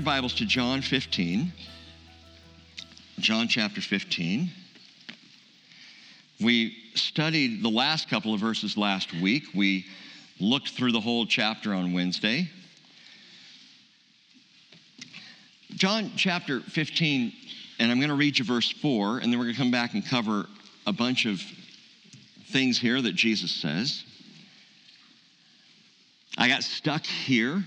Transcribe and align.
your 0.00 0.06
Bibles 0.06 0.32
to 0.32 0.46
John 0.46 0.80
15. 0.80 1.52
John 3.18 3.48
chapter 3.48 3.82
15. 3.82 4.50
We 6.40 6.74
studied 6.94 7.62
the 7.62 7.68
last 7.68 8.08
couple 8.08 8.32
of 8.32 8.40
verses 8.40 8.78
last 8.78 9.12
week. 9.12 9.42
We 9.54 9.84
looked 10.40 10.70
through 10.70 10.92
the 10.92 11.00
whole 11.00 11.26
chapter 11.26 11.74
on 11.74 11.92
Wednesday. 11.92 12.48
John 15.72 16.12
chapter 16.16 16.60
15, 16.60 17.34
and 17.78 17.92
I'm 17.92 17.98
going 17.98 18.08
to 18.08 18.16
read 18.16 18.38
you 18.38 18.44
verse 18.46 18.70
4, 18.70 19.18
and 19.18 19.30
then 19.30 19.38
we're 19.38 19.44
going 19.44 19.54
to 19.54 19.60
come 19.60 19.70
back 19.70 19.92
and 19.92 20.02
cover 20.06 20.46
a 20.86 20.94
bunch 20.94 21.26
of 21.26 21.42
things 22.46 22.78
here 22.78 23.02
that 23.02 23.14
Jesus 23.14 23.50
says. 23.50 24.02
I 26.38 26.48
got 26.48 26.62
stuck 26.62 27.04
here. 27.04 27.62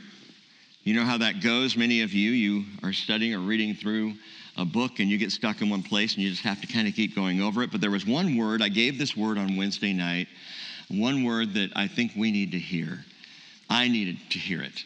You 0.83 0.93
know 0.93 1.05
how 1.05 1.17
that 1.19 1.41
goes. 1.41 1.77
Many 1.77 2.01
of 2.01 2.13
you, 2.13 2.31
you 2.31 2.65
are 2.83 2.91
studying 2.91 3.33
or 3.33 3.39
reading 3.39 3.73
through 3.73 4.15
a 4.57 4.65
book 4.65 4.99
and 4.99 5.09
you 5.09 5.17
get 5.17 5.31
stuck 5.31 5.61
in 5.61 5.69
one 5.69 5.81
place 5.81 6.13
and 6.13 6.23
you 6.23 6.29
just 6.29 6.43
have 6.43 6.59
to 6.59 6.67
kind 6.67 6.87
of 6.87 6.93
keep 6.93 7.15
going 7.15 7.41
over 7.41 7.63
it. 7.63 7.71
But 7.71 7.79
there 7.79 7.89
was 7.89 8.05
one 8.05 8.35
word, 8.35 8.61
I 8.61 8.67
gave 8.67 8.97
this 8.97 9.15
word 9.15 9.37
on 9.37 9.55
Wednesday 9.55 9.93
night, 9.93 10.27
one 10.89 11.23
word 11.23 11.53
that 11.53 11.71
I 11.75 11.87
think 11.87 12.11
we 12.17 12.31
need 12.31 12.51
to 12.51 12.59
hear. 12.59 12.99
I 13.69 13.87
needed 13.87 14.17
to 14.31 14.39
hear 14.39 14.61
it. 14.61 14.83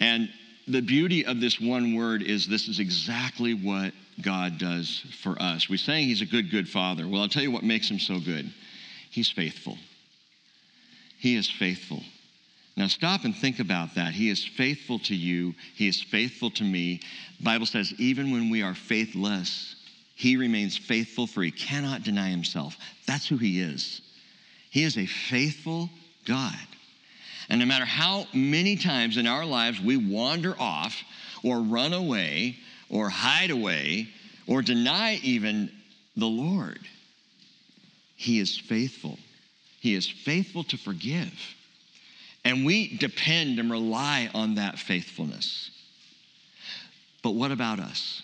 And 0.00 0.28
the 0.66 0.82
beauty 0.82 1.24
of 1.24 1.40
this 1.40 1.60
one 1.60 1.94
word 1.94 2.22
is 2.22 2.48
this 2.48 2.68
is 2.68 2.80
exactly 2.80 3.54
what 3.54 3.92
God 4.20 4.58
does 4.58 5.04
for 5.22 5.40
us. 5.40 5.68
We 5.68 5.76
saying 5.76 6.08
he's 6.08 6.22
a 6.22 6.26
good, 6.26 6.50
good 6.50 6.68
father. 6.68 7.06
Well, 7.06 7.22
I'll 7.22 7.28
tell 7.28 7.42
you 7.42 7.52
what 7.52 7.62
makes 7.62 7.88
him 7.88 8.00
so 8.00 8.18
good. 8.18 8.52
He's 9.10 9.30
faithful. 9.30 9.78
He 11.18 11.36
is 11.36 11.48
faithful. 11.48 12.02
Now 12.78 12.86
stop 12.86 13.24
and 13.24 13.34
think 13.34 13.58
about 13.58 13.96
that. 13.96 14.14
He 14.14 14.30
is 14.30 14.44
faithful 14.44 15.00
to 15.00 15.14
you. 15.14 15.52
He 15.74 15.88
is 15.88 16.00
faithful 16.00 16.48
to 16.52 16.62
me. 16.62 17.00
The 17.38 17.44
Bible 17.44 17.66
says 17.66 17.92
even 17.98 18.30
when 18.30 18.50
we 18.50 18.62
are 18.62 18.76
faithless, 18.76 19.74
he 20.14 20.36
remains 20.36 20.78
faithful 20.78 21.26
for 21.26 21.42
he 21.42 21.50
cannot 21.50 22.04
deny 22.04 22.28
himself. 22.28 22.76
That's 23.04 23.26
who 23.26 23.36
he 23.36 23.60
is. 23.60 24.00
He 24.70 24.84
is 24.84 24.96
a 24.96 25.06
faithful 25.06 25.90
God. 26.24 26.54
And 27.48 27.58
no 27.58 27.66
matter 27.66 27.84
how 27.84 28.28
many 28.32 28.76
times 28.76 29.16
in 29.16 29.26
our 29.26 29.44
lives 29.44 29.80
we 29.80 29.96
wander 29.96 30.54
off 30.56 31.02
or 31.42 31.58
run 31.58 31.92
away 31.92 32.58
or 32.90 33.08
hide 33.08 33.50
away 33.50 34.08
or 34.46 34.62
deny 34.62 35.14
even 35.24 35.68
the 36.16 36.26
Lord, 36.26 36.78
He 38.14 38.38
is 38.38 38.56
faithful. 38.56 39.18
He 39.80 39.94
is 39.94 40.08
faithful 40.08 40.62
to 40.64 40.76
forgive. 40.76 41.56
And 42.44 42.64
we 42.64 42.96
depend 42.96 43.58
and 43.58 43.70
rely 43.70 44.30
on 44.34 44.54
that 44.56 44.78
faithfulness. 44.78 45.70
But 47.22 47.34
what 47.34 47.50
about 47.50 47.80
us? 47.80 48.22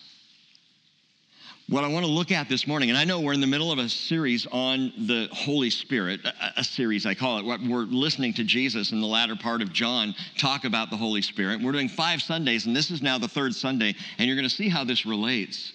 What 1.68 1.82
I 1.82 1.88
want 1.88 2.04
to 2.04 2.12
look 2.12 2.30
at 2.30 2.50
this 2.50 2.66
morning, 2.66 2.90
and 2.90 2.98
I 2.98 3.04
know 3.04 3.20
we're 3.20 3.32
in 3.32 3.40
the 3.40 3.46
middle 3.46 3.72
of 3.72 3.78
a 3.78 3.88
series 3.88 4.46
on 4.52 4.92
the 5.06 5.28
Holy 5.32 5.70
Spirit, 5.70 6.20
a, 6.58 6.62
series 6.62 7.06
I 7.06 7.14
call 7.14 7.38
it. 7.38 7.60
We're 7.66 7.84
listening 7.84 8.34
to 8.34 8.44
Jesus 8.44 8.92
in 8.92 9.00
the 9.00 9.06
latter 9.06 9.34
part 9.34 9.62
of 9.62 9.72
John 9.72 10.14
talk 10.36 10.64
about 10.64 10.90
the 10.90 10.96
Holy 10.96 11.22
Spirit. 11.22 11.62
We're 11.62 11.72
doing 11.72 11.88
five 11.88 12.20
Sundays, 12.20 12.66
and 12.66 12.76
this 12.76 12.90
is 12.90 13.00
now 13.00 13.16
the 13.16 13.28
third 13.28 13.54
Sunday, 13.54 13.94
and 14.18 14.26
you're 14.26 14.36
going 14.36 14.48
to 14.48 14.54
see 14.54 14.68
how 14.68 14.84
this 14.84 15.06
relates. 15.06 15.72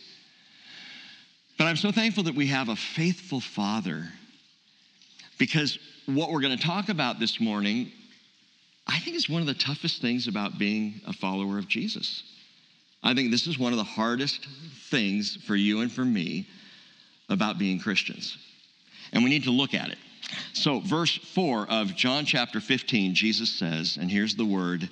But 1.58 1.66
I'm 1.66 1.75
so 1.75 1.91
thankful 1.91 2.24
that 2.24 2.35
we 2.35 2.47
have 2.47 2.69
a 2.69 2.75
faithful 2.75 3.41
Father 3.41 4.08
because 5.40 5.80
what 6.06 6.30
we're 6.31 6.41
going 6.41 6.56
to 6.56 6.64
talk 6.64 6.90
about 6.90 7.19
this 7.19 7.41
morning, 7.41 7.91
I 8.90 8.98
think 8.98 9.16
it's 9.16 9.30
one 9.30 9.42
of 9.42 9.48
the 9.48 9.54
toughest 9.54 10.02
things 10.02 10.28
about 10.28 10.58
being 10.58 11.00
a 11.06 11.14
follower 11.14 11.60
of 11.60 11.68
Jesus. 11.68 12.24
I 13.04 13.14
think 13.14 13.30
this 13.30 13.46
is 13.46 13.60
one 13.60 13.72
of 13.72 13.78
the 13.78 13.84
hardest 13.84 14.48
things 14.90 15.38
for 15.46 15.56
you 15.56 15.82
and 15.82 15.92
for 15.92 16.04
me 16.04 16.48
about 17.30 17.60
being 17.60 17.80
Christians. 17.80 18.36
And 19.14 19.24
we 19.24 19.30
need 19.30 19.44
to 19.44 19.52
look 19.52 19.76
at 19.76 19.90
it. 19.90 20.00
So, 20.54 20.80
verse 20.80 21.16
4 21.16 21.68
of 21.70 21.96
John 21.96 22.26
chapter 22.26 22.60
15, 22.60 23.14
Jesus 23.14 23.50
says, 23.50 23.98
and 24.00 24.10
here's 24.10 24.36
the 24.36 24.46
word 24.46 24.90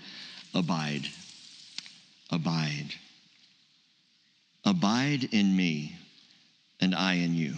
abide. 0.54 1.08
Abide. 2.32 2.94
Abide 4.64 5.30
in 5.32 5.56
me, 5.56 5.96
and 6.80 6.94
I 6.94 7.16
in 7.16 7.34
you. 7.34 7.56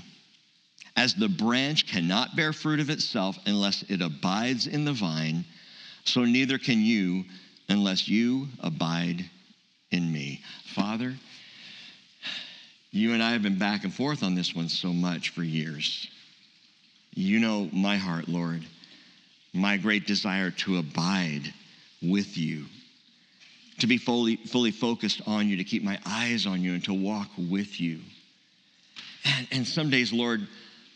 As 0.95 1.15
the 1.15 1.29
branch 1.29 1.85
cannot 1.85 2.35
bear 2.35 2.53
fruit 2.53 2.79
of 2.79 2.89
itself 2.89 3.37
unless 3.45 3.83
it 3.83 4.01
abides 4.01 4.67
in 4.67 4.85
the 4.85 4.93
vine, 4.93 5.45
so 6.03 6.25
neither 6.25 6.57
can 6.57 6.81
you 6.81 7.25
unless 7.67 8.07
you 8.07 8.47
abide 8.61 9.29
in 9.91 10.11
me. 10.11 10.41
Father, 10.73 11.15
you 12.91 13.13
and 13.13 13.21
I 13.21 13.31
have 13.31 13.43
been 13.43 13.59
back 13.59 13.83
and 13.83 13.93
forth 13.93 14.23
on 14.23 14.35
this 14.35 14.55
one 14.55 14.69
so 14.69 14.91
much 14.91 15.29
for 15.29 15.43
years. 15.43 16.07
You 17.13 17.39
know 17.39 17.69
my 17.71 17.97
heart, 17.97 18.27
Lord, 18.27 18.65
my 19.53 19.77
great 19.77 20.07
desire 20.07 20.51
to 20.51 20.77
abide 20.77 21.53
with 22.01 22.37
you, 22.37 22.65
to 23.79 23.87
be 23.87 23.97
fully, 23.97 24.37
fully 24.37 24.71
focused 24.71 25.21
on 25.27 25.47
you, 25.47 25.57
to 25.57 25.63
keep 25.63 25.83
my 25.83 25.99
eyes 26.05 26.45
on 26.45 26.61
you, 26.61 26.73
and 26.73 26.83
to 26.85 26.93
walk 26.93 27.29
with 27.37 27.79
you. 27.79 27.99
And, 29.25 29.47
and 29.51 29.67
some 29.67 29.89
days, 29.89 30.13
Lord, 30.13 30.47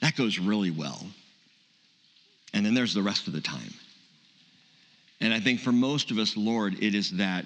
that 0.02 0.16
goes 0.16 0.40
really 0.40 0.72
well. 0.72 1.06
And 2.54 2.66
then 2.66 2.74
there's 2.74 2.94
the 2.94 3.02
rest 3.02 3.28
of 3.28 3.34
the 3.34 3.42
time. 3.42 3.74
And 5.24 5.34
I 5.34 5.40
think 5.40 5.62
for 5.62 5.72
most 5.72 6.12
of 6.12 6.18
us, 6.18 6.36
Lord, 6.36 6.84
it 6.84 6.94
is 6.94 7.12
that 7.12 7.46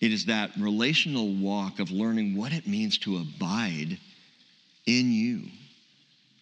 it 0.00 0.14
is 0.14 0.24
that 0.24 0.52
relational 0.58 1.34
walk 1.34 1.78
of 1.78 1.90
learning 1.90 2.34
what 2.34 2.54
it 2.54 2.66
means 2.66 2.96
to 3.00 3.18
abide 3.18 3.98
in 4.86 5.12
you, 5.12 5.42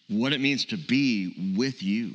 what 0.08 0.32
it 0.32 0.40
means 0.40 0.64
to 0.66 0.76
be 0.76 1.54
with 1.56 1.82
you. 1.82 2.12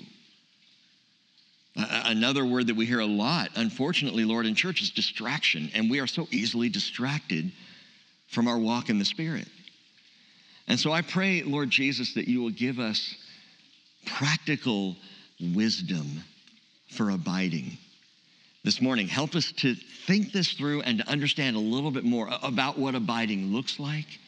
Another 1.76 2.46
word 2.46 2.68
that 2.68 2.78
we 2.78 2.86
hear 2.86 3.02
a 3.02 3.06
lot, 3.06 3.50
unfortunately, 3.56 4.24
Lord, 4.24 4.46
in 4.46 4.56
church 4.56 4.82
is 4.82 4.92
distraction. 4.92 5.70
And 5.76 5.92
we 5.92 6.00
are 6.00 6.08
so 6.08 6.26
easily 6.32 6.70
distracted 6.70 7.52
from 8.30 8.48
our 8.48 8.58
walk 8.58 8.88
in 8.90 9.00
the 9.00 9.06
Spirit. 9.06 9.50
And 10.70 10.80
so 10.80 10.94
I 10.94 11.02
pray, 11.02 11.44
Lord 11.44 11.72
Jesus, 11.72 12.14
that 12.14 12.30
you 12.30 12.42
will 12.42 12.52
give 12.52 12.80
us 12.80 13.16
practical 14.06 14.96
wisdom 15.42 16.24
for 16.88 17.10
abiding 17.10 17.78
this 18.64 18.82
morning. 18.82 19.08
Help 19.08 19.36
us 19.36 19.52
to 19.52 19.76
think 20.08 20.32
this 20.32 20.54
through 20.54 20.82
and 20.82 21.00
to 21.00 21.10
understand 21.10 21.56
a 21.56 21.60
little 21.60 21.92
bit 21.92 22.04
more 22.04 22.30
about 22.42 22.78
what 22.78 22.96
abiding 22.96 23.54
looks 23.54 23.80
like, 23.80 24.20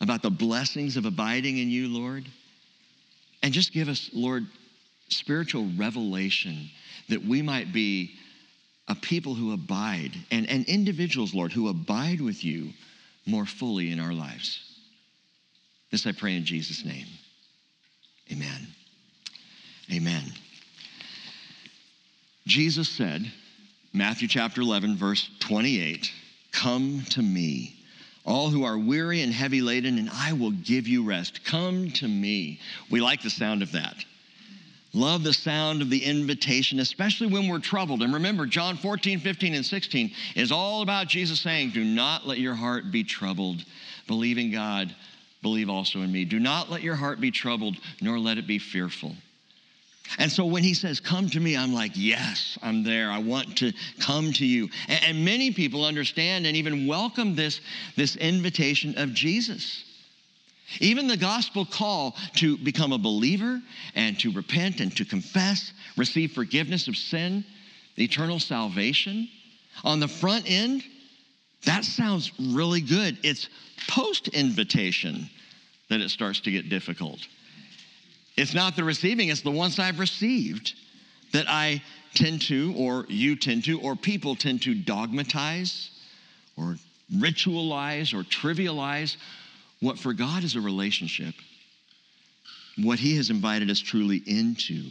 about 0.00 0.22
the 0.22 0.30
blessings 0.30 0.96
of 0.96 1.04
abiding 1.04 1.58
in 1.58 1.70
you, 1.70 1.88
Lord. 1.88 2.24
And 3.42 3.52
just 3.52 3.72
give 3.72 3.88
us, 3.88 4.10
Lord, 4.12 4.46
spiritual 5.08 5.68
revelation 5.76 6.70
that 7.08 7.22
we 7.22 7.42
might 7.42 7.72
be 7.72 8.14
a 8.88 8.94
people 8.94 9.34
who 9.34 9.52
abide 9.52 10.12
and, 10.30 10.48
and 10.48 10.64
individuals, 10.66 11.34
Lord, 11.34 11.52
who 11.52 11.68
abide 11.68 12.20
with 12.20 12.44
you 12.44 12.70
more 13.26 13.46
fully 13.46 13.92
in 13.92 14.00
our 14.00 14.12
lives. 14.12 14.60
This 15.90 16.06
I 16.06 16.12
pray 16.12 16.36
in 16.36 16.44
Jesus' 16.44 16.84
name. 16.84 17.06
Amen. 18.32 18.66
Amen. 19.92 20.22
Jesus 22.46 22.88
said, 22.88 23.30
Matthew 23.92 24.28
chapter 24.28 24.60
11, 24.60 24.96
verse 24.96 25.30
28, 25.40 26.10
Come 26.52 27.02
to 27.10 27.22
me, 27.22 27.74
all 28.24 28.50
who 28.50 28.64
are 28.64 28.78
weary 28.78 29.22
and 29.22 29.32
heavy 29.32 29.60
laden, 29.60 29.98
and 29.98 30.10
I 30.10 30.32
will 30.32 30.50
give 30.50 30.86
you 30.86 31.04
rest. 31.04 31.44
Come 31.44 31.90
to 31.92 32.08
me. 32.08 32.60
We 32.90 33.00
like 33.00 33.22
the 33.22 33.30
sound 33.30 33.62
of 33.62 33.72
that. 33.72 33.96
Love 34.92 35.24
the 35.24 35.32
sound 35.32 35.82
of 35.82 35.90
the 35.90 36.04
invitation, 36.04 36.78
especially 36.78 37.26
when 37.26 37.48
we're 37.48 37.58
troubled. 37.58 38.02
And 38.02 38.14
remember, 38.14 38.46
John 38.46 38.76
14, 38.76 39.18
15, 39.18 39.54
and 39.54 39.66
16 39.66 40.12
is 40.36 40.52
all 40.52 40.82
about 40.82 41.08
Jesus 41.08 41.40
saying, 41.40 41.70
Do 41.70 41.82
not 41.82 42.26
let 42.26 42.38
your 42.38 42.54
heart 42.54 42.92
be 42.92 43.02
troubled. 43.02 43.64
Believe 44.06 44.38
in 44.38 44.52
God, 44.52 44.94
believe 45.42 45.68
also 45.68 46.00
in 46.02 46.12
me. 46.12 46.24
Do 46.24 46.38
not 46.38 46.70
let 46.70 46.82
your 46.82 46.94
heart 46.94 47.20
be 47.20 47.32
troubled, 47.32 47.76
nor 48.00 48.20
let 48.20 48.38
it 48.38 48.46
be 48.46 48.60
fearful. 48.60 49.16
And 50.18 50.30
so 50.30 50.44
when 50.44 50.62
he 50.62 50.74
says, 50.74 51.00
Come 51.00 51.28
to 51.30 51.40
me, 51.40 51.56
I'm 51.56 51.72
like, 51.72 51.92
Yes, 51.94 52.58
I'm 52.62 52.82
there. 52.82 53.10
I 53.10 53.18
want 53.18 53.56
to 53.58 53.72
come 54.00 54.32
to 54.34 54.46
you. 54.46 54.68
And, 54.88 55.24
many 55.24 55.50
people 55.50 55.84
understand 55.84 56.46
and 56.46 56.56
even 56.56 56.86
welcome 56.86 57.34
this, 57.34 57.60
this 57.96 58.16
invitation 58.16 58.96
of 58.98 59.14
Jesus. 59.14 59.84
Even 60.80 61.06
the 61.06 61.16
gospel 61.16 61.64
call 61.64 62.16
to 62.36 62.56
become 62.58 62.92
a 62.92 62.98
believer 62.98 63.60
and 63.94 64.18
to 64.20 64.32
repent 64.32 64.80
and 64.80 64.94
to 64.96 65.04
confess, 65.04 65.72
receive 65.96 66.32
forgiveness 66.32 66.88
of 66.88 66.96
sin, 66.96 67.44
eternal 67.96 68.40
salvation. 68.40 69.28
On 69.84 70.00
the 70.00 70.08
front 70.08 70.50
end, 70.50 70.82
that 71.64 71.84
sounds 71.84 72.32
really 72.38 72.80
good. 72.80 73.18
It's 73.22 73.48
post 73.88 74.28
invitation 74.28 75.28
that 75.88 76.00
it 76.00 76.10
starts 76.10 76.40
to 76.40 76.50
get 76.50 76.68
difficult. 76.68 77.20
It's 78.36 78.54
not 78.54 78.76
the 78.76 78.84
receiving, 78.84 79.28
it's 79.28 79.42
the 79.42 79.50
ones 79.50 79.78
I've 79.78 80.00
received 80.00 80.74
that 81.32 81.46
I 81.48 81.82
tend 82.14 82.42
to, 82.42 82.74
or 82.76 83.06
you 83.08 83.36
tend 83.36 83.64
to, 83.64 83.80
or 83.80 83.96
people 83.96 84.34
tend 84.34 84.62
to 84.62 84.74
dogmatize 84.74 85.90
or 86.56 86.76
ritualize 87.12 88.14
or 88.14 88.22
trivialize 88.22 89.16
what 89.80 89.98
for 89.98 90.12
God 90.12 90.44
is 90.44 90.56
a 90.56 90.60
relationship, 90.60 91.34
what 92.78 92.98
He 92.98 93.16
has 93.16 93.30
invited 93.30 93.70
us 93.70 93.80
truly 93.80 94.22
into. 94.26 94.90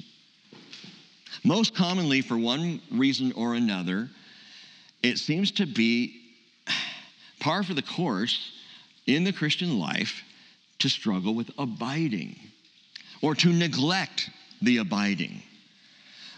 Most 1.43 1.75
commonly, 1.75 2.21
for 2.21 2.37
one 2.37 2.81
reason 2.91 3.33
or 3.33 3.55
another, 3.55 4.09
it 5.01 5.17
seems 5.17 5.51
to 5.51 5.65
be 5.65 6.21
par 7.39 7.63
for 7.63 7.73
the 7.73 7.81
course 7.81 8.51
in 9.05 9.25
the 9.25 9.33
Christian 9.33 9.79
life 9.79 10.23
to 10.79 10.89
struggle 10.89 11.33
with 11.33 11.51
abiding 11.57 12.37
or 13.23 13.33
to 13.33 13.47
neglect 13.51 14.29
the 14.61 14.77
abiding. 14.77 15.41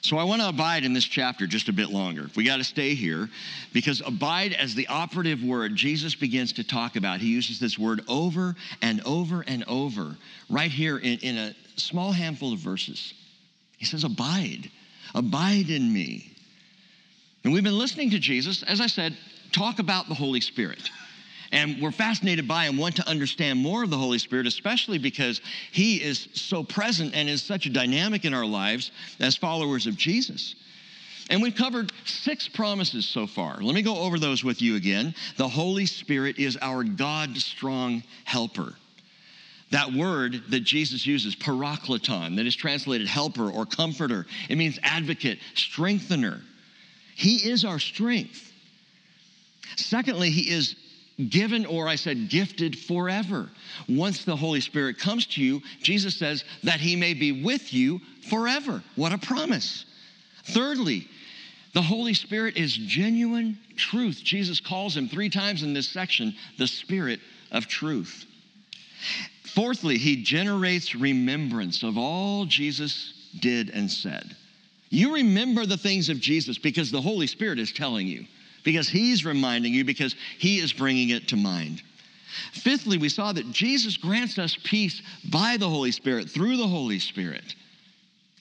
So 0.01 0.17
I 0.17 0.23
want 0.23 0.39
to 0.43 0.47
abide 0.47 0.85
in 0.85 0.93
this 0.93 1.03
chapter 1.03 1.47
just 1.47 1.67
a 1.67 1.73
bit 1.73 1.89
longer. 1.89 2.29
We 2.35 2.45
got 2.45 2.57
to 2.57 2.63
stay 2.63 2.93
here 2.93 3.27
because 3.73 4.03
abide 4.05 4.53
as 4.53 4.75
the 4.75 4.85
operative 4.87 5.41
word 5.43 5.75
Jesus 5.75 6.13
begins 6.13 6.53
to 6.53 6.63
talk 6.63 6.95
about. 6.95 7.19
He 7.19 7.29
uses 7.29 7.59
this 7.59 7.79
word 7.79 8.03
over 8.07 8.55
and 8.83 9.01
over 9.03 9.43
and 9.47 9.63
over 9.67 10.15
right 10.47 10.69
here 10.69 10.99
in, 10.99 11.17
in 11.19 11.37
a 11.37 11.55
small 11.75 12.11
handful 12.11 12.53
of 12.53 12.59
verses. 12.59 13.15
He 13.79 13.85
says, 13.85 14.03
Abide, 14.03 14.69
abide 15.15 15.71
in 15.71 15.91
me. 15.91 16.31
And 17.43 17.51
we've 17.51 17.63
been 17.63 17.79
listening 17.79 18.11
to 18.11 18.19
Jesus, 18.19 18.61
as 18.61 18.81
I 18.81 18.88
said, 18.88 19.17
talk 19.51 19.79
about 19.79 20.07
the 20.07 20.13
Holy 20.13 20.41
Spirit. 20.41 20.91
And 21.51 21.81
we're 21.81 21.92
fascinated 21.92 22.47
by 22.47 22.65
and 22.65 22.77
want 22.77 22.95
to 22.97 23.07
understand 23.07 23.59
more 23.59 23.83
of 23.83 23.89
the 23.89 23.97
Holy 23.97 24.18
Spirit, 24.19 24.47
especially 24.47 24.97
because 24.97 25.42
He 25.71 26.01
is 26.01 26.27
so 26.33 26.63
present 26.63 27.15
and 27.15 27.30
is 27.30 27.42
such 27.42 27.65
a 27.65 27.69
dynamic 27.69 28.25
in 28.25 28.33
our 28.33 28.45
lives 28.45 28.92
as 29.19 29.36
followers 29.36 29.88
of 29.88 29.95
Jesus. 29.95 30.56
And 31.30 31.42
we've 31.42 31.56
covered 31.56 31.92
six 32.06 32.47
promises 32.47 33.07
so 33.07 33.25
far. 33.25 33.57
Let 33.59 33.74
me 33.74 33.81
go 33.81 33.97
over 33.97 34.19
those 34.19 34.44
with 34.44 34.62
you 34.62 34.75
again. 34.75 35.15
The 35.38 35.47
Holy 35.47 35.86
Spirit 35.88 36.38
is 36.38 36.57
our 36.62 36.83
God 36.83 37.36
strong 37.38 38.03
helper. 38.25 38.75
That 39.71 39.91
word 39.91 40.44
that 40.50 40.59
Jesus 40.59 41.06
uses, 41.07 41.36
parakleton, 41.36 42.36
that 42.36 42.45
is 42.45 42.56
translated 42.56 43.07
helper 43.07 43.50
or 43.50 43.65
comforter, 43.65 44.27
it 44.48 44.57
means 44.57 44.77
advocate, 44.83 45.39
strengthener. 45.56 46.41
He 47.15 47.50
is 47.50 47.65
our 47.65 47.80
strength. 47.80 48.51
Secondly, 49.75 50.30
He 50.30 50.51
is 50.51 50.75
given, 51.29 51.65
or 51.65 51.88
I 51.88 51.95
said 51.95 52.29
gifted 52.29 52.77
forever. 52.77 53.50
Once 53.88 54.25
the 54.25 54.35
Holy 54.35 54.62
Spirit 54.62 55.00
comes 55.00 55.25
to 55.27 55.41
you, 55.41 55.62
Jesus 55.81 56.15
says 56.17 56.44
that 56.63 56.79
he 56.79 56.95
may 56.95 57.13
be 57.13 57.44
with 57.44 57.73
you 57.73 58.01
forever. 58.29 58.83
What 58.95 59.13
a 59.13 59.17
promise. 59.17 59.85
Thirdly, 60.45 61.07
the 61.73 61.81
Holy 61.81 62.13
Spirit 62.13 62.57
is 62.57 62.73
genuine 62.73 63.57
truth. 63.75 64.21
Jesus 64.23 64.59
calls 64.59 64.95
him 64.95 65.07
three 65.07 65.29
times 65.29 65.63
in 65.63 65.73
this 65.73 65.88
section 65.88 66.35
the 66.57 66.67
Spirit 66.67 67.19
of 67.51 67.67
truth. 67.67 68.25
Fourthly, 69.44 69.97
he 69.97 70.21
generates 70.21 70.95
remembrance 70.95 71.83
of 71.83 71.97
all 71.97 72.45
Jesus 72.45 73.13
did 73.39 73.69
and 73.69 73.89
said. 73.89 74.35
You 74.89 75.15
remember 75.15 75.65
the 75.65 75.77
things 75.77 76.09
of 76.09 76.19
Jesus 76.19 76.57
because 76.57 76.91
the 76.91 77.01
Holy 77.01 77.27
Spirit 77.27 77.59
is 77.59 77.71
telling 77.71 78.07
you 78.07 78.25
because 78.65 78.89
he's 78.89 79.23
reminding 79.23 79.73
you, 79.73 79.85
because 79.85 80.15
he 80.38 80.59
is 80.59 80.73
bringing 80.73 81.12
it 81.12 81.29
to 81.29 81.38
mind. 81.38 81.81
Fifthly, 82.51 82.97
we 82.97 83.07
saw 83.07 83.31
that 83.31 83.50
Jesus 83.51 83.95
grants 83.95 84.38
us 84.38 84.57
peace 84.62 85.01
by 85.29 85.56
the 85.56 85.69
Holy 85.69 85.91
Spirit, 85.91 86.29
through 86.29 86.57
the 86.57 86.67
Holy 86.67 87.00
Spirit. 87.00 87.56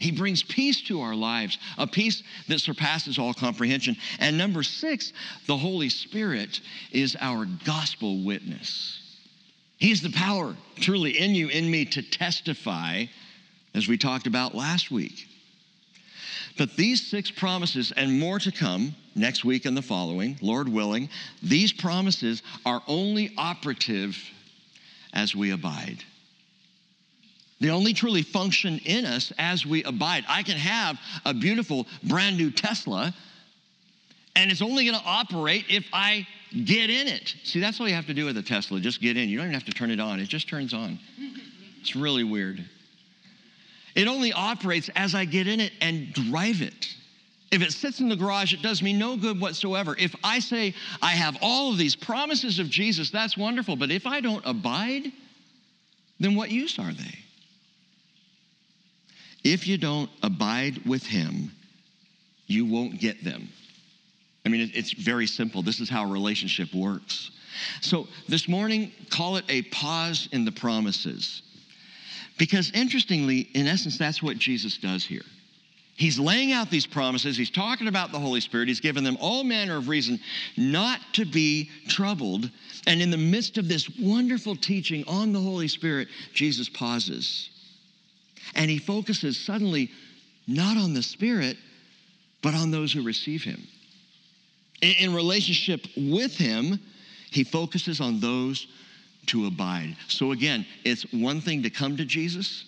He 0.00 0.10
brings 0.10 0.42
peace 0.42 0.82
to 0.88 1.00
our 1.00 1.14
lives, 1.14 1.58
a 1.78 1.86
peace 1.86 2.24
that 2.48 2.58
surpasses 2.58 3.18
all 3.18 3.32
comprehension. 3.32 3.96
And 4.18 4.36
number 4.36 4.64
six, 4.64 5.12
the 5.46 5.56
Holy 5.56 5.88
Spirit 5.88 6.60
is 6.90 7.16
our 7.20 7.46
gospel 7.64 8.24
witness. 8.24 9.00
He's 9.76 10.02
the 10.02 10.10
power 10.10 10.56
truly 10.76 11.18
in 11.18 11.34
you, 11.34 11.48
in 11.48 11.70
me, 11.70 11.84
to 11.84 12.02
testify, 12.02 13.04
as 13.74 13.86
we 13.86 13.96
talked 13.96 14.26
about 14.26 14.54
last 14.54 14.90
week. 14.90 15.28
But 16.56 16.76
these 16.76 17.04
six 17.04 17.30
promises 17.30 17.92
and 17.96 18.18
more 18.18 18.38
to 18.38 18.52
come 18.52 18.94
next 19.14 19.44
week 19.44 19.64
and 19.64 19.76
the 19.76 19.82
following, 19.82 20.38
Lord 20.40 20.68
willing, 20.68 21.08
these 21.42 21.72
promises 21.72 22.42
are 22.64 22.82
only 22.86 23.32
operative 23.36 24.16
as 25.12 25.34
we 25.34 25.50
abide. 25.50 26.04
They 27.60 27.70
only 27.70 27.92
truly 27.92 28.22
function 28.22 28.78
in 28.84 29.04
us 29.04 29.32
as 29.38 29.64
we 29.64 29.84
abide. 29.84 30.24
I 30.28 30.42
can 30.42 30.56
have 30.56 30.98
a 31.24 31.32
beautiful 31.32 31.86
brand 32.02 32.36
new 32.36 32.50
Tesla, 32.50 33.14
and 34.36 34.50
it's 34.50 34.62
only 34.62 34.84
going 34.84 34.98
to 34.98 35.06
operate 35.06 35.64
if 35.68 35.86
I 35.92 36.26
get 36.64 36.90
in 36.90 37.08
it. 37.08 37.34
See, 37.44 37.60
that's 37.60 37.80
all 37.80 37.88
you 37.88 37.94
have 37.94 38.06
to 38.06 38.14
do 38.14 38.26
with 38.26 38.36
a 38.36 38.42
Tesla. 38.42 38.80
Just 38.80 39.00
get 39.00 39.16
in. 39.16 39.28
You 39.28 39.38
don't 39.38 39.46
even 39.46 39.54
have 39.54 39.64
to 39.64 39.72
turn 39.72 39.90
it 39.90 40.00
on, 40.00 40.20
it 40.20 40.28
just 40.28 40.48
turns 40.48 40.74
on. 40.74 40.98
It's 41.80 41.96
really 41.96 42.24
weird. 42.24 42.64
It 43.94 44.08
only 44.08 44.32
operates 44.32 44.90
as 44.96 45.14
I 45.14 45.24
get 45.24 45.46
in 45.46 45.60
it 45.60 45.72
and 45.80 46.12
drive 46.12 46.62
it. 46.62 46.88
If 47.52 47.62
it 47.62 47.72
sits 47.72 48.00
in 48.00 48.08
the 48.08 48.16
garage, 48.16 48.52
it 48.52 48.62
does 48.62 48.82
me 48.82 48.92
no 48.92 49.16
good 49.16 49.40
whatsoever. 49.40 49.94
If 49.96 50.14
I 50.24 50.40
say 50.40 50.74
I 51.00 51.12
have 51.12 51.36
all 51.40 51.70
of 51.70 51.78
these 51.78 51.94
promises 51.94 52.58
of 52.58 52.68
Jesus, 52.68 53.10
that's 53.10 53.36
wonderful. 53.36 53.76
But 53.76 53.92
if 53.92 54.06
I 54.06 54.20
don't 54.20 54.44
abide, 54.44 55.12
then 56.18 56.34
what 56.34 56.50
use 56.50 56.78
are 56.80 56.92
they? 56.92 57.18
If 59.44 59.68
you 59.68 59.78
don't 59.78 60.10
abide 60.22 60.84
with 60.84 61.06
Him, 61.06 61.52
you 62.46 62.64
won't 62.64 62.98
get 62.98 63.22
them. 63.22 63.48
I 64.44 64.48
mean, 64.48 64.70
it's 64.74 64.92
very 64.92 65.26
simple. 65.26 65.62
This 65.62 65.80
is 65.80 65.88
how 65.88 66.04
a 66.04 66.12
relationship 66.12 66.74
works. 66.74 67.30
So 67.80 68.08
this 68.28 68.48
morning, 68.48 68.92
call 69.10 69.36
it 69.36 69.44
a 69.48 69.62
pause 69.62 70.28
in 70.32 70.44
the 70.44 70.52
promises. 70.52 71.42
Because 72.38 72.70
interestingly, 72.72 73.48
in 73.54 73.66
essence, 73.66 73.96
that's 73.96 74.22
what 74.22 74.38
Jesus 74.38 74.78
does 74.78 75.04
here. 75.04 75.22
He's 75.96 76.18
laying 76.18 76.50
out 76.50 76.70
these 76.70 76.86
promises. 76.86 77.36
He's 77.36 77.50
talking 77.50 77.86
about 77.86 78.10
the 78.10 78.18
Holy 78.18 78.40
Spirit. 78.40 78.66
He's 78.66 78.80
given 78.80 79.04
them 79.04 79.16
all 79.20 79.44
manner 79.44 79.76
of 79.76 79.88
reason 79.88 80.18
not 80.56 81.00
to 81.12 81.24
be 81.24 81.70
troubled. 81.86 82.50
And 82.88 83.00
in 83.00 83.10
the 83.10 83.16
midst 83.16 83.58
of 83.58 83.68
this 83.68 83.88
wonderful 84.00 84.56
teaching 84.56 85.04
on 85.06 85.32
the 85.32 85.40
Holy 85.40 85.68
Spirit, 85.68 86.08
Jesus 86.32 86.68
pauses. 86.68 87.48
And 88.56 88.68
he 88.68 88.78
focuses 88.78 89.38
suddenly 89.38 89.90
not 90.48 90.76
on 90.76 90.94
the 90.94 91.02
Spirit, 91.02 91.56
but 92.42 92.54
on 92.54 92.72
those 92.72 92.92
who 92.92 93.04
receive 93.04 93.44
him. 93.44 93.62
In 94.82 95.14
relationship 95.14 95.86
with 95.96 96.36
him, 96.36 96.80
he 97.30 97.44
focuses 97.44 98.00
on 98.00 98.18
those 98.18 98.66
to 99.28 99.46
abide. 99.46 99.96
So 100.08 100.32
again, 100.32 100.66
it's 100.84 101.04
one 101.12 101.40
thing 101.40 101.62
to 101.62 101.70
come 101.70 101.96
to 101.96 102.04
Jesus, 102.04 102.64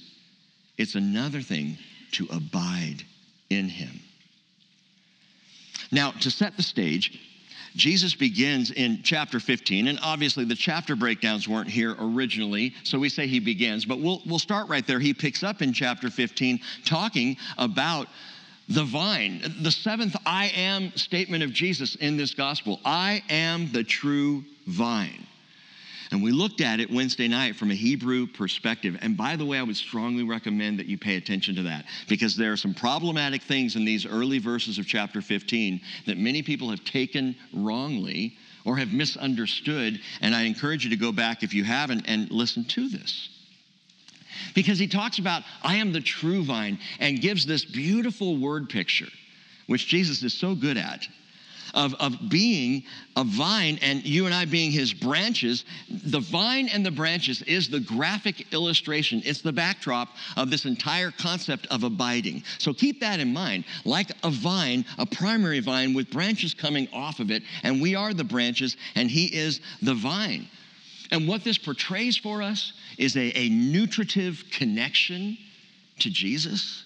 it's 0.78 0.94
another 0.94 1.40
thing 1.40 1.78
to 2.12 2.26
abide 2.30 3.02
in 3.50 3.68
him. 3.68 4.00
Now, 5.92 6.10
to 6.12 6.30
set 6.30 6.56
the 6.56 6.62
stage, 6.62 7.20
Jesus 7.76 8.14
begins 8.14 8.70
in 8.70 9.00
chapter 9.02 9.38
15, 9.38 9.88
and 9.88 9.98
obviously 10.02 10.44
the 10.44 10.54
chapter 10.54 10.96
breakdowns 10.96 11.46
weren't 11.46 11.68
here 11.68 11.94
originally, 11.98 12.74
so 12.84 12.98
we 12.98 13.10
say 13.10 13.26
he 13.26 13.38
begins, 13.38 13.84
but 13.84 14.00
we'll, 14.00 14.22
we'll 14.26 14.38
start 14.38 14.68
right 14.68 14.86
there. 14.86 14.98
He 14.98 15.12
picks 15.12 15.42
up 15.42 15.60
in 15.60 15.74
chapter 15.74 16.08
15 16.10 16.60
talking 16.84 17.36
about 17.58 18.08
the 18.68 18.84
vine, 18.84 19.42
the 19.60 19.70
seventh 19.70 20.16
I 20.24 20.46
am 20.48 20.90
statement 20.96 21.44
of 21.44 21.52
Jesus 21.52 21.94
in 21.96 22.16
this 22.16 22.34
gospel 22.34 22.80
I 22.84 23.22
am 23.28 23.70
the 23.70 23.84
true 23.84 24.44
vine. 24.66 25.26
And 26.10 26.22
we 26.22 26.30
looked 26.30 26.60
at 26.60 26.80
it 26.80 26.90
Wednesday 26.90 27.28
night 27.28 27.56
from 27.56 27.70
a 27.70 27.74
Hebrew 27.74 28.26
perspective. 28.26 28.96
And 29.00 29.16
by 29.16 29.36
the 29.36 29.44
way, 29.44 29.58
I 29.58 29.62
would 29.62 29.76
strongly 29.76 30.22
recommend 30.22 30.78
that 30.78 30.86
you 30.86 30.98
pay 30.98 31.16
attention 31.16 31.56
to 31.56 31.62
that 31.62 31.86
because 32.08 32.36
there 32.36 32.52
are 32.52 32.56
some 32.56 32.74
problematic 32.74 33.42
things 33.42 33.76
in 33.76 33.84
these 33.84 34.06
early 34.06 34.38
verses 34.38 34.78
of 34.78 34.86
chapter 34.86 35.20
15 35.20 35.80
that 36.06 36.18
many 36.18 36.42
people 36.42 36.70
have 36.70 36.84
taken 36.84 37.36
wrongly 37.52 38.36
or 38.64 38.76
have 38.76 38.92
misunderstood. 38.92 40.00
And 40.20 40.34
I 40.34 40.42
encourage 40.42 40.84
you 40.84 40.90
to 40.90 40.96
go 40.96 41.12
back 41.12 41.42
if 41.42 41.54
you 41.54 41.64
haven't 41.64 42.04
and 42.06 42.30
listen 42.30 42.64
to 42.64 42.88
this. 42.88 43.28
Because 44.54 44.78
he 44.78 44.86
talks 44.86 45.18
about, 45.18 45.42
I 45.62 45.76
am 45.76 45.92
the 45.92 46.00
true 46.00 46.44
vine, 46.44 46.78
and 47.00 47.20
gives 47.20 47.46
this 47.46 47.64
beautiful 47.64 48.36
word 48.36 48.68
picture, 48.68 49.08
which 49.66 49.86
Jesus 49.86 50.22
is 50.22 50.34
so 50.34 50.54
good 50.54 50.76
at 50.76 51.06
of, 51.76 51.94
of 52.00 52.28
being 52.28 52.82
a 53.16 53.22
vine 53.22 53.78
and 53.82 54.04
you 54.04 54.26
and 54.26 54.34
I 54.34 54.46
being 54.46 54.72
his 54.72 54.92
branches. 54.92 55.64
The 55.88 56.20
vine 56.20 56.68
and 56.68 56.84
the 56.84 56.90
branches 56.90 57.42
is 57.42 57.68
the 57.68 57.80
graphic 57.80 58.52
illustration, 58.52 59.22
it's 59.24 59.42
the 59.42 59.52
backdrop 59.52 60.08
of 60.36 60.50
this 60.50 60.64
entire 60.64 61.10
concept 61.12 61.66
of 61.70 61.84
abiding. 61.84 62.42
So 62.58 62.72
keep 62.72 63.00
that 63.00 63.20
in 63.20 63.32
mind. 63.32 63.64
Like 63.84 64.10
a 64.24 64.30
vine, 64.30 64.84
a 64.98 65.06
primary 65.06 65.60
vine 65.60 65.94
with 65.94 66.10
branches 66.10 66.54
coming 66.54 66.88
off 66.92 67.20
of 67.20 67.30
it, 67.30 67.42
and 67.62 67.80
we 67.80 67.94
are 67.94 68.14
the 68.14 68.24
branches, 68.24 68.76
and 68.94 69.10
he 69.10 69.26
is 69.26 69.60
the 69.82 69.94
vine. 69.94 70.48
And 71.12 71.28
what 71.28 71.44
this 71.44 71.58
portrays 71.58 72.16
for 72.16 72.42
us 72.42 72.72
is 72.98 73.16
a, 73.16 73.38
a 73.38 73.48
nutritive 73.50 74.42
connection 74.50 75.38
to 76.00 76.10
Jesus 76.10 76.85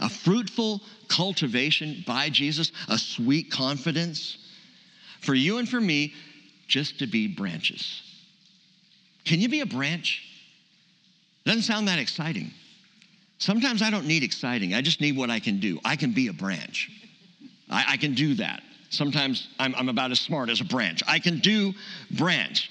a 0.00 0.08
fruitful 0.08 0.80
cultivation 1.08 2.04
by 2.06 2.30
Jesus, 2.30 2.72
a 2.88 2.98
sweet 2.98 3.50
confidence. 3.50 4.38
For 5.20 5.34
you 5.34 5.58
and 5.58 5.68
for 5.68 5.80
me, 5.80 6.14
just 6.66 6.98
to 6.98 7.06
be 7.06 7.28
branches. 7.28 8.02
Can 9.24 9.40
you 9.40 9.48
be 9.48 9.60
a 9.60 9.66
branch? 9.66 10.22
Doesn't 11.44 11.62
sound 11.62 11.88
that 11.88 11.98
exciting. 11.98 12.50
Sometimes 13.38 13.82
I 13.82 13.90
don't 13.90 14.06
need 14.06 14.22
exciting, 14.22 14.74
I 14.74 14.80
just 14.80 15.00
need 15.00 15.16
what 15.16 15.30
I 15.30 15.40
can 15.40 15.60
do. 15.60 15.78
I 15.84 15.96
can 15.96 16.12
be 16.12 16.28
a 16.28 16.32
branch. 16.32 16.90
I, 17.70 17.84
I 17.90 17.96
can 17.96 18.14
do 18.14 18.34
that. 18.36 18.62
Sometimes 18.90 19.48
I'm, 19.58 19.74
I'm 19.74 19.88
about 19.88 20.12
as 20.12 20.20
smart 20.20 20.50
as 20.50 20.60
a 20.60 20.64
branch. 20.64 21.02
I 21.06 21.18
can 21.18 21.40
do 21.40 21.72
branch. 22.12 22.70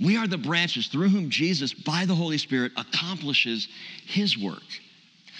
We 0.00 0.16
are 0.16 0.26
the 0.26 0.38
branches 0.38 0.88
through 0.88 1.10
whom 1.10 1.30
Jesus, 1.30 1.72
by 1.72 2.06
the 2.06 2.14
Holy 2.14 2.38
Spirit, 2.38 2.72
accomplishes 2.76 3.68
his 4.04 4.36
work. 4.36 4.62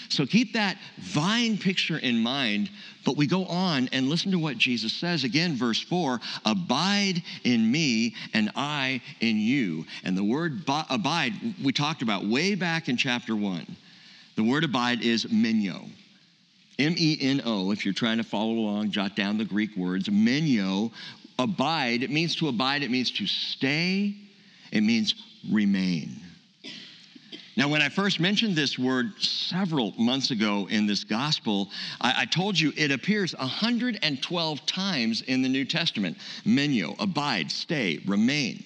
So 0.09 0.25
keep 0.25 0.53
that 0.53 0.77
vine 0.97 1.57
picture 1.57 1.97
in 1.97 2.19
mind, 2.19 2.69
but 3.05 3.17
we 3.17 3.27
go 3.27 3.45
on 3.45 3.89
and 3.91 4.09
listen 4.09 4.31
to 4.31 4.39
what 4.39 4.57
Jesus 4.57 4.93
says 4.93 5.23
again, 5.23 5.55
verse 5.55 5.81
4 5.81 6.19
Abide 6.45 7.23
in 7.43 7.71
me, 7.71 8.15
and 8.33 8.51
I 8.55 9.01
in 9.19 9.37
you. 9.37 9.85
And 10.03 10.17
the 10.17 10.23
word 10.23 10.63
abide, 10.89 11.33
we 11.63 11.73
talked 11.73 12.01
about 12.01 12.25
way 12.25 12.55
back 12.55 12.89
in 12.89 12.97
chapter 12.97 13.35
1. 13.35 13.75
The 14.35 14.43
word 14.43 14.63
abide 14.63 15.03
is 15.03 15.31
meno. 15.31 15.85
M 16.79 16.95
E 16.97 17.17
N 17.21 17.41
O, 17.45 17.71
if 17.71 17.85
you're 17.85 17.93
trying 17.93 18.17
to 18.17 18.23
follow 18.23 18.53
along, 18.53 18.91
jot 18.91 19.15
down 19.15 19.37
the 19.37 19.45
Greek 19.45 19.75
words. 19.77 20.09
Meno, 20.09 20.91
abide, 21.37 22.01
it 22.03 22.09
means 22.09 22.35
to 22.37 22.47
abide, 22.47 22.81
it 22.81 22.89
means 22.89 23.11
to 23.11 23.27
stay, 23.27 24.15
it 24.71 24.81
means 24.81 25.13
remain. 25.51 26.22
Now, 27.55 27.67
when 27.67 27.83
I 27.83 27.89
first 27.89 28.19
mentioned 28.19 28.55
this 28.55 28.79
word 28.79 29.13
several 29.21 29.93
months 29.97 30.31
ago 30.31 30.67
in 30.71 30.87
this 30.87 31.03
gospel, 31.03 31.69
I, 32.01 32.21
I, 32.21 32.25
told 32.25 32.59
you 32.59 32.73
it 32.75 32.91
appears 32.91 33.35
112 33.35 34.65
times 34.65 35.21
in 35.21 35.43
the 35.43 35.49
New 35.49 35.65
Testament. 35.65 36.17
Meno, 36.45 36.95
abide, 36.97 37.51
stay, 37.51 37.99
remain. 38.07 38.63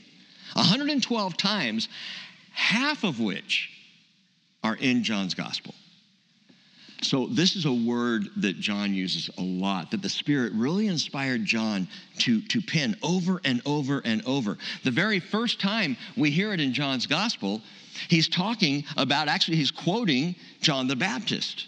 112 0.53 1.36
times, 1.36 1.89
half 2.53 3.03
of 3.03 3.20
which 3.20 3.70
are 4.63 4.75
in 4.75 5.03
John's 5.03 5.34
gospel. 5.34 5.75
So, 7.03 7.27
this 7.27 7.56
is 7.56 7.65
a 7.65 7.74
word 7.74 8.29
that 8.38 8.60
John 8.60 8.94
uses 8.94 9.29
a 9.38 9.41
lot, 9.41 9.91
that 9.91 10.01
the 10.01 10.10
Spirit 10.10 10.53
really 10.53 10.88
inspired 10.88 11.46
John 11.46 11.88
to, 12.20 12.41
to 12.41 12.62
pen 12.62 12.96
over 13.03 13.39
and 13.46 13.62
over 13.67 14.01
and 14.03 14.25
over. 14.25 14.58
The 14.84 14.91
very 14.91 15.20
first 15.20 15.60
time 15.60 15.96
we 16.15 16.32
hear 16.32 16.53
it 16.53 16.60
in 16.60 16.74
John's 16.74 17.06
gospel, 17.06 17.62
he's 18.07 18.27
talking 18.27 18.83
about, 18.95 19.27
actually, 19.27 19.57
he's 19.57 19.71
quoting 19.71 20.35
John 20.61 20.87
the 20.87 20.95
Baptist. 20.95 21.67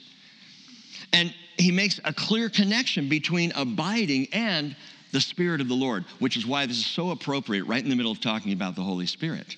And 1.14 1.34
he 1.58 1.72
makes 1.72 2.00
a 2.04 2.14
clear 2.14 2.50
connection 2.50 3.10
between 3.10 3.52
abiding 3.56 4.28
and 4.32 4.76
the 5.12 5.22
Spirit 5.22 5.60
of 5.60 5.68
the 5.68 5.74
Lord, 5.74 6.06
which 6.20 6.38
is 6.38 6.46
why 6.46 6.66
this 6.66 6.78
is 6.78 6.86
so 6.86 7.10
appropriate 7.10 7.66
right 7.66 7.84
in 7.84 7.90
the 7.90 7.96
middle 7.96 8.12
of 8.12 8.22
talking 8.22 8.54
about 8.54 8.76
the 8.76 8.84
Holy 8.84 9.08
Spirit. 9.08 9.58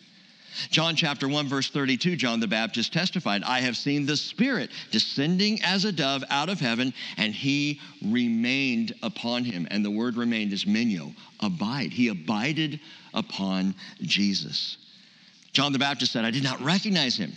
John 0.70 0.96
chapter 0.96 1.28
1, 1.30 1.48
verse 1.48 1.70
32, 1.70 2.16
John 2.18 2.40
the 2.40 2.48
Baptist 2.48 2.92
testified, 2.92 3.44
I 3.44 3.62
have 3.62 3.78
seen 3.78 4.06
the 4.06 4.18
Spirit 4.18 4.70
descending 4.92 5.62
as 5.64 5.86
a 5.86 5.92
dove 5.92 6.24
out 6.30 6.50
of 6.50 6.60
heaven, 6.60 6.94
and 7.18 7.34
he 7.34 7.80
remained 8.06 8.94
upon 9.02 9.46
him. 9.46 9.68
And 9.72 9.84
the 9.84 9.92
word 9.92 10.18
remained 10.18 10.52
is 10.52 10.68
meno, 10.68 11.14
abide. 11.40 11.92
He 11.92 12.10
abided 12.10 12.80
upon 13.14 13.76
Jesus. 14.02 14.78
John 15.54 15.74
the 15.74 15.80
Baptist 15.80 16.12
said, 16.12 16.26
I 16.26 16.32
did 16.32 16.44
not 16.44 16.62
recognize 16.62 17.18
him. 17.18 17.34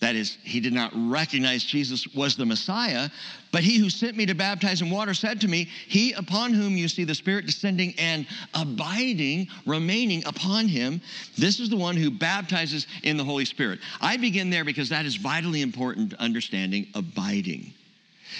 That 0.00 0.16
is, 0.16 0.38
he 0.42 0.60
did 0.60 0.72
not 0.72 0.92
recognize 0.94 1.62
Jesus 1.62 2.06
was 2.14 2.34
the 2.34 2.46
Messiah, 2.46 3.10
but 3.52 3.62
he 3.62 3.76
who 3.76 3.90
sent 3.90 4.16
me 4.16 4.24
to 4.26 4.34
baptize 4.34 4.80
in 4.80 4.88
water 4.88 5.12
said 5.12 5.42
to 5.42 5.48
me, 5.48 5.68
He 5.88 6.12
upon 6.12 6.54
whom 6.54 6.74
you 6.74 6.88
see 6.88 7.04
the 7.04 7.14
Spirit 7.14 7.44
descending 7.44 7.94
and 7.98 8.26
abiding, 8.54 9.48
remaining 9.66 10.24
upon 10.24 10.68
him, 10.68 11.02
this 11.36 11.60
is 11.60 11.68
the 11.68 11.76
one 11.76 11.96
who 11.96 12.10
baptizes 12.10 12.86
in 13.02 13.18
the 13.18 13.24
Holy 13.24 13.44
Spirit. 13.44 13.78
I 14.00 14.16
begin 14.16 14.48
there 14.48 14.64
because 14.64 14.88
that 14.88 15.04
is 15.04 15.16
vitally 15.16 15.60
important 15.60 16.14
understanding 16.14 16.86
abiding. 16.94 17.74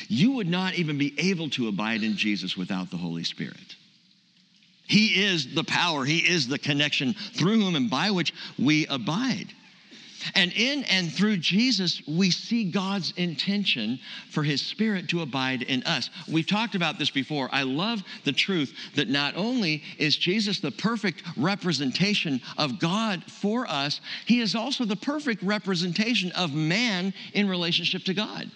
You 0.09 0.33
would 0.33 0.49
not 0.49 0.75
even 0.75 0.97
be 0.97 1.14
able 1.19 1.50
to 1.50 1.69
abide 1.69 2.02
in 2.02 2.16
Jesus 2.16 2.57
without 2.57 2.90
the 2.90 2.97
Holy 2.97 3.25
Spirit. 3.25 3.76
He 4.90 5.23
is 5.23 5.54
the 5.54 5.62
power, 5.62 6.04
He 6.04 6.18
is 6.18 6.49
the 6.49 6.59
connection 6.59 7.14
through 7.14 7.61
whom 7.61 7.76
and 7.76 7.88
by 7.88 8.11
which 8.11 8.35
we 8.59 8.87
abide. 8.88 9.54
And 10.35 10.52
in 10.52 10.85
and 10.85 11.11
through 11.11 11.38
Jesus, 11.38 12.02
we 12.06 12.30
see 12.30 12.70
God's 12.70 13.14
intention 13.16 13.99
for 14.30 14.42
his 14.42 14.61
spirit 14.61 15.09
to 15.11 15.23
abide 15.23 15.62
in 15.62 15.82
us. 15.85 16.11
We've 16.28 16.47
talked 16.47 16.75
about 16.75 16.99
this 16.99 17.09
before. 17.09 17.49
I 17.52 17.62
love 17.62 18.02
the 18.25 18.32
truth 18.32 18.75
that 18.97 19.09
not 19.09 19.35
only 19.37 19.82
is 19.97 20.16
Jesus 20.16 20.61
the 20.61 20.73
perfect 20.73 21.23
representation 21.38 22.40
of 22.59 22.78
God 22.78 23.25
for 23.25 23.66
us, 23.66 24.02
he 24.26 24.40
is 24.40 24.54
also 24.54 24.85
the 24.85 24.97
perfect 24.97 25.42
representation 25.42 26.32
of 26.32 26.52
man 26.52 27.14
in 27.32 27.49
relationship 27.49 28.02
to 28.04 28.12
God. 28.12 28.50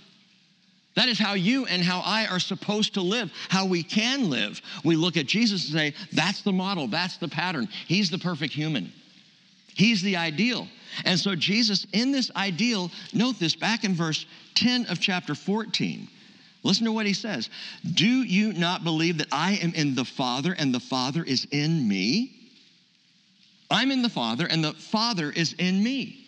That 0.95 1.09
is 1.09 1.19
how 1.19 1.35
you 1.35 1.67
and 1.67 1.83
how 1.83 2.01
I 2.01 2.27
are 2.27 2.39
supposed 2.39 2.95
to 2.95 3.01
live, 3.01 3.33
how 3.49 3.67
we 3.67 3.83
can 3.83 4.31
live. 4.31 4.61
We 4.85 4.97
look 4.97 5.17
at 5.17 5.27
Jesus 5.27 5.65
and 5.65 5.79
say, 5.79 5.95
that's 6.13 6.43
the 6.43 6.53
model, 6.53 6.87
that's 6.87 7.17
the 7.17 7.29
pattern. 7.29 7.69
He's 7.87 8.11
the 8.11 8.19
perfect 8.19 8.53
human, 8.53 8.93
He's 9.75 10.03
the 10.03 10.17
ideal. 10.17 10.69
And 11.05 11.19
so, 11.19 11.35
Jesus, 11.35 11.87
in 11.93 12.13
this 12.13 12.31
ideal, 12.37 12.91
note 13.13 13.41
this 13.41 13.57
back 13.57 13.83
in 13.83 13.95
verse 13.95 14.27
10 14.55 14.87
of 14.87 15.01
chapter 15.01 15.35
14. 15.35 16.07
Listen 16.63 16.87
to 16.87 16.93
what 16.93 17.07
he 17.07 17.13
says 17.13 17.51
Do 17.95 18.07
you 18.07 18.53
not 18.53 18.85
believe 18.85 19.19
that 19.19 19.29
I 19.31 19.55
am 19.55 19.75
in 19.75 19.95
the 19.95 20.05
Father 20.05 20.55
and 20.57 20.75
the 20.75 20.81
Father 20.81 21.23
is 21.23 21.47
in 21.51 21.87
me? 21.87 22.33
I'm 23.71 23.91
in 23.91 24.03
the 24.03 24.09
Father 24.09 24.47
and 24.47 24.65
the 24.65 24.73
Father 24.73 25.31
is 25.31 25.55
in 25.55 25.83
me. 25.83 26.27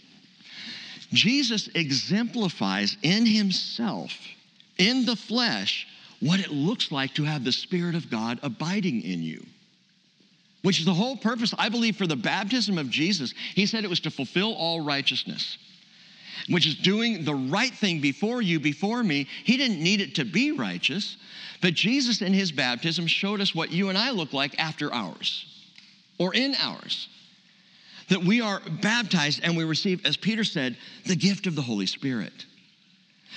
Jesus 1.12 1.68
exemplifies 1.74 2.96
in 3.02 3.24
himself, 3.24 4.12
in 4.78 5.04
the 5.06 5.16
flesh, 5.16 5.86
what 6.20 6.40
it 6.40 6.50
looks 6.50 6.90
like 6.90 7.14
to 7.14 7.24
have 7.24 7.44
the 7.44 7.52
Spirit 7.52 7.94
of 7.94 8.10
God 8.10 8.38
abiding 8.42 9.02
in 9.02 9.22
you 9.22 9.44
which 10.66 10.80
is 10.80 10.84
the 10.84 10.92
whole 10.92 11.16
purpose, 11.16 11.54
I 11.56 11.68
believe, 11.68 11.94
for 11.94 12.08
the 12.08 12.16
baptism 12.16 12.76
of 12.76 12.90
Jesus. 12.90 13.32
He 13.54 13.66
said 13.66 13.84
it 13.84 13.90
was 13.90 14.00
to 14.00 14.10
fulfill 14.10 14.52
all 14.54 14.80
righteousness, 14.80 15.58
which 16.48 16.66
is 16.66 16.74
doing 16.74 17.24
the 17.24 17.36
right 17.36 17.72
thing 17.72 18.00
before 18.00 18.42
you, 18.42 18.58
before 18.58 19.04
me. 19.04 19.28
He 19.44 19.56
didn't 19.56 19.80
need 19.80 20.00
it 20.00 20.16
to 20.16 20.24
be 20.24 20.50
righteous, 20.50 21.18
but 21.62 21.74
Jesus 21.74 22.20
in 22.20 22.34
his 22.34 22.50
baptism 22.50 23.06
showed 23.06 23.40
us 23.40 23.54
what 23.54 23.70
you 23.70 23.90
and 23.90 23.96
I 23.96 24.10
look 24.10 24.32
like 24.32 24.58
after 24.58 24.92
ours 24.92 25.46
or 26.18 26.34
in 26.34 26.56
ours. 26.56 27.06
That 28.08 28.24
we 28.24 28.40
are 28.40 28.60
baptized 28.82 29.42
and 29.44 29.56
we 29.56 29.62
receive, 29.62 30.04
as 30.04 30.16
Peter 30.16 30.42
said, 30.42 30.76
the 31.04 31.14
gift 31.14 31.46
of 31.46 31.54
the 31.54 31.62
Holy 31.62 31.86
Spirit. 31.86 32.44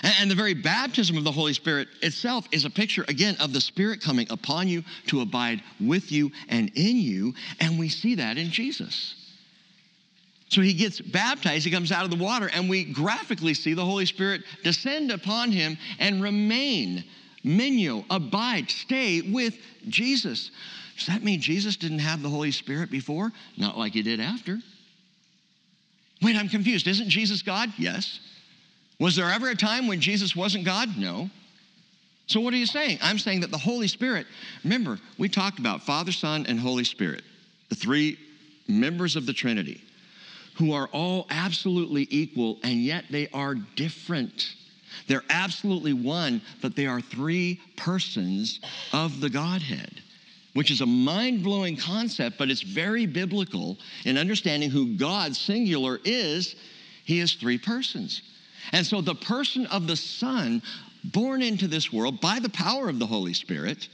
And 0.04 0.32
the 0.32 0.36
very 0.36 0.54
baptism 0.54 1.18
of 1.18 1.24
the 1.24 1.32
Holy 1.32 1.54
Spirit 1.54 1.90
itself 2.02 2.48
is 2.52 2.66
a 2.66 2.70
picture, 2.70 3.04
again, 3.08 3.36
of 3.40 3.52
the 3.52 3.62
Spirit 3.62 4.02
coming 4.02 4.28
upon 4.30 4.68
you 4.68 4.84
to 5.08 5.22
abide 5.22 5.62
with 5.80 6.12
you 6.12 6.32
and 6.48 6.72
in 6.76 6.98
you. 6.98 7.34
And 7.60 7.78
we 7.78 7.90
see 7.90 8.16
that 8.16 8.38
in 8.38 8.50
Jesus. 8.50 9.16
So 10.50 10.62
he 10.62 10.74
gets 10.74 11.00
baptized, 11.00 11.66
he 11.66 11.72
comes 11.72 11.92
out 11.92 12.06
of 12.06 12.10
the 12.12 12.24
water, 12.24 12.50
and 12.52 12.70
we 12.70 12.84
graphically 12.86 13.54
see 13.54 13.74
the 13.74 13.86
Holy 13.86 14.06
Spirit 14.06 14.42
descend 14.64 15.12
upon 15.12 15.52
him 15.52 15.78
and 16.00 16.24
remain, 16.24 17.04
meno, 17.44 18.04
abide, 18.10 18.70
stay 18.72 19.22
with 19.22 19.56
Jesus. 19.90 20.50
Does 20.98 21.08
that 21.08 21.24
mean 21.24 21.40
Jesus 21.40 21.76
didn't 21.76 22.00
have 22.00 22.24
the 22.24 22.30
Holy 22.30 22.52
Spirit 22.52 22.90
before? 22.90 23.32
Not 23.58 23.78
like 23.78 23.94
he 23.94 24.02
did 24.02 24.20
after. 24.20 24.60
Wait, 26.22 26.36
I'm 26.36 26.50
confused. 26.50 26.88
Isn't 26.88 27.10
Jesus 27.10 27.42
God? 27.42 27.72
Yes. 27.78 28.20
Was 29.00 29.16
there 29.16 29.32
ever 29.32 29.50
a 29.50 29.56
time 29.56 29.88
when 29.88 30.02
Jesus 30.02 30.36
wasn't 30.36 30.66
God? 30.66 30.98
No. 30.98 31.30
So, 32.28 32.40
what 32.42 32.54
are 32.54 32.58
you 32.58 32.66
saying? 32.66 33.00
I'm 33.02 33.18
saying 33.18 33.40
that 33.42 33.50
the 33.50 33.58
Holy 33.58 33.88
Spirit, 33.88 34.28
remember, 34.64 35.00
we 35.18 35.30
talked 35.30 35.58
about 35.58 35.82
Father, 35.82 36.12
Son, 36.12 36.46
and 36.48 36.60
Holy 36.60 36.84
Spirit, 36.84 37.24
the 37.70 37.76
three 37.76 38.20
members 38.68 39.16
of 39.16 39.26
the 39.26 39.34
Trinity, 39.34 39.82
who 40.56 40.74
are 40.74 40.88
all 40.92 41.26
absolutely 41.32 42.08
equal, 42.12 42.60
and 42.62 42.84
yet 42.84 43.06
they 43.10 43.30
are 43.34 43.56
different. 43.56 44.54
They're 45.08 45.24
absolutely 45.30 45.94
one, 45.94 46.42
but 46.62 46.76
they 46.76 46.86
are 46.86 47.02
three 47.02 47.60
persons 47.78 48.60
of 48.94 49.22
the 49.22 49.30
Godhead, 49.30 50.02
which 50.54 50.70
is 50.70 50.82
a 50.82 50.86
mind 50.86 51.44
blowing 51.44 51.78
concept, 51.78 52.38
but 52.38 52.52
it's 52.52 52.62
very 52.62 53.06
biblical 53.06 53.78
in 54.06 54.18
understanding 54.18 54.70
who 54.70 54.98
God, 54.98 55.36
singular, 55.36 56.00
is. 56.04 56.56
He 57.06 57.22
is 57.22 57.34
three 57.34 57.58
persons. 57.58 58.22
And 58.72 58.86
so 58.86 59.02
the 59.02 59.16
person 59.16 59.66
of 59.68 59.88
the 59.88 59.96
Son, 59.96 60.62
born 61.04 61.42
into 61.42 61.68
this 61.68 61.92
world 61.92 62.20
by 62.22 62.40
the 62.40 62.50
power 62.50 62.90
of 62.90 63.00
the 63.00 63.06
Holy 63.06 63.34
Spirit, 63.34 63.88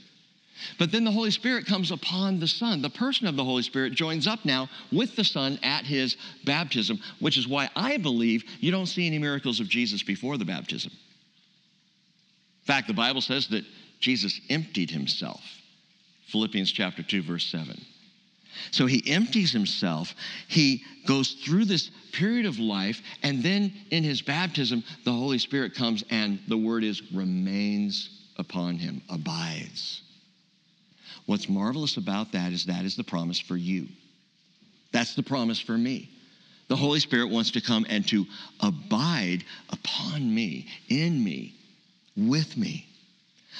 but 0.78 0.90
then 0.90 1.04
the 1.04 1.10
Holy 1.10 1.30
Spirit 1.30 1.66
comes 1.66 1.90
upon 1.90 2.40
the 2.40 2.48
Son. 2.48 2.80
The 2.80 2.90
person 2.90 3.26
of 3.26 3.36
the 3.36 3.44
Holy 3.44 3.62
Spirit 3.62 3.92
joins 3.92 4.26
up 4.26 4.44
now 4.44 4.68
with 4.90 5.14
the 5.14 5.24
Son 5.24 5.58
at 5.62 5.84
his 5.84 6.16
baptism, 6.44 6.98
which 7.20 7.36
is 7.36 7.46
why 7.46 7.68
I 7.76 7.98
believe 7.98 8.44
you 8.60 8.70
don't 8.70 8.86
see 8.86 9.06
any 9.06 9.18
miracles 9.18 9.60
of 9.60 9.68
Jesus 9.68 10.02
before 10.02 10.38
the 10.38 10.44
baptism. 10.44 10.92
In 10.92 12.66
fact, 12.66 12.88
the 12.88 12.94
Bible 12.94 13.20
says 13.20 13.48
that 13.48 13.64
Jesus 14.00 14.40
emptied 14.48 14.90
himself. 14.90 15.42
Philippians 16.28 16.72
chapter 16.72 17.02
2, 17.02 17.22
verse 17.22 17.46
7. 17.46 17.80
So 18.70 18.86
he 18.86 19.02
empties 19.10 19.52
himself. 19.52 20.14
He 20.48 20.84
goes 21.06 21.32
through 21.32 21.66
this 21.66 21.90
period 22.12 22.46
of 22.46 22.58
life, 22.58 23.00
and 23.22 23.42
then 23.42 23.72
in 23.90 24.04
his 24.04 24.22
baptism, 24.22 24.82
the 25.04 25.12
Holy 25.12 25.38
Spirit 25.38 25.74
comes, 25.74 26.04
and 26.10 26.38
the 26.48 26.56
word 26.56 26.84
is 26.84 27.12
remains 27.12 28.10
upon 28.38 28.76
him, 28.76 29.02
abides. 29.08 30.02
What's 31.26 31.48
marvelous 31.48 31.96
about 31.96 32.32
that 32.32 32.52
is 32.52 32.66
that 32.66 32.84
is 32.84 32.96
the 32.96 33.04
promise 33.04 33.40
for 33.40 33.56
you. 33.56 33.88
That's 34.92 35.14
the 35.14 35.22
promise 35.22 35.60
for 35.60 35.76
me. 35.76 36.08
The 36.68 36.76
Holy 36.76 37.00
Spirit 37.00 37.30
wants 37.30 37.52
to 37.52 37.60
come 37.60 37.86
and 37.88 38.06
to 38.08 38.26
abide 38.60 39.44
upon 39.70 40.34
me, 40.34 40.66
in 40.88 41.22
me, 41.22 41.54
with 42.16 42.56
me. 42.56 42.86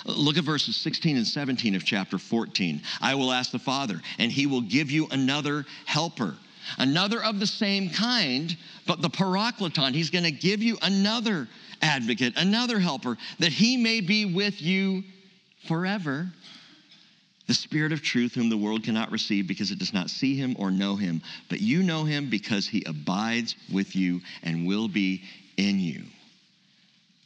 Look 0.05 0.37
at 0.37 0.45
verses 0.45 0.77
16 0.77 1.17
and 1.17 1.27
17 1.27 1.75
of 1.75 1.85
chapter 1.85 2.19
14. 2.19 2.83
I 3.01 3.15
will 3.15 3.33
ask 3.33 3.51
the 3.51 3.59
Father, 3.59 4.01
and 4.19 4.31
he 4.31 4.47
will 4.47 4.61
give 4.61 4.91
you 4.91 5.09
another 5.11 5.65
helper, 5.87 6.37
another 6.79 7.23
of 7.23 7.41
the 7.41 7.47
same 7.47 7.91
kind, 7.91 8.57
but 8.87 9.01
the 9.01 9.11
parakleton. 9.11 9.95
He's 9.95 10.11
going 10.11 10.25
to 10.25 10.31
give 10.31 10.63
you 10.63 10.77
another 10.83 11.49
advocate, 11.83 12.35
another 12.37 12.79
helper, 12.79 13.17
that 13.39 13.53
he 13.53 13.77
may 13.77 14.01
be 14.01 14.25
with 14.27 14.61
you 14.61 15.03
forever. 15.67 16.31
The 17.47 17.55
Spirit 17.55 17.93
of 17.93 18.03
truth, 18.03 18.35
whom 18.35 18.49
the 18.49 18.57
world 18.57 18.83
cannot 18.83 19.13
receive 19.13 19.47
because 19.47 19.71
it 19.71 19.79
does 19.79 19.93
not 19.93 20.11
see 20.11 20.35
him 20.35 20.57
or 20.59 20.71
know 20.71 20.97
him, 20.97 21.23
but 21.49 21.61
you 21.61 21.83
know 21.83 22.05
him 22.05 22.29
because 22.29 22.67
he 22.67 22.83
abides 22.87 23.55
with 23.73 23.95
you 23.95 24.21
and 24.43 24.67
will 24.67 24.89
be 24.89 25.23
in 25.57 25.79
you. 25.79 26.03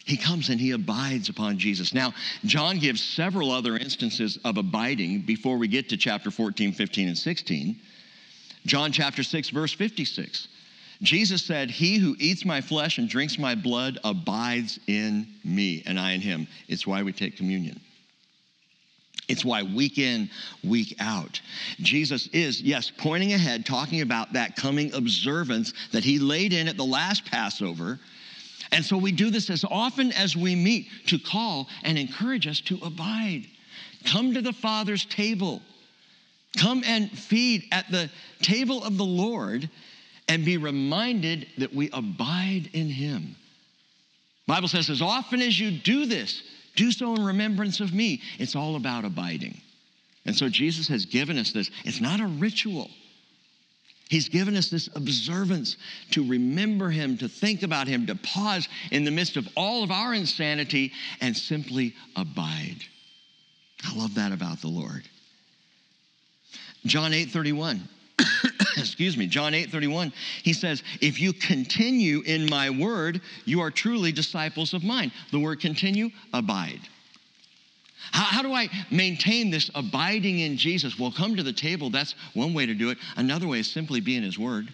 He 0.05 0.17
comes 0.17 0.49
and 0.49 0.61
he 0.61 0.73
abides 0.73 1.29
upon 1.29 1.59
Jesus. 1.59 1.93
Now, 1.93 2.15
John 2.45 2.79
gives 2.79 3.03
several 3.03 3.51
other 3.51 3.77
instances 3.77 4.39
of 4.45 4.57
abiding 4.57 5.23
before 5.23 5.57
we 5.57 5.69
get 5.69 5.89
to 5.91 5.97
chapter 5.97 6.31
14, 6.31 6.73
15, 6.73 7.09
and 7.09 7.19
16. 7.19 7.77
John 8.67 8.93
chapter 8.93 9.23
6, 9.23 9.51
verse 9.51 9.73
56. 9.73 10.49
Jesus 11.03 11.43
said, 11.43 11.71
He 11.71 11.97
who 11.99 12.15
eats 12.19 12.45
my 12.45 12.61
flesh 12.61 12.99
and 12.99 13.09
drinks 13.09 13.39
my 13.39 13.55
blood 13.55 13.99
abides 14.05 14.79
in 14.87 15.27
me, 15.45 15.83
and 15.87 15.99
I 15.99 16.13
in 16.13 16.21
him. 16.21 16.47
It's 16.69 16.87
why 16.87 17.03
we 17.03 17.13
take 17.13 17.37
communion. 17.37 17.81
It's 19.29 19.45
why 19.45 19.63
week 19.63 19.99
in, 19.99 20.29
week 20.65 20.97
out. 20.99 21.41
Jesus 21.79 22.27
is, 22.33 22.61
yes, 22.61 22.91
pointing 22.99 23.33
ahead, 23.33 23.65
talking 23.65 24.01
about 24.01 24.33
that 24.33 24.57
coming 24.57 24.93
observance 24.93 25.73
that 25.93 26.05
he 26.05 26.19
laid 26.19 26.53
in 26.53 26.67
at 26.67 26.77
the 26.77 26.85
last 26.85 27.25
Passover 27.25 28.01
and 28.73 28.85
so 28.85 28.97
we 28.97 29.13
do 29.13 29.31
this 29.31 29.51
as 29.51 29.65
often 29.65 30.13
as 30.13 30.37
we 30.37 30.55
meet 30.55 30.89
to 31.07 31.19
call 31.19 31.69
and 31.83 31.99
encourage 31.99 32.47
us 32.47 32.61
to 32.63 32.79
abide. 32.83 33.47
Come 34.05 34.35
to 34.35 34.43
the 34.43 34.53
Father's 34.53 35.05
table. 35.05 35.61
Come 36.57 36.83
and 36.87 37.11
feed 37.11 37.65
at 37.73 37.91
the 37.91 38.11
table 38.43 38.83
of 38.83 38.97
the 38.97 39.05
Lord 39.05 39.69
and 40.29 40.45
be 40.45 40.57
reminded 40.57 41.49
that 41.59 41.75
we 41.75 41.91
abide 41.93 42.71
in 42.73 42.89
him. 42.89 43.37
Bible 44.47 44.69
says 44.69 44.91
as 44.91 45.03
often 45.03 45.43
as 45.43 45.59
you 45.59 45.71
do 45.71 46.07
this, 46.07 46.43
do 46.77 46.93
so 46.93 47.15
in 47.15 47.25
remembrance 47.25 47.81
of 47.81 47.93
me. 47.93 48.21
It's 48.39 48.57
all 48.57 48.77
about 48.77 49.05
abiding. 49.05 49.61
And 50.25 50.35
so 50.35 50.49
Jesus 50.49 50.89
has 50.89 51.07
given 51.07 51.39
us 51.39 51.53
this. 51.53 51.71
It's 51.85 52.01
not 52.01 52.21
a 52.21 52.27
ritual. 52.27 52.91
He's 54.11 54.29
given 54.29 54.57
us 54.57 54.69
this 54.69 54.89
observance 54.97 55.77
to 56.11 56.27
remember 56.27 56.91
Him, 56.91 57.17
to 57.19 57.29
think 57.29 57.63
about 57.63 57.87
Him, 57.87 58.07
to 58.09 58.17
pause 58.17 58.69
in 58.91 59.05
the 59.05 59.11
midst 59.13 59.37
of 59.37 59.49
all 59.57 59.85
of 59.85 59.93
our 59.93 60.13
insanity 60.13 60.93
and 61.21 61.37
simply 61.37 61.95
abide. 62.17 62.79
I 63.85 63.97
love 63.97 64.17
that 64.17 64.33
about 64.33 64.61
the 64.61 64.69
Lord. 64.69 65.09
John 66.85 67.15
8 67.15 67.31
31. 67.31 67.89
excuse 68.77 69.17
me, 69.17 69.29
John 69.29 69.55
8 69.55 69.71
31, 69.71 70.13
he 70.43 70.53
says, 70.55 70.83
If 71.01 71.21
you 71.21 71.33
continue 71.33 72.23
in 72.23 72.51
my 72.51 72.69
word, 72.69 73.21
you 73.45 73.61
are 73.61 73.71
truly 73.71 74.11
disciples 74.11 74.75
of 74.75 74.83
mine. 74.83 75.13
The 75.31 75.39
word 75.39 75.61
continue, 75.61 76.11
abide. 76.33 76.81
How, 78.13 78.25
how, 78.25 78.43
do 78.43 78.53
I 78.53 78.69
maintain 78.91 79.51
this 79.51 79.71
abiding 79.75 80.41
in 80.41 80.57
Jesus? 80.57 80.99
Well, 80.99 81.13
come 81.13 81.37
to 81.37 81.43
the 81.43 81.53
table. 81.53 81.91
That's 81.91 82.15
one 82.35 82.55
way 82.55 82.67
to 82.67 82.75
do 82.75 82.91
it. 82.91 82.99
Another 83.17 83.47
way 83.47 83.61
is 83.61 83.71
simply 83.71 84.01
be 84.01 84.17
in 84.17 84.23
His 84.23 84.39
Word. 84.39 84.69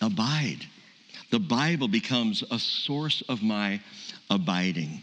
Abide. 0.00 0.66
The 1.30 1.40
Bible 1.40 1.88
becomes 1.88 2.44
a 2.50 2.58
source 2.58 3.22
of 3.28 3.42
my 3.42 3.80
abiding. 4.30 5.02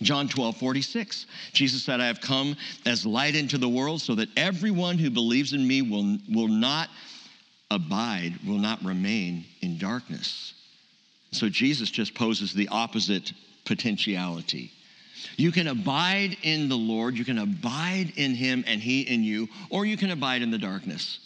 John 0.00 0.28
12, 0.28 0.56
46. 0.56 1.26
Jesus 1.52 1.84
said, 1.84 2.00
I 2.00 2.06
have 2.06 2.20
come 2.20 2.56
as 2.86 3.06
light 3.06 3.36
into 3.36 3.58
the 3.58 3.68
world 3.68 4.00
so 4.00 4.14
that 4.16 4.28
everyone 4.36 4.98
who 4.98 5.10
believes 5.10 5.52
in 5.52 5.66
me 5.66 5.82
will, 5.82 6.18
will 6.28 6.48
not 6.48 6.88
abide, 7.70 8.38
will 8.46 8.58
not 8.58 8.82
remain 8.84 9.44
in 9.60 9.78
darkness. 9.78 10.54
So 11.32 11.48
Jesus 11.48 11.90
just 11.90 12.14
poses 12.14 12.52
the 12.52 12.68
opposite 12.68 13.32
potentiality. 13.64 14.70
You 15.36 15.52
can 15.52 15.68
abide 15.68 16.36
in 16.42 16.68
the 16.68 16.76
Lord, 16.76 17.16
you 17.16 17.24
can 17.24 17.38
abide 17.38 18.12
in 18.16 18.34
Him 18.34 18.64
and 18.66 18.80
He 18.80 19.02
in 19.02 19.22
you, 19.22 19.48
or 19.70 19.84
you 19.84 19.96
can 19.96 20.10
abide 20.10 20.42
in 20.42 20.50
the 20.50 20.58
darkness. 20.58 21.18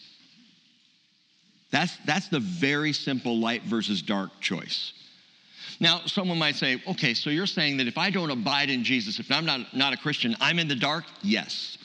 That's, 1.71 1.97
that's 2.07 2.29
the 2.29 2.40
very 2.40 2.92
simple 2.92 3.38
light 3.38 3.62
versus 3.64 4.01
dark 4.01 4.40
choice. 4.40 4.92
Now, 5.81 6.01
someone 6.07 6.38
might 6.38 6.57
say, 6.57 6.81
okay, 6.87 7.12
so 7.12 7.29
you're 7.29 7.47
saying 7.47 7.79
that 7.79 7.87
if 7.87 7.99
I 7.99 8.11
don't 8.11 8.31
abide 8.31 8.71
in 8.71 8.85
Jesus, 8.85 9.19
if 9.19 9.31
I'm 9.31 9.45
not, 9.45 9.75
not 9.75 9.92
a 9.92 9.97
Christian, 9.97 10.37
I'm 10.40 10.59
in 10.59 10.69
the 10.69 10.77
dark? 10.77 11.05
Yes. 11.23 11.77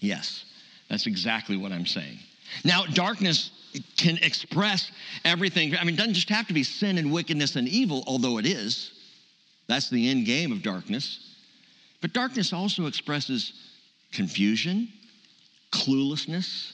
Yes, 0.00 0.44
that's 0.88 1.06
exactly 1.06 1.56
what 1.56 1.70
I'm 1.70 1.86
saying. 1.86 2.18
Now, 2.64 2.84
darkness 2.86 3.50
can 3.96 4.18
express 4.18 4.90
everything. 5.24 5.74
I 5.76 5.84
mean, 5.84 5.94
it 5.94 5.98
doesn't 5.98 6.14
just 6.14 6.28
have 6.28 6.46
to 6.48 6.54
be 6.54 6.62
sin 6.62 6.98
and 6.98 7.12
wickedness 7.12 7.56
and 7.56 7.68
evil, 7.68 8.04
although 8.06 8.38
it 8.38 8.46
is. 8.46 8.92
That's 9.68 9.88
the 9.88 10.08
end 10.10 10.26
game 10.26 10.52
of 10.52 10.62
darkness. 10.62 11.34
But 12.00 12.12
darkness 12.12 12.52
also 12.52 12.86
expresses 12.86 13.52
confusion, 14.12 14.88
cluelessness, 15.70 16.72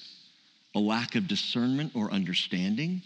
a 0.74 0.80
lack 0.80 1.14
of 1.14 1.28
discernment 1.28 1.92
or 1.94 2.10
understanding. 2.10 3.02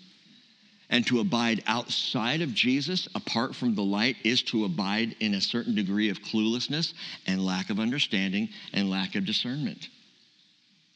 And 0.89 1.07
to 1.07 1.21
abide 1.21 1.63
outside 1.67 2.43
of 2.43 2.53
Jesus, 2.53 3.09
apart 3.15 3.55
from 3.55 3.75
the 3.75 3.83
light, 3.83 4.17
is 4.25 4.43
to 4.45 4.65
abide 4.65 5.17
in 5.21 5.35
a 5.35 5.41
certain 5.41 5.75
degree 5.75 6.11
of 6.11 6.21
cluelessness 6.21 6.93
and 7.27 7.45
lack 7.45 7.71
of 7.71 7.81
understanding 7.81 8.51
and 8.73 8.91
lack 8.91 9.15
of 9.15 9.25
discernment 9.25 9.89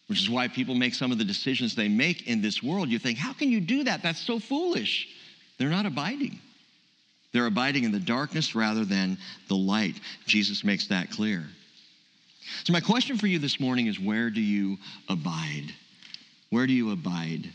which 0.06 0.20
is 0.20 0.30
why 0.30 0.48
people 0.48 0.74
make 0.74 0.94
some 0.94 1.12
of 1.12 1.18
the 1.18 1.24
decisions 1.24 1.74
they 1.74 1.88
make 1.88 2.28
in 2.28 2.40
this 2.40 2.62
world. 2.62 2.88
You 2.88 2.98
think, 2.98 3.18
how 3.18 3.32
can 3.32 3.50
you 3.50 3.60
do 3.60 3.84
that? 3.84 4.02
That's 4.02 4.20
so 4.20 4.38
foolish. 4.38 5.08
They're 5.58 5.68
not 5.68 5.86
abiding. 5.86 6.38
They're 7.32 7.46
abiding 7.46 7.84
in 7.84 7.92
the 7.92 8.00
darkness 8.00 8.54
rather 8.54 8.84
than 8.84 9.18
the 9.48 9.56
light. 9.56 10.00
Jesus 10.26 10.64
makes 10.64 10.86
that 10.88 11.10
clear. 11.10 11.44
So, 12.64 12.72
my 12.72 12.80
question 12.80 13.18
for 13.18 13.26
you 13.26 13.40
this 13.40 13.58
morning 13.58 13.88
is 13.88 13.98
where 13.98 14.30
do 14.30 14.40
you 14.40 14.78
abide? 15.08 15.74
Where 16.50 16.66
do 16.66 16.72
you 16.72 16.92
abide? 16.92 17.50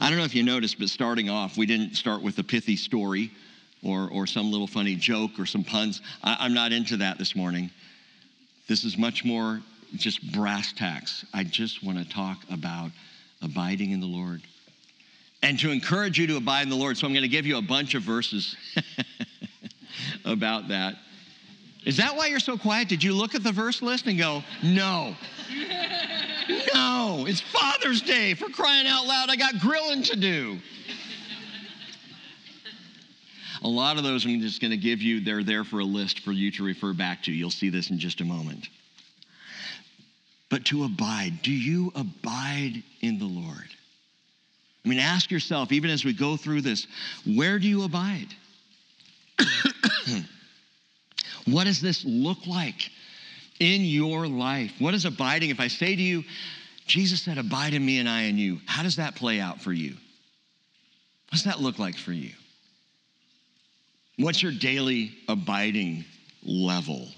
I 0.00 0.08
don't 0.08 0.18
know 0.18 0.24
if 0.24 0.34
you 0.34 0.42
noticed, 0.42 0.78
but 0.78 0.88
starting 0.88 1.28
off, 1.28 1.56
we 1.56 1.66
didn't 1.66 1.96
start 1.96 2.22
with 2.22 2.38
a 2.38 2.44
pithy 2.44 2.76
story 2.76 3.30
or, 3.82 4.08
or 4.10 4.26
some 4.26 4.50
little 4.50 4.66
funny 4.66 4.96
joke 4.96 5.32
or 5.38 5.46
some 5.46 5.64
puns. 5.64 6.00
I, 6.22 6.36
I'm 6.40 6.54
not 6.54 6.72
into 6.72 6.96
that 6.98 7.18
this 7.18 7.36
morning. 7.36 7.70
This 8.66 8.84
is 8.84 8.96
much 8.96 9.24
more 9.24 9.60
just 9.96 10.32
brass 10.32 10.72
tacks. 10.72 11.24
I 11.32 11.44
just 11.44 11.82
want 11.82 11.98
to 11.98 12.08
talk 12.08 12.38
about 12.50 12.90
abiding 13.42 13.90
in 13.90 14.00
the 14.00 14.06
Lord 14.06 14.42
and 15.42 15.58
to 15.58 15.70
encourage 15.70 16.18
you 16.18 16.26
to 16.28 16.36
abide 16.36 16.62
in 16.62 16.70
the 16.70 16.76
Lord. 16.76 16.96
So 16.96 17.06
I'm 17.06 17.12
going 17.12 17.22
to 17.22 17.28
give 17.28 17.46
you 17.46 17.58
a 17.58 17.62
bunch 17.62 17.94
of 17.94 18.02
verses 18.02 18.56
about 20.24 20.68
that. 20.68 20.96
Is 21.84 21.98
that 21.98 22.16
why 22.16 22.28
you're 22.28 22.40
so 22.40 22.56
quiet? 22.56 22.88
Did 22.88 23.04
you 23.04 23.12
look 23.12 23.34
at 23.34 23.44
the 23.44 23.52
verse 23.52 23.82
list 23.82 24.06
and 24.06 24.16
go, 24.16 24.42
no? 24.62 25.14
no, 26.74 27.26
it's 27.28 27.42
Father's 27.42 28.00
Day 28.00 28.32
for 28.32 28.48
crying 28.48 28.86
out 28.86 29.06
loud. 29.06 29.28
I 29.28 29.36
got 29.36 29.60
grilling 29.60 30.02
to 30.04 30.16
do. 30.16 30.58
A 33.62 33.68
lot 33.68 33.98
of 33.98 34.02
those 34.02 34.24
I'm 34.24 34.40
just 34.40 34.60
going 34.60 34.70
to 34.70 34.76
give 34.78 35.02
you, 35.02 35.20
they're 35.20 35.42
there 35.42 35.64
for 35.64 35.80
a 35.80 35.84
list 35.84 36.20
for 36.20 36.32
you 36.32 36.50
to 36.52 36.64
refer 36.64 36.94
back 36.94 37.22
to. 37.24 37.32
You'll 37.32 37.50
see 37.50 37.68
this 37.68 37.90
in 37.90 37.98
just 37.98 38.20
a 38.22 38.24
moment 38.24 38.68
but 40.54 40.64
to 40.66 40.84
abide. 40.84 41.42
Do 41.42 41.50
you 41.50 41.90
abide 41.96 42.80
in 43.00 43.18
the 43.18 43.24
Lord? 43.24 43.68
I 44.84 44.88
mean, 44.88 45.00
ask 45.00 45.32
yourself, 45.32 45.72
even 45.72 45.90
as 45.90 46.04
we 46.04 46.12
go 46.12 46.36
through 46.36 46.60
this, 46.60 46.86
where 47.26 47.58
do 47.58 47.66
you 47.66 47.82
abide? 47.82 48.28
what 51.46 51.64
does 51.64 51.80
this 51.80 52.04
look 52.04 52.46
like 52.46 52.88
in 53.58 53.80
your 53.80 54.28
life? 54.28 54.70
What 54.78 54.94
is 54.94 55.06
abiding? 55.06 55.50
If 55.50 55.58
I 55.58 55.66
say 55.66 55.96
to 55.96 56.00
you, 56.00 56.22
Jesus 56.86 57.20
said, 57.20 57.36
Abide 57.36 57.74
in 57.74 57.84
me 57.84 57.98
and 57.98 58.08
I 58.08 58.22
in 58.22 58.38
you, 58.38 58.60
how 58.66 58.84
does 58.84 58.94
that 58.94 59.16
play 59.16 59.40
out 59.40 59.60
for 59.60 59.72
you? 59.72 59.94
What 61.30 61.32
does 61.32 61.44
that 61.46 61.60
look 61.60 61.80
like 61.80 61.96
for 61.96 62.12
you? 62.12 62.30
What's 64.20 64.40
your 64.40 64.52
daily 64.52 65.16
abiding 65.28 66.04
level? 66.44 67.08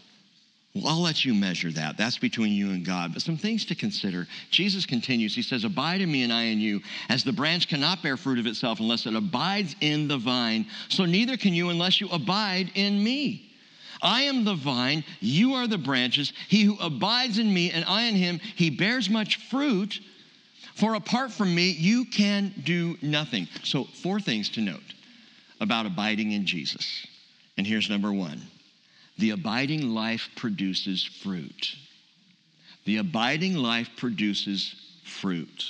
Well, 0.77 0.89
I'll 0.89 1.01
let 1.01 1.25
you 1.25 1.33
measure 1.33 1.71
that. 1.73 1.97
That's 1.97 2.19
between 2.19 2.53
you 2.53 2.71
and 2.71 2.85
God. 2.85 3.15
But 3.15 3.23
some 3.23 3.39
things 3.39 3.65
to 3.67 3.75
consider. 3.75 4.27
Jesus 4.51 4.85
continues. 4.85 5.35
He 5.35 5.41
says, 5.41 5.65
Abide 5.65 6.03
in 6.03 6.13
me 6.13 6.23
and 6.23 6.33
I 6.33 6.45
in 6.45 6.61
you, 6.61 6.83
as 7.09 7.25
the 7.25 7.33
branch 7.33 7.69
cannot 7.69 8.03
bear 8.03 8.17
fruit 8.17 8.39
of 8.39 8.47
itself 8.47 8.81
unless 8.81 9.07
it 9.07 9.15
abides 9.15 9.75
in 9.81 10.07
the 10.07 10.19
vine. 10.19 10.67
So 10.89 11.07
neither 11.07 11.39
can 11.39 11.55
you 11.55 11.71
unless 11.71 12.01
you 12.01 12.09
abide 12.11 12.73
in 12.75 13.03
me. 13.03 13.55
I 14.03 14.23
am 14.23 14.45
the 14.45 14.55
vine, 14.55 15.03
you 15.21 15.55
are 15.55 15.67
the 15.67 15.79
branches. 15.79 16.35
He 16.49 16.65
who 16.65 16.77
abides 16.79 17.39
in 17.39 17.53
me 17.53 17.71
and 17.71 17.85
I 17.87 18.03
in 18.03 18.15
him, 18.15 18.39
he 18.57 18.69
bears 18.69 19.09
much 19.09 19.37
fruit. 19.49 19.99
For 20.75 20.95
apart 20.95 21.33
from 21.33 21.55
me, 21.55 21.71
you 21.71 22.05
can 22.05 22.53
do 22.65 22.99
nothing. 23.01 23.49
So, 23.63 23.85
four 23.85 24.21
things 24.21 24.51
to 24.51 24.61
note 24.61 24.83
about 25.59 25.87
abiding 25.87 26.33
in 26.33 26.45
Jesus. 26.45 27.07
And 27.57 27.67
here's 27.67 27.89
number 27.89 28.13
one 28.13 28.43
the 29.19 29.31
abiding 29.31 29.91
life 29.91 30.29
produces 30.37 31.05
fruit. 31.05 31.75
The 32.85 32.99
abiding 32.99 33.57
life 33.57 33.89
produces 33.97 34.75
fruit. 35.05 35.65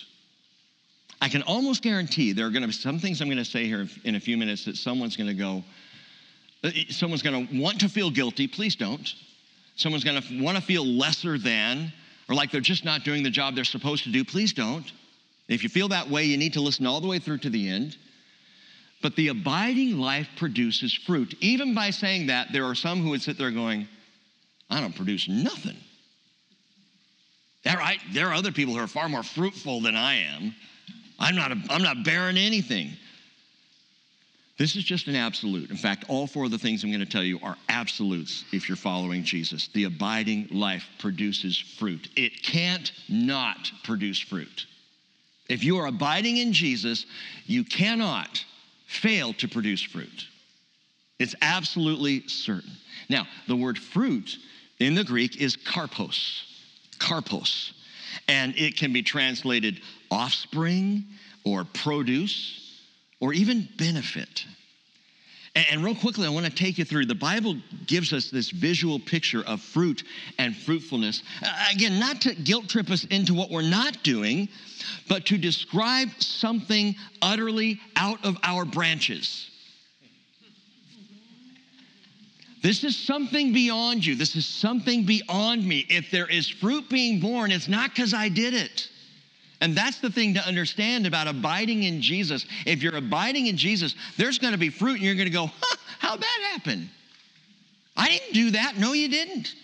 I 1.21 1.29
can 1.29 1.43
almost 1.43 1.83
guarantee 1.83 2.33
there 2.33 2.47
are 2.47 2.51
going 2.51 2.63
to 2.63 2.69
be 2.69 2.75
some 2.75 2.99
things 2.99 3.21
I'm 3.21 3.29
going 3.29 3.39
to 3.39 3.45
say 3.45 3.67
here 3.67 3.87
in 4.05 4.17
a 4.17 4.21
few 4.21 4.37
minutes 4.37 4.65
that 4.67 4.77
someone's 4.77 5.17
going 5.17 5.29
to 5.29 5.35
go, 5.35 5.65
uh, 6.63 6.71
someone's 6.91 7.23
going 7.23 7.47
to 7.47 7.61
want 7.61 7.81
to 7.81 7.89
feel 7.89 8.11
guilty. 8.11 8.47
Please 8.47 8.77
don't. 8.77 9.15
Someone's 9.77 10.05
going 10.05 10.21
to 10.21 10.43
want 10.43 10.57
to 10.59 10.63
feel 10.63 10.85
lesser 10.85 11.39
than 11.39 11.93
or 12.29 12.35
like 12.35 12.51
they're 12.51 12.61
just 12.61 12.85
not 12.85 13.05
doing 13.05 13.23
the 13.23 13.31
job 13.31 13.55
they're 13.55 13.65
supposed 13.65 14.05
to 14.05 14.11
do. 14.11 14.25
Please 14.25 14.53
don't. 14.53 14.91
If 15.49 15.63
you 15.63 15.69
feel 15.69 15.89
that 15.89 16.11
way, 16.11 16.25
you 16.25 16.37
need 16.37 16.55
to 16.55 16.61
listen 16.61 16.87
all 16.87 17.01
the 17.01 17.07
way 17.07 17.19
through 17.19 17.39
to 17.39 17.51
the 17.51 17.69
end. 17.69 17.97
But 19.03 19.15
the 19.17 19.29
abiding 19.29 19.99
life 19.99 20.29
produces 20.37 20.93
fruit. 20.95 21.35
Even 21.41 21.75
by 21.75 21.91
saying 21.91 22.27
that, 22.29 22.53
there 22.53 22.65
are 22.65 22.75
some 22.75 23.03
who 23.03 23.11
would 23.11 23.23
sit 23.23 23.39
there 23.39 23.51
going, 23.51 23.87
I 24.71 24.81
don't 24.81 24.97
produce 24.97 25.29
nothing. 25.29 25.77
Right? 27.65 27.99
There 28.13 28.29
are 28.29 28.35
other 28.35 28.53
people 28.53 28.75
who 28.75 28.81
are 28.81 28.87
far 28.87 29.09
more 29.09 29.23
fruitful 29.23 29.81
than 29.81 29.97
I 29.97 30.15
am. 30.15 30.55
I'm 31.19 31.35
not, 31.35 31.53
a, 31.53 31.61
I'm 31.71 31.83
not 31.83 32.05
bearing 32.05 32.37
anything. 32.37 32.91
This 34.59 34.77
is 34.77 34.85
just 34.85 35.07
an 35.07 35.17
absolute. 35.17 35.71
In 35.71 35.77
fact, 35.77 36.05
all 36.09 36.27
four 36.27 36.47
of 36.47 36.51
the 36.51 36.59
things 36.59 36.83
I'm 36.83 36.91
going 36.91 37.01
to 37.01 37.07
tell 37.07 37.23
you 37.23 37.39
are 37.43 37.57
absolutes 37.69 38.45
if 38.53 38.69
you're 38.69 38.77
following 38.77 39.23
Jesus. 39.23 39.69
The 39.69 39.85
abiding 39.85 40.49
life 40.51 40.87
produces 40.99 41.59
fruit, 41.59 42.09
it 42.17 42.43
can't 42.43 42.91
not 43.09 43.71
produce 43.85 44.19
fruit. 44.19 44.67
If 45.49 45.63
you 45.63 45.79
are 45.79 45.87
abiding 45.87 46.39
in 46.39 46.53
Jesus, 46.53 47.07
you 47.45 47.65
cannot 47.65 48.45
fail 48.87 49.33
to 49.35 49.49
produce 49.49 49.83
fruit. 49.83 50.27
It's 51.19 51.35
absolutely 51.41 52.27
certain. 52.29 52.73
Now, 53.09 53.27
the 53.49 53.57
word 53.57 53.79
fruit 53.79 54.39
in 54.79 54.95
the 54.95 55.05
Greek 55.05 55.41
is 55.41 55.57
karpos, 55.57 56.43
karpos, 56.99 57.73
and 58.29 58.55
it 58.57 58.77
can 58.77 58.93
be 58.93 59.03
translated 59.03 59.81
offspring 60.11 61.05
or 61.45 61.65
produce 61.65 62.81
or 63.21 63.33
even 63.33 63.69
benefit. 63.79 64.45
And, 65.57 65.83
real 65.83 65.95
quickly, 65.95 66.27
I 66.27 66.29
want 66.29 66.45
to 66.45 66.53
take 66.53 66.77
you 66.77 66.85
through. 66.85 67.07
The 67.07 67.15
Bible 67.15 67.57
gives 67.87 68.13
us 68.13 68.29
this 68.29 68.51
visual 68.51 68.99
picture 68.99 69.43
of 69.47 69.63
fruit 69.63 70.05
and 70.39 70.55
fruitfulness. 70.55 71.23
Again, 71.73 71.99
not 71.99 72.21
to 72.23 72.35
guilt 72.35 72.69
trip 72.69 72.91
us 72.91 73.05
into 73.05 73.33
what 73.33 73.51
we're 73.51 73.63
not 73.63 74.03
doing, 74.03 74.51
but 75.09 75.25
to 75.27 75.39
describe 75.39 76.11
something 76.19 76.95
utterly 77.23 77.81
out 77.97 78.23
of 78.23 78.37
our 78.43 78.67
branches. 78.67 79.49
This 82.63 82.85
is 82.85 82.95
something 82.95 83.55
beyond 83.55 84.05
you. 84.05 84.15
This 84.15 84.37
is 84.37 84.45
something 84.45 85.07
beyond 85.07 85.65
me. 85.65 85.87
If 85.89 86.11
there 86.11 86.27
is 86.27 86.49
fruit 86.49 86.91
being 86.91 87.19
born, 87.19 87.51
it's 87.51 87.69
not 87.69 87.95
because 87.95 88.13
I 88.13 88.29
did 88.29 88.53
it. 88.53 88.91
And 89.61 89.75
that's 89.75 90.01
the 90.01 90.11
thing 90.11 90.35
to 90.35 90.41
understand 90.47 91.07
about 91.07 91.29
abiding 91.29 91.85
in 91.85 92.03
Jesus. 92.03 92.45
If 92.67 92.83
you're 92.83 92.97
abiding 92.97 93.47
in 93.47 93.57
Jesus, 93.57 93.95
there's 94.17 94.39
going 94.39 94.53
to 94.53 94.59
be 94.59 94.69
fruit, 94.69 94.95
and 94.95 95.03
you're 95.03 95.15
going 95.15 95.27
to 95.27 95.33
go, 95.33 95.51
huh, 95.61 95.77
how'd 95.99 96.21
that 96.21 96.49
happen? 96.53 96.91
I 97.97 98.09
didn't 98.09 98.35
do 98.35 98.51
that. 98.51 98.77
No, 98.77 98.93
you 98.93 99.09
didn't. 99.09 99.55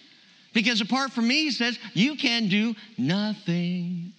Because 0.55 0.81
apart 0.81 1.13
from 1.13 1.29
me, 1.29 1.43
he 1.43 1.51
says, 1.51 1.79
you 1.93 2.17
can 2.17 2.49
do 2.49 2.75
nothing. 2.97 4.13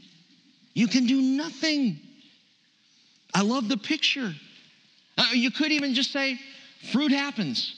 You 0.74 0.88
can 0.88 1.06
do 1.06 1.22
nothing. 1.22 2.00
I 3.34 3.42
love 3.42 3.70
the 3.70 3.78
picture. 3.78 4.34
Uh, 5.18 5.26
you 5.34 5.52
could 5.52 5.72
even 5.72 5.94
just 5.94 6.12
say, 6.12 6.40
fruit 6.92 7.12
happens. 7.12 7.74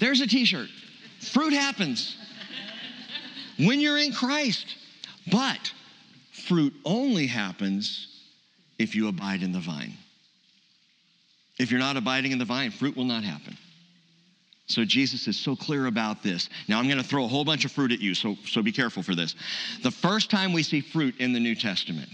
There's 0.00 0.20
a 0.20 0.26
t 0.26 0.44
shirt. 0.44 0.68
Fruit 1.20 1.52
happens 1.52 2.16
when 3.58 3.80
you're 3.80 3.98
in 3.98 4.12
Christ. 4.12 4.66
But 5.30 5.72
fruit 6.46 6.74
only 6.84 7.26
happens 7.26 8.08
if 8.78 8.94
you 8.94 9.08
abide 9.08 9.42
in 9.42 9.52
the 9.52 9.60
vine. 9.60 9.94
If 11.58 11.70
you're 11.70 11.80
not 11.80 11.96
abiding 11.96 12.32
in 12.32 12.38
the 12.38 12.44
vine, 12.44 12.70
fruit 12.70 12.96
will 12.96 13.04
not 13.04 13.22
happen. 13.22 13.56
So 14.66 14.84
Jesus 14.84 15.28
is 15.28 15.38
so 15.38 15.54
clear 15.54 15.86
about 15.86 16.22
this. 16.22 16.48
Now 16.68 16.78
I'm 16.78 16.86
going 16.86 17.02
to 17.02 17.04
throw 17.04 17.24
a 17.24 17.28
whole 17.28 17.44
bunch 17.44 17.64
of 17.64 17.72
fruit 17.72 17.92
at 17.92 18.00
you, 18.00 18.14
so, 18.14 18.36
so 18.46 18.62
be 18.62 18.72
careful 18.72 19.02
for 19.02 19.14
this. 19.14 19.34
The 19.82 19.90
first 19.90 20.30
time 20.30 20.52
we 20.52 20.62
see 20.62 20.80
fruit 20.80 21.16
in 21.18 21.32
the 21.32 21.40
New 21.40 21.54
Testament, 21.54 22.08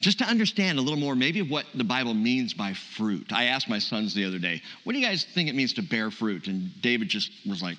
just 0.00 0.18
to 0.18 0.24
understand 0.24 0.78
a 0.78 0.82
little 0.82 0.98
more 0.98 1.14
maybe 1.14 1.42
what 1.42 1.66
the 1.74 1.84
Bible 1.84 2.14
means 2.14 2.52
by 2.52 2.72
fruit. 2.72 3.32
I 3.32 3.44
asked 3.44 3.68
my 3.68 3.78
sons 3.78 4.14
the 4.14 4.24
other 4.24 4.38
day, 4.38 4.60
what 4.84 4.92
do 4.92 4.98
you 4.98 5.06
guys 5.06 5.24
think 5.24 5.48
it 5.48 5.54
means 5.54 5.72
to 5.74 5.82
bear 5.82 6.10
fruit? 6.10 6.48
And 6.48 6.70
David 6.82 7.08
just 7.08 7.30
was 7.46 7.62
like, 7.62 7.78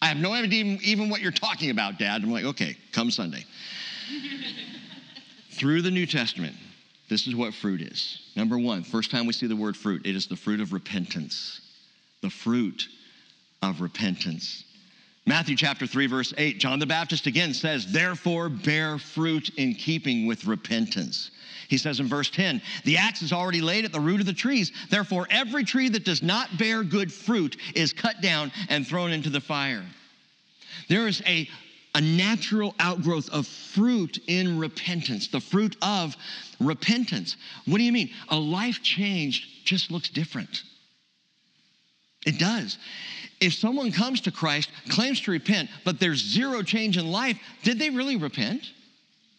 I 0.00 0.06
have 0.06 0.18
no 0.18 0.32
idea 0.32 0.78
even 0.82 1.08
what 1.08 1.22
you're 1.22 1.32
talking 1.32 1.70
about, 1.70 1.98
Dad. 1.98 2.22
I'm 2.22 2.30
like, 2.30 2.44
okay, 2.44 2.76
come 2.92 3.10
Sunday. 3.10 3.44
Through 5.50 5.82
the 5.82 5.90
New 5.90 6.06
Testament, 6.06 6.54
this 7.08 7.26
is 7.26 7.34
what 7.34 7.54
fruit 7.54 7.80
is. 7.80 8.20
Number 8.36 8.58
one, 8.58 8.82
first 8.82 9.10
time 9.10 9.26
we 9.26 9.32
see 9.32 9.46
the 9.46 9.56
word 9.56 9.76
fruit, 9.76 10.06
it 10.06 10.16
is 10.16 10.26
the 10.26 10.36
fruit 10.36 10.60
of 10.60 10.72
repentance. 10.72 11.60
The 12.22 12.30
fruit 12.30 12.88
of 13.62 13.80
repentance. 13.80 14.64
Matthew 15.24 15.56
chapter 15.56 15.86
3, 15.86 16.06
verse 16.06 16.32
8, 16.36 16.58
John 16.58 16.78
the 16.78 16.86
Baptist 16.86 17.26
again 17.26 17.52
says, 17.52 17.92
Therefore 17.92 18.48
bear 18.48 18.96
fruit 18.96 19.50
in 19.56 19.74
keeping 19.74 20.26
with 20.26 20.44
repentance. 20.44 21.32
He 21.68 21.78
says 21.78 21.98
in 21.98 22.06
verse 22.06 22.30
10, 22.30 22.62
The 22.84 22.96
axe 22.96 23.22
is 23.22 23.32
already 23.32 23.60
laid 23.60 23.84
at 23.84 23.92
the 23.92 23.98
root 23.98 24.20
of 24.20 24.26
the 24.26 24.32
trees. 24.32 24.70
Therefore, 24.88 25.26
every 25.30 25.64
tree 25.64 25.88
that 25.88 26.04
does 26.04 26.22
not 26.22 26.58
bear 26.58 26.84
good 26.84 27.12
fruit 27.12 27.56
is 27.74 27.92
cut 27.92 28.20
down 28.20 28.52
and 28.68 28.86
thrown 28.86 29.10
into 29.10 29.30
the 29.30 29.40
fire. 29.40 29.84
There 30.88 31.08
is 31.08 31.22
a 31.26 31.48
a 31.96 32.00
natural 32.02 32.74
outgrowth 32.78 33.30
of 33.30 33.46
fruit 33.46 34.18
in 34.26 34.58
repentance, 34.58 35.28
the 35.28 35.40
fruit 35.40 35.76
of 35.80 36.14
repentance. 36.60 37.36
What 37.64 37.78
do 37.78 37.84
you 37.84 37.92
mean? 37.92 38.10
A 38.28 38.36
life 38.36 38.82
changed 38.82 39.64
just 39.64 39.90
looks 39.90 40.10
different. 40.10 40.62
It 42.26 42.38
does. 42.38 42.76
If 43.40 43.54
someone 43.54 43.92
comes 43.92 44.20
to 44.22 44.30
Christ, 44.30 44.68
claims 44.90 45.22
to 45.22 45.30
repent, 45.30 45.70
but 45.84 45.98
there's 45.98 46.22
zero 46.22 46.62
change 46.62 46.98
in 46.98 47.10
life, 47.10 47.38
did 47.62 47.78
they 47.78 47.88
really 47.88 48.16
repent? 48.16 48.70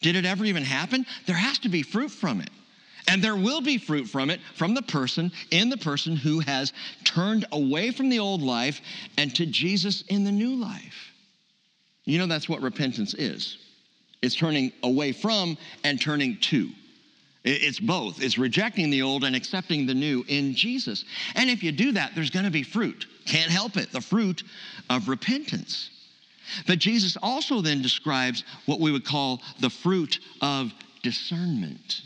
Did 0.01 0.15
it 0.15 0.25
ever 0.25 0.43
even 0.43 0.63
happen? 0.63 1.05
There 1.27 1.35
has 1.35 1.59
to 1.59 1.69
be 1.69 1.83
fruit 1.83 2.09
from 2.09 2.41
it. 2.41 2.49
And 3.07 3.23
there 3.23 3.35
will 3.35 3.61
be 3.61 3.77
fruit 3.77 4.07
from 4.07 4.31
it 4.31 4.39
from 4.55 4.73
the 4.73 4.81
person, 4.81 5.31
in 5.51 5.69
the 5.69 5.77
person 5.77 6.15
who 6.15 6.39
has 6.39 6.73
turned 7.03 7.45
away 7.51 7.91
from 7.91 8.09
the 8.09 8.17
old 8.17 8.41
life 8.41 8.81
and 9.15 9.33
to 9.35 9.45
Jesus 9.45 10.01
in 10.09 10.23
the 10.23 10.31
new 10.31 10.55
life. 10.55 11.13
You 12.07 12.17
know, 12.19 12.25
that's 12.25 12.47
what 12.47 12.61
repentance 12.61 13.13
is 13.13 13.57
it's 14.23 14.33
turning 14.33 14.71
away 14.81 15.11
from 15.11 15.57
and 15.83 16.01
turning 16.01 16.37
to. 16.37 16.69
It's 17.43 17.79
both. 17.79 18.21
It's 18.21 18.37
rejecting 18.37 18.89
the 18.89 19.03
old 19.03 19.23
and 19.23 19.35
accepting 19.35 19.85
the 19.85 19.93
new 19.93 20.25
in 20.27 20.55
Jesus. 20.55 21.05
And 21.35 21.49
if 21.49 21.63
you 21.63 21.71
do 21.71 21.91
that, 21.93 22.13
there's 22.15 22.29
going 22.29 22.45
to 22.45 22.51
be 22.51 22.63
fruit. 22.63 23.05
Can't 23.25 23.51
help 23.51 23.77
it. 23.77 23.91
The 23.91 24.01
fruit 24.01 24.43
of 24.89 25.07
repentance. 25.07 25.89
But 26.65 26.79
Jesus 26.79 27.17
also 27.21 27.61
then 27.61 27.81
describes 27.81 28.43
what 28.65 28.79
we 28.79 28.91
would 28.91 29.05
call 29.05 29.41
the 29.59 29.69
fruit 29.69 30.19
of 30.41 30.73
discernment. 31.03 32.01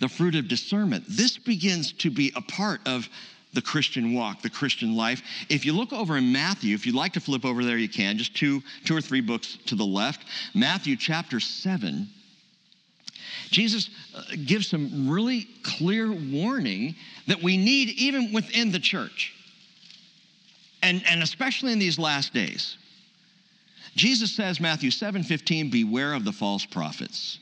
The 0.00 0.08
fruit 0.08 0.34
of 0.34 0.46
discernment. 0.48 1.04
This 1.08 1.38
begins 1.38 1.92
to 1.94 2.10
be 2.10 2.32
a 2.36 2.42
part 2.42 2.80
of 2.86 3.08
the 3.54 3.62
Christian 3.62 4.12
walk, 4.12 4.42
the 4.42 4.50
Christian 4.50 4.94
life. 4.94 5.22
If 5.48 5.64
you 5.64 5.72
look 5.72 5.92
over 5.92 6.16
in 6.16 6.32
Matthew, 6.32 6.74
if 6.74 6.84
you'd 6.84 6.94
like 6.94 7.12
to 7.14 7.20
flip 7.20 7.44
over 7.44 7.64
there, 7.64 7.78
you 7.78 7.88
can, 7.88 8.18
just 8.18 8.36
two, 8.36 8.62
two 8.84 8.96
or 8.96 9.00
three 9.00 9.20
books 9.20 9.58
to 9.66 9.74
the 9.74 9.84
left. 9.84 10.24
Matthew 10.54 10.96
chapter 10.96 11.40
7. 11.40 12.08
Jesus 13.50 13.90
uh, 14.14 14.22
gives 14.44 14.68
some 14.68 15.08
really 15.08 15.46
clear 15.62 16.12
warning 16.12 16.94
that 17.26 17.42
we 17.42 17.56
need 17.56 17.90
even 17.90 18.32
within 18.32 18.72
the 18.72 18.80
church, 18.80 19.32
and, 20.82 21.02
and 21.08 21.22
especially 21.22 21.72
in 21.72 21.78
these 21.78 21.98
last 21.98 22.32
days. 22.34 22.76
Jesus 23.94 24.34
says, 24.34 24.60
Matthew 24.60 24.90
7 24.90 25.22
15, 25.22 25.70
beware 25.70 26.14
of 26.14 26.24
the 26.24 26.32
false 26.32 26.64
prophets 26.64 27.38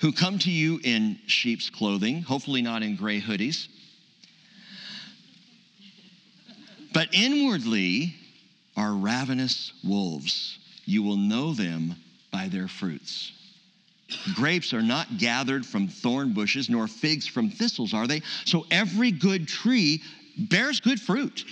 who 0.00 0.12
come 0.12 0.38
to 0.38 0.50
you 0.50 0.80
in 0.82 1.18
sheep's 1.26 1.70
clothing, 1.70 2.22
hopefully 2.22 2.62
not 2.62 2.82
in 2.82 2.96
gray 2.96 3.20
hoodies 3.20 3.68
but 6.92 7.08
inwardly, 7.12 8.14
are 8.76 8.92
ravenous 8.92 9.72
wolves. 9.84 10.58
You 10.84 11.02
will 11.02 11.16
know 11.16 11.52
them 11.52 11.94
by 12.30 12.48
their 12.48 12.68
fruits. 12.68 13.32
Grapes 14.34 14.72
are 14.74 14.82
not 14.82 15.18
gathered 15.18 15.64
from 15.64 15.88
thorn 15.88 16.32
bushes, 16.32 16.68
nor 16.68 16.86
figs 16.86 17.26
from 17.26 17.50
thistles, 17.50 17.94
are 17.94 18.06
they? 18.06 18.22
So 18.44 18.66
every 18.70 19.10
good 19.10 19.48
tree 19.48 20.02
bears 20.36 20.80
good 20.80 21.00
fruit, 21.00 21.44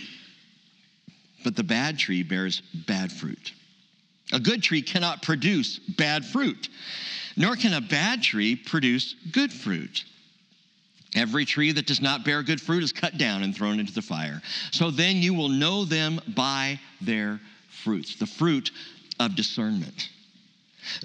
but 1.44 1.56
the 1.56 1.62
bad 1.62 1.98
tree 1.98 2.22
bears 2.22 2.62
bad 2.86 3.12
fruit. 3.12 3.52
A 4.32 4.40
good 4.40 4.62
tree 4.62 4.82
cannot 4.82 5.22
produce 5.22 5.78
bad 5.78 6.24
fruit, 6.24 6.68
nor 7.36 7.56
can 7.56 7.72
a 7.72 7.80
bad 7.80 8.22
tree 8.22 8.56
produce 8.56 9.14
good 9.32 9.52
fruit. 9.52 10.04
Every 11.14 11.44
tree 11.44 11.72
that 11.72 11.86
does 11.86 12.00
not 12.00 12.24
bear 12.24 12.42
good 12.42 12.60
fruit 12.60 12.82
is 12.82 12.92
cut 12.92 13.18
down 13.18 13.42
and 13.42 13.54
thrown 13.54 13.80
into 13.80 13.92
the 13.92 14.02
fire. 14.02 14.40
So 14.70 14.90
then 14.90 15.16
you 15.16 15.34
will 15.34 15.48
know 15.48 15.84
them 15.84 16.20
by 16.36 16.78
their 17.00 17.40
fruits, 17.82 18.16
the 18.16 18.26
fruit 18.26 18.70
of 19.18 19.34
discernment. 19.34 20.10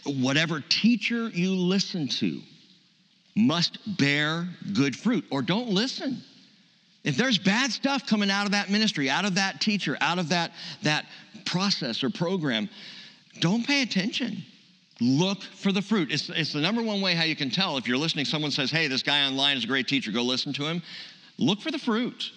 Whatever 0.06 0.64
teacher 0.70 1.30
you 1.30 1.56
listen 1.56 2.08
to 2.08 2.40
must 3.36 3.80
bear 3.98 4.48
good 4.74 4.96
fruit, 4.96 5.26
or 5.30 5.42
don't 5.42 5.70
listen. 5.70 6.22
If 7.04 7.18
there's 7.18 7.38
bad 7.38 7.72
stuff 7.72 8.08
coming 8.08 8.32
out 8.32 8.46
of 8.46 8.54
that 8.54 8.70
ministry, 8.70 9.10
out 9.10 9.26
of 9.26 9.36
that 9.36 9.60
teacher, 9.60 9.98
out 10.02 10.18
of 10.18 10.30
that, 10.30 10.52
that 10.84 11.06
process 11.46 12.04
or 12.04 12.10
program, 12.10 12.70
don't 13.40 13.66
pay 13.66 13.82
attention. 13.82 14.44
Look 15.02 15.44
for 15.44 15.72
the 15.72 15.82
fruit. 15.82 16.12
It's, 16.12 16.30
it's 16.30 16.54
the 16.54 16.62
number 16.62 16.82
one 16.82 17.02
way 17.02 17.16
how 17.16 17.26
you 17.26 17.36
can 17.36 17.50
tell 17.50 17.78
if 17.78 17.88
you're 17.88 17.98
listening, 17.98 18.26
someone 18.26 18.52
says, 18.52 18.72
hey, 18.72 18.88
this 18.88 19.04
guy 19.04 19.28
online 19.28 19.58
is 19.58 19.66
a 19.66 19.68
great 19.68 19.88
teacher, 19.88 20.12
go 20.12 20.24
listen 20.24 20.54
to 20.54 20.64
him. 20.64 20.82
Look 21.38 21.60
for 21.60 21.72
the 21.72 21.80
fruit. 21.80 22.32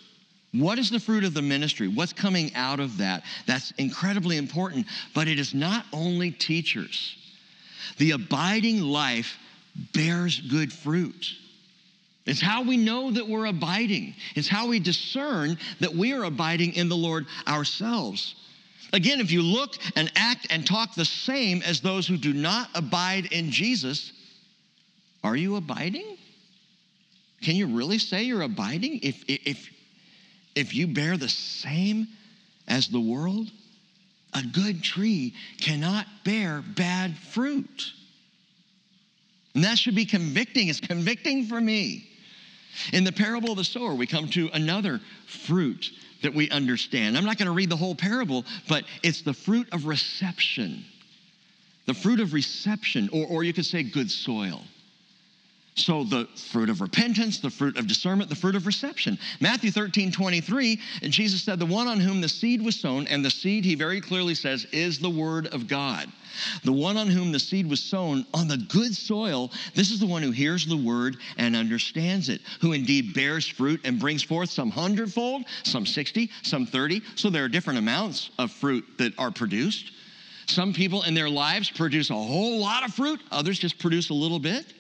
What 0.53 0.79
is 0.79 0.90
the 0.90 0.99
fruit 0.99 1.25
of 1.25 1.35
the 1.35 1.42
ministry? 1.42 1.88
What's 1.88 2.12
coming 2.12 2.55
out 2.55 2.81
of 2.81 2.99
that? 2.99 3.23
That's 3.47 3.71
incredibly 3.73 4.38
important. 4.38 4.87
But 5.14 5.29
it 5.29 5.38
is 5.38 5.55
not 5.55 5.85
only 5.92 6.31
teachers. 6.31 7.16
The 7.99 8.12
abiding 8.12 8.81
life 8.81 9.38
bears 9.92 10.40
good 10.40 10.73
fruit. 10.73 11.27
It's 12.27 12.40
how 12.40 12.62
we 12.62 12.77
know 12.77 13.11
that 13.11 13.27
we're 13.27 13.47
abiding. 13.47 14.14
It's 14.35 14.49
how 14.49 14.68
we 14.68 14.81
discern 14.81 15.59
that 15.81 15.94
we 15.94 16.12
are 16.12 16.25
abiding 16.25 16.75
in 16.75 16.88
the 16.88 16.97
Lord 16.97 17.27
ourselves. 17.47 18.35
Again, 18.92 19.20
if 19.20 19.31
you 19.31 19.42
look 19.42 19.77
and 19.96 20.11
act 20.16 20.46
and 20.51 20.66
talk 20.66 20.94
the 20.94 21.05
same 21.05 21.62
as 21.62 21.81
those 21.81 22.07
who 22.07 22.16
do 22.16 22.33
not 22.33 22.70
abide 22.74 23.27
in 23.33 23.51
Jesus, 23.51 24.12
are 25.22 25.37
you 25.37 25.57
abiding? 25.57 26.16
Can 27.42 27.57
you 27.57 27.66
really 27.66 27.98
say 27.98 28.22
you're 28.22 28.42
abiding 28.42 29.01
if, 29.03 29.24
if, 29.29 29.68
if 30.55 30.74
you 30.74 30.87
bear 30.87 31.16
the 31.16 31.29
same 31.29 32.09
as 32.66 32.88
the 32.88 33.01
world? 33.01 33.51
A 34.35 34.42
good 34.42 34.83
tree 34.83 35.35
cannot 35.61 36.07
bear 36.24 36.62
bad 36.62 37.16
fruit. 37.16 37.92
And 39.55 39.64
that 39.64 39.79
should 39.79 39.94
be 39.94 40.05
convicting. 40.05 40.68
It's 40.68 40.81
convicting 40.81 41.46
for 41.46 41.61
me. 41.61 42.09
In 42.92 43.05
the 43.05 43.12
parable 43.12 43.53
of 43.53 43.57
the 43.57 43.64
sower, 43.64 43.94
we 43.94 44.07
come 44.07 44.29
to 44.29 44.51
another 44.53 45.01
fruit 45.27 45.90
that 46.22 46.35
we 46.35 46.50
understand. 46.50 47.16
I'm 47.16 47.24
not 47.24 47.38
going 47.38 47.46
to 47.46 47.52
read 47.52 47.70
the 47.70 47.76
whole 47.76 47.94
parable, 47.94 48.44
but 48.68 48.85
it's 49.02 49.22
the 49.22 49.35
fruit 49.35 49.68
of 49.72 49.87
reception. 49.87 50.85
The 51.87 51.94
fruit 51.94 52.20
of 52.20 52.33
reception, 52.33 53.09
or, 53.12 53.26
or 53.26 53.44
you 53.44 53.52
could 53.52 53.66
say 53.66 53.83
good 53.83 54.11
soil. 54.11 54.62
So 55.79 56.03
the 56.03 56.27
fruit 56.51 56.71
of 56.71 56.81
repentance, 56.81 57.38
the 57.38 57.51
fruit 57.51 57.77
of 57.79 57.87
discernment, 57.87 58.29
the 58.29 58.37
fruit 58.37 58.57
of 58.57 58.67
reception. 58.67 59.17
Matthew 59.41 59.71
13, 59.71 60.11
23, 60.11 60.81
and 61.03 61.12
Jesus 61.12 61.45
said, 61.45 61.61
The 61.61 61.67
one 61.67 61.87
on 61.87 62.01
whom 62.01 62.21
the 62.21 62.29
seed 62.29 62.61
was 62.61 62.79
sown, 62.79 63.07
and 63.07 63.25
the 63.25 63.31
seed, 63.31 63.64
he 63.64 63.77
very 63.77 64.01
clearly 64.01 64.35
says, 64.35 64.67
is 64.73 64.99
the 64.99 65.09
word 65.09 65.47
of 65.55 65.69
God. 65.69 66.11
The 66.64 66.73
one 66.73 66.97
on 66.97 67.07
whom 67.07 67.31
the 67.31 67.38
seed 67.38 67.71
was 67.71 67.81
sown 67.81 68.27
on 68.35 68.49
the 68.49 68.57
good 68.57 68.95
soil, 68.95 69.53
this 69.75 69.93
is 69.93 70.01
the 70.01 70.07
one 70.07 70.23
who 70.23 70.33
hears 70.33 70.67
the 70.67 70.77
word 70.77 71.17
and 71.37 71.55
understands 71.55 72.29
it, 72.29 72.41
who 72.61 72.73
indeed 72.73 73.14
bears 73.14 73.47
fruit 73.47 73.81
and 73.85 74.01
brings 74.01 74.25
forth 74.25 74.51
some 74.51 74.71
hundredfold, 74.71 75.45
some 75.62 75.87
60, 75.87 76.29
some 76.43 76.67
30. 76.67 77.03
So 77.14 77.31
there 77.31 77.45
are 77.45 77.49
different 77.49 77.79
amounts 77.79 78.31
of 78.38 78.51
fruit 78.51 78.85
that 78.99 79.17
are 79.17 79.31
produced. 79.31 79.93
Some 80.47 80.73
people 80.73 81.03
in 81.03 81.14
their 81.14 81.29
lives 81.29 81.71
produce 81.71 82.11
a 82.11 82.14
whole 82.14 82.59
lot 82.59 82.85
of 82.85 82.93
fruit, 82.95 83.21
others 83.31 83.59
just 83.61 83.79
produce 83.79 84.11
a 84.11 84.14
little 84.14 84.41
bit. 84.41 84.75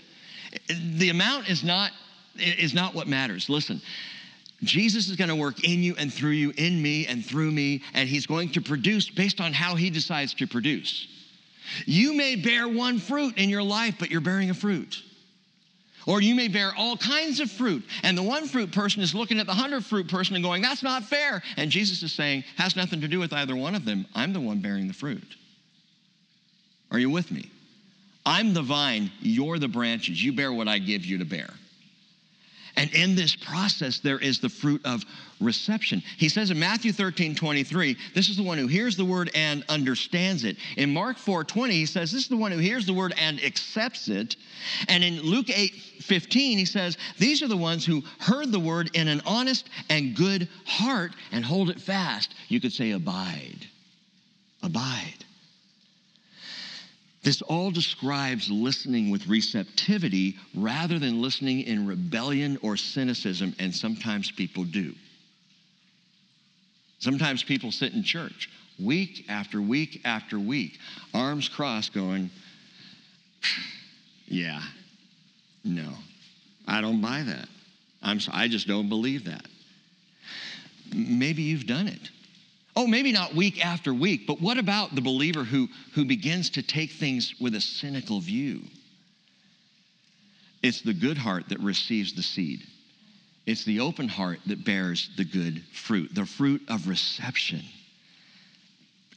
The 0.68 1.10
amount 1.10 1.48
is 1.48 1.62
not, 1.62 1.92
is 2.36 2.74
not 2.74 2.94
what 2.94 3.06
matters. 3.06 3.48
Listen, 3.48 3.80
Jesus 4.62 5.08
is 5.08 5.16
going 5.16 5.28
to 5.28 5.36
work 5.36 5.62
in 5.64 5.82
you 5.82 5.94
and 5.98 6.12
through 6.12 6.30
you, 6.30 6.52
in 6.56 6.80
me 6.82 7.06
and 7.06 7.24
through 7.24 7.50
me, 7.50 7.82
and 7.94 8.08
he's 8.08 8.26
going 8.26 8.50
to 8.52 8.60
produce 8.60 9.08
based 9.08 9.40
on 9.40 9.52
how 9.52 9.76
he 9.76 9.90
decides 9.90 10.34
to 10.34 10.46
produce. 10.46 11.06
You 11.86 12.14
may 12.14 12.36
bear 12.36 12.66
one 12.68 12.98
fruit 12.98 13.36
in 13.36 13.50
your 13.50 13.62
life, 13.62 13.96
but 13.98 14.10
you're 14.10 14.20
bearing 14.20 14.50
a 14.50 14.54
fruit. 14.54 15.02
Or 16.06 16.22
you 16.22 16.34
may 16.34 16.48
bear 16.48 16.72
all 16.76 16.96
kinds 16.96 17.38
of 17.38 17.50
fruit, 17.50 17.84
and 18.02 18.16
the 18.16 18.22
one 18.22 18.46
fruit 18.46 18.72
person 18.72 19.02
is 19.02 19.14
looking 19.14 19.38
at 19.38 19.46
the 19.46 19.52
hundred 19.52 19.84
fruit 19.84 20.08
person 20.08 20.34
and 20.36 20.44
going, 20.44 20.62
That's 20.62 20.82
not 20.82 21.04
fair. 21.04 21.42
And 21.58 21.70
Jesus 21.70 22.02
is 22.02 22.12
saying, 22.12 22.44
Has 22.56 22.76
nothing 22.76 23.02
to 23.02 23.08
do 23.08 23.18
with 23.18 23.32
either 23.34 23.54
one 23.54 23.74
of 23.74 23.84
them. 23.84 24.06
I'm 24.14 24.32
the 24.32 24.40
one 24.40 24.60
bearing 24.60 24.88
the 24.88 24.94
fruit. 24.94 25.36
Are 26.90 26.98
you 26.98 27.10
with 27.10 27.30
me? 27.30 27.50
I'm 28.28 28.52
the 28.52 28.60
vine, 28.60 29.10
you're 29.20 29.58
the 29.58 29.68
branches. 29.68 30.22
You 30.22 30.34
bear 30.34 30.52
what 30.52 30.68
I 30.68 30.78
give 30.78 31.06
you 31.06 31.16
to 31.16 31.24
bear. 31.24 31.48
And 32.76 32.92
in 32.92 33.14
this 33.14 33.34
process, 33.34 34.00
there 34.00 34.18
is 34.18 34.38
the 34.38 34.50
fruit 34.50 34.84
of 34.84 35.02
reception. 35.40 36.02
He 36.18 36.28
says 36.28 36.50
in 36.50 36.58
Matthew 36.58 36.92
13, 36.92 37.34
23, 37.34 37.96
this 38.14 38.28
is 38.28 38.36
the 38.36 38.42
one 38.42 38.58
who 38.58 38.66
hears 38.66 38.98
the 38.98 39.04
word 39.04 39.30
and 39.34 39.64
understands 39.70 40.44
it. 40.44 40.58
In 40.76 40.92
Mark 40.92 41.16
4, 41.16 41.42
20, 41.42 41.72
he 41.72 41.86
says, 41.86 42.12
this 42.12 42.24
is 42.24 42.28
the 42.28 42.36
one 42.36 42.52
who 42.52 42.58
hears 42.58 42.84
the 42.84 42.92
word 42.92 43.14
and 43.16 43.42
accepts 43.42 44.08
it. 44.08 44.36
And 44.88 45.02
in 45.02 45.22
Luke 45.22 45.48
8, 45.48 45.74
15, 46.02 46.58
he 46.58 46.66
says, 46.66 46.98
these 47.16 47.42
are 47.42 47.48
the 47.48 47.56
ones 47.56 47.86
who 47.86 48.02
heard 48.18 48.52
the 48.52 48.60
word 48.60 48.90
in 48.94 49.08
an 49.08 49.22
honest 49.24 49.70
and 49.88 50.14
good 50.14 50.48
heart 50.66 51.12
and 51.32 51.42
hold 51.42 51.70
it 51.70 51.80
fast. 51.80 52.34
You 52.48 52.60
could 52.60 52.74
say, 52.74 52.90
abide. 52.90 53.66
Abide. 54.62 55.17
This 57.22 57.42
all 57.42 57.70
describes 57.70 58.50
listening 58.50 59.10
with 59.10 59.26
receptivity 59.26 60.36
rather 60.54 60.98
than 60.98 61.20
listening 61.20 61.62
in 61.62 61.86
rebellion 61.86 62.58
or 62.62 62.76
cynicism, 62.76 63.54
and 63.58 63.74
sometimes 63.74 64.30
people 64.30 64.64
do. 64.64 64.94
Sometimes 67.00 67.42
people 67.42 67.72
sit 67.72 67.92
in 67.92 68.02
church 68.02 68.50
week 68.78 69.24
after 69.28 69.60
week 69.60 70.00
after 70.04 70.38
week, 70.38 70.78
arms 71.14 71.48
crossed, 71.48 71.92
going, 71.92 72.30
Yeah, 74.30 74.60
no, 75.64 75.94
I 76.66 76.82
don't 76.82 77.00
buy 77.00 77.22
that. 77.22 77.48
I'm, 78.02 78.20
I 78.30 78.46
just 78.48 78.68
don't 78.68 78.88
believe 78.88 79.24
that. 79.24 79.46
Maybe 80.94 81.42
you've 81.42 81.66
done 81.66 81.88
it. 81.88 82.10
Oh, 82.78 82.86
maybe 82.86 83.10
not 83.10 83.34
week 83.34 83.66
after 83.66 83.92
week, 83.92 84.28
but 84.28 84.40
what 84.40 84.56
about 84.56 84.94
the 84.94 85.00
believer 85.00 85.42
who, 85.42 85.66
who 85.96 86.04
begins 86.04 86.50
to 86.50 86.62
take 86.62 86.92
things 86.92 87.34
with 87.40 87.56
a 87.56 87.60
cynical 87.60 88.20
view? 88.20 88.62
It's 90.62 90.82
the 90.82 90.94
good 90.94 91.18
heart 91.18 91.48
that 91.48 91.58
receives 91.58 92.12
the 92.12 92.22
seed. 92.22 92.62
It's 93.46 93.64
the 93.64 93.80
open 93.80 94.06
heart 94.06 94.38
that 94.46 94.64
bears 94.64 95.10
the 95.16 95.24
good 95.24 95.64
fruit, 95.72 96.14
the 96.14 96.24
fruit 96.24 96.62
of 96.68 96.86
reception. 96.86 97.64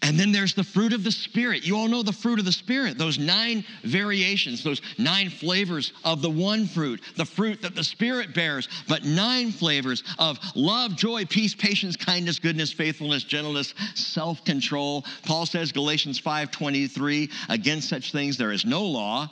And 0.03 0.19
then 0.19 0.31
there's 0.31 0.55
the 0.55 0.63
fruit 0.63 0.93
of 0.93 1.03
the 1.03 1.11
Spirit. 1.11 1.63
You 1.63 1.77
all 1.77 1.87
know 1.87 2.01
the 2.01 2.11
fruit 2.11 2.39
of 2.39 2.45
the 2.45 2.51
Spirit, 2.51 2.97
those 2.97 3.19
nine 3.19 3.63
variations, 3.83 4.63
those 4.63 4.81
nine 4.97 5.29
flavors 5.29 5.93
of 6.03 6.21
the 6.23 6.29
one 6.29 6.65
fruit, 6.65 7.01
the 7.17 7.25
fruit 7.25 7.61
that 7.61 7.75
the 7.75 7.83
Spirit 7.83 8.33
bears, 8.33 8.67
but 8.87 9.05
nine 9.05 9.51
flavors 9.51 10.03
of 10.17 10.39
love, 10.55 10.95
joy, 10.95 11.25
peace, 11.25 11.53
patience, 11.53 11.95
kindness, 11.95 12.39
goodness, 12.39 12.73
faithfulness, 12.73 13.23
gentleness, 13.23 13.75
self-control. 13.93 15.05
Paul 15.23 15.45
says, 15.45 15.71
Galatians 15.71 16.19
5:23, 16.19 17.29
against 17.49 17.87
such 17.87 18.11
things 18.11 18.37
there 18.37 18.51
is 18.51 18.65
no 18.65 18.83
law. 18.83 19.29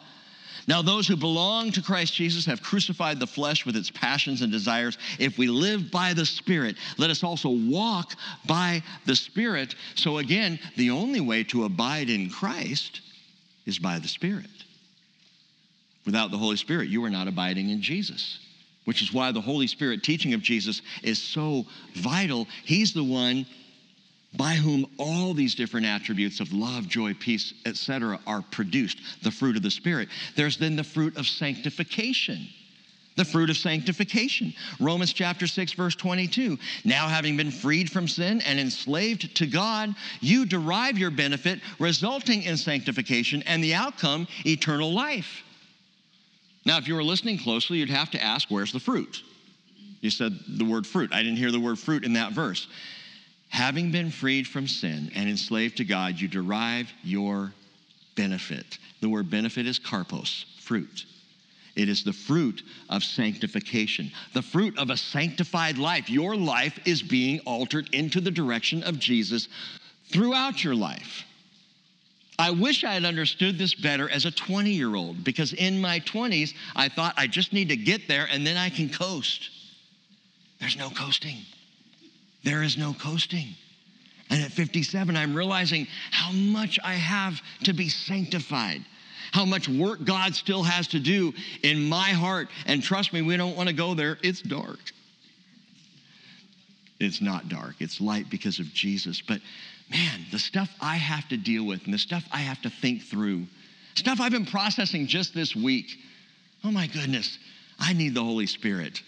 Now, 0.69 0.84
those 0.84 1.08
who 1.08 1.15
belong 1.15 1.71
to 1.71 1.82
Christ 1.82 2.13
Jesus 2.13 2.45
have 2.45 2.62
crucified 2.62 3.19
the 3.19 3.25
flesh 3.25 3.65
with 3.65 3.75
its 3.75 3.89
passions 3.89 4.43
and 4.43 4.51
desires. 4.51 4.99
If 5.17 5.36
we 5.36 5.47
live 5.47 5.89
by 5.89 6.13
the 6.13 6.27
Spirit, 6.27 6.75
let 6.99 7.10
us 7.10 7.23
also 7.23 7.49
walk 7.49 8.13
by 8.45 8.84
the 9.08 9.15
Spirit. 9.15 9.73
So, 9.95 10.19
again, 10.19 10.60
the 10.77 10.91
only 10.91 11.21
way 11.21 11.43
to 11.45 11.63
abide 11.63 12.12
in 12.12 12.29
Christ 12.29 13.01
is 13.65 13.79
by 13.79 13.97
the 13.97 14.08
Spirit. 14.08 14.45
Without 16.05 16.29
the 16.29 16.38
Holy 16.38 16.58
Spirit, 16.58 16.89
you 16.89 17.03
are 17.03 17.10
not 17.10 17.27
abiding 17.27 17.71
in 17.71 17.82
Jesus, 17.82 18.38
which 18.86 19.01
is 19.01 19.12
why 19.12 19.32
the 19.32 19.41
Holy 19.41 19.65
Spirit 19.65 20.03
teaching 20.03 20.36
of 20.36 20.43
Jesus 20.43 20.84
is 21.01 21.19
so 21.19 21.65
vital. 21.95 22.47
He's 22.63 22.93
the 22.93 23.03
one 23.03 23.47
by 24.36 24.54
whom 24.54 24.86
all 24.98 25.34
these 25.34 25.56
different 25.56 25.86
attributes 25.86 26.39
of 26.39 26.54
love, 26.54 26.88
joy, 26.88 27.13
peace, 27.15 27.54
etc., 27.65 28.20
are 28.28 28.44
produced, 28.52 29.00
the 29.24 29.32
fruit 29.32 29.56
of 29.56 29.63
the 29.63 29.72
Spirit. 29.72 30.10
There's 30.36 30.58
then 30.58 30.76
the 30.76 30.84
fruit 30.84 31.18
of 31.18 31.26
sanctification. 31.28 32.48
the 33.20 33.26
fruit 33.26 33.50
of 33.50 33.58
sanctification. 33.58 34.54
Romans 34.80 35.12
chapter 35.12 35.46
6, 35.46 35.74
verse 35.74 35.94
22. 35.96 36.58
Now, 36.86 37.10
having 37.10 37.36
been 37.36 37.52
freed 37.52 37.92
from 37.92 38.08
sin 38.08 38.39
and 38.42 38.58
enslaved 38.58 39.36
to 39.36 39.46
God, 39.46 39.94
you 40.22 40.46
derive 40.46 40.98
your 40.98 41.12
benefit, 41.12 41.60
resulting 41.80 42.44
in 42.44 42.56
sanctification 42.56 43.44
and 43.46 43.62
the 43.62 43.76
outcome, 43.76 44.26
eternal 44.46 44.94
life. 44.94 45.44
Now, 46.65 46.78
if 46.78 46.88
you 46.88 46.96
were 46.96 47.04
listening 47.04 47.38
closely, 47.38 47.78
you'd 47.80 47.89
have 47.89 48.10
to 48.12 48.24
ask, 48.24 48.50
where's 48.50 48.72
the 48.72 48.80
fruit? 48.80 49.22
You 50.00 50.10
said 50.10 50.39
the 50.48 50.63
word 50.63 50.88
fruit. 50.88 51.12
I 51.12 51.22
didn't 51.22 51.38
hear 51.38 51.52
the 51.52 51.60
word 51.60 51.78
fruit 51.78 52.06
in 52.06 52.13
that 52.13 52.32
verse. 52.32 52.70
Having 53.50 53.92
been 53.92 54.12
freed 54.12 54.48
from 54.48 54.68
sin 54.68 55.12
and 55.16 55.30
enslaved 55.30 55.78
to 55.78 55.84
God, 55.84 56.20
you 56.20 56.28
derive 56.28 56.92
your 57.04 57.52
benefit. 58.16 58.78
The 59.02 59.10
word 59.10 59.30
benefit 59.30 59.66
is 59.66 59.80
karpos, 59.80 60.46
fruit. 60.62 61.06
It 61.76 61.90
is 61.90 62.04
the 62.04 62.14
fruit 62.14 62.64
of 62.90 63.04
sanctification, 63.04 64.12
the 64.34 64.42
fruit 64.42 64.78
of 64.78 64.90
a 64.90 64.98
sanctified 64.98 65.78
life. 65.78 66.10
Your 66.10 66.36
life 66.36 66.78
is 66.86 67.02
being 67.02 67.40
altered 67.42 67.90
into 67.94 68.22
the 68.22 68.32
direction 68.32 68.84
of 68.84 69.00
Jesus 69.00 69.48
throughout 70.12 70.64
your 70.64 70.76
life. 70.76 71.24
I 72.38 72.52
wish 72.52 72.84
I 72.84 72.94
had 72.94 73.06
understood 73.06 73.58
this 73.58 73.74
better 73.74 74.10
as 74.10 74.26
a 74.26 74.32
20 74.32 74.72
year 74.72 74.96
old 74.96 75.24
because 75.24 75.54
in 75.54 75.82
my 75.82 76.00
20s, 76.02 76.54
I 76.76 76.88
thought 76.88 77.14
I 77.18 77.28
just 77.28 77.52
need 77.52 77.70
to 77.70 77.76
get 77.76 78.08
there 78.08 78.28
and 78.32 78.46
then 78.48 78.58
I 78.58 78.70
can 78.70 78.90
coast. 78.90 79.50
There's 80.60 80.78
no 80.78 80.90
coasting. 80.90 81.40
There 82.43 82.63
is 82.63 82.78
no 82.78 82.93
coasting. 82.93 83.56
And 84.30 84.41
at 84.43 84.52
57, 84.52 85.17
I'm 85.17 85.36
realizing 85.36 85.88
how 86.12 86.32
much 86.32 86.80
I 86.84 86.93
have 86.93 87.41
to 87.63 87.73
be 87.73 87.89
sanctified, 87.89 88.86
how 89.32 89.45
much 89.45 89.67
work 89.67 90.04
God 90.06 90.36
still 90.36 90.63
has 90.63 90.88
to 90.89 90.99
do 90.99 91.34
in 91.63 91.89
my 91.89 92.10
heart. 92.12 92.49
And 92.67 92.84
trust 92.84 93.12
me, 93.12 93.21
we 93.21 93.38
don't 93.38 93.56
want 93.56 93.69
to 93.69 93.75
go 93.75 93.95
there. 93.95 94.17
It's 94.21 94.41
dark. 94.41 94.80
It's 96.99 97.21
not 97.21 97.47
dark, 97.47 97.75
it's 97.80 98.02
light 98.02 98.30
because 98.30 98.60
of 98.60 98.65
Jesus. 98.73 99.21
But 99.21 99.39
man, 99.89 100.25
the 100.32 100.39
stuff 100.39 100.69
I 100.82 100.97
have 100.97 101.28
to 101.30 101.38
deal 101.38 101.63
with 101.63 101.86
and 101.86 101.93
the 101.93 101.99
stuff 101.99 102.25
I 102.32 102.39
have 102.39 102.62
to 102.63 102.69
think 102.69 103.04
through, 103.04 103.45
stuff 103.95 104.19
I've 104.19 104.34
been 104.34 104.45
processing 104.45 105.08
just 105.08 105.34
this 105.34 105.56
week. 105.56 105.97
Oh 106.63 106.71
my 106.71 106.88
goodness, 106.88 107.39
I 107.80 107.93
need 107.93 108.15
the 108.15 108.23
Holy 108.23 108.47
Spirit. 108.47 109.02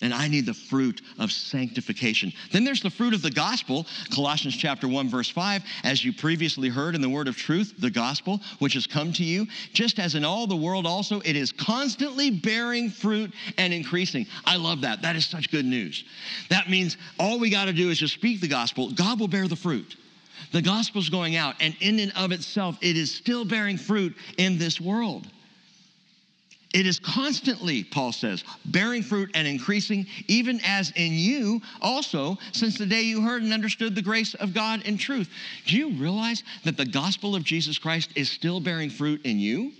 And 0.00 0.14
I 0.14 0.28
need 0.28 0.46
the 0.46 0.54
fruit 0.54 1.02
of 1.18 1.32
sanctification. 1.32 2.32
Then 2.52 2.62
there's 2.62 2.82
the 2.82 2.90
fruit 2.90 3.14
of 3.14 3.22
the 3.22 3.32
gospel, 3.32 3.84
Colossians 4.14 4.56
chapter 4.56 4.86
1 4.86 5.08
verse 5.08 5.28
5, 5.28 5.64
as 5.82 6.04
you 6.04 6.12
previously 6.12 6.68
heard 6.68 6.94
in 6.94 7.00
the 7.00 7.08
word 7.08 7.26
of 7.26 7.36
truth, 7.36 7.74
the 7.78 7.90
gospel 7.90 8.40
which 8.60 8.74
has 8.74 8.86
come 8.86 9.12
to 9.14 9.24
you, 9.24 9.46
just 9.72 9.98
as 9.98 10.14
in 10.14 10.24
all 10.24 10.46
the 10.46 10.56
world 10.56 10.86
also 10.86 11.20
it 11.20 11.34
is 11.34 11.50
constantly 11.50 12.30
bearing 12.30 12.90
fruit 12.90 13.32
and 13.56 13.74
increasing. 13.74 14.26
I 14.44 14.56
love 14.56 14.82
that. 14.82 15.02
That 15.02 15.16
is 15.16 15.26
such 15.26 15.50
good 15.50 15.64
news. 15.64 16.04
That 16.48 16.70
means 16.70 16.96
all 17.18 17.40
we 17.40 17.50
got 17.50 17.64
to 17.64 17.72
do 17.72 17.90
is 17.90 17.98
just 17.98 18.14
speak 18.14 18.40
the 18.40 18.48
gospel, 18.48 18.92
God 18.92 19.18
will 19.18 19.28
bear 19.28 19.48
the 19.48 19.56
fruit. 19.56 19.96
The 20.52 20.62
gospel's 20.62 21.08
going 21.08 21.34
out 21.34 21.56
and 21.60 21.76
in 21.80 21.98
and 21.98 22.12
of 22.16 22.30
itself 22.30 22.78
it 22.80 22.96
is 22.96 23.12
still 23.12 23.44
bearing 23.44 23.76
fruit 23.76 24.14
in 24.36 24.58
this 24.58 24.80
world. 24.80 25.26
It 26.74 26.86
is 26.86 26.98
constantly, 26.98 27.82
Paul 27.82 28.12
says, 28.12 28.44
bearing 28.66 29.02
fruit 29.02 29.30
and 29.34 29.48
increasing, 29.48 30.06
even 30.26 30.60
as 30.64 30.90
in 30.96 31.12
you 31.12 31.62
also, 31.80 32.36
since 32.52 32.76
the 32.76 32.84
day 32.84 33.02
you 33.02 33.22
heard 33.22 33.42
and 33.42 33.54
understood 33.54 33.94
the 33.94 34.02
grace 34.02 34.34
of 34.34 34.52
God 34.52 34.82
in 34.82 34.98
truth. 34.98 35.30
Do 35.66 35.76
you 35.76 35.92
realize 35.92 36.42
that 36.64 36.76
the 36.76 36.84
gospel 36.84 37.34
of 37.34 37.42
Jesus 37.42 37.78
Christ 37.78 38.10
is 38.16 38.30
still 38.30 38.60
bearing 38.60 38.90
fruit 38.90 39.24
in 39.24 39.38
you? 39.38 39.72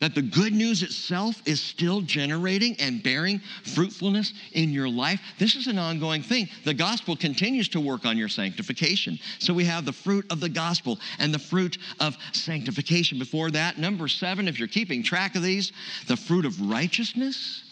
That 0.00 0.14
the 0.14 0.22
good 0.22 0.52
news 0.52 0.82
itself 0.82 1.40
is 1.46 1.62
still 1.62 2.00
generating 2.00 2.76
and 2.78 3.02
bearing 3.02 3.40
fruitfulness 3.74 4.32
in 4.52 4.70
your 4.70 4.88
life. 4.88 5.20
This 5.38 5.56
is 5.56 5.66
an 5.66 5.78
ongoing 5.78 6.22
thing. 6.22 6.48
The 6.64 6.74
gospel 6.74 7.16
continues 7.16 7.68
to 7.70 7.80
work 7.80 8.04
on 8.04 8.18
your 8.18 8.28
sanctification. 8.28 9.18
So 9.38 9.54
we 9.54 9.64
have 9.64 9.84
the 9.84 9.92
fruit 9.92 10.26
of 10.30 10.40
the 10.40 10.48
gospel 10.48 10.98
and 11.18 11.32
the 11.32 11.38
fruit 11.38 11.78
of 12.00 12.16
sanctification. 12.32 13.18
Before 13.18 13.50
that, 13.52 13.78
number 13.78 14.08
seven, 14.08 14.48
if 14.48 14.58
you're 14.58 14.68
keeping 14.68 15.02
track 15.02 15.36
of 15.36 15.42
these, 15.42 15.72
the 16.06 16.16
fruit 16.16 16.44
of 16.44 16.60
righteousness 16.60 17.63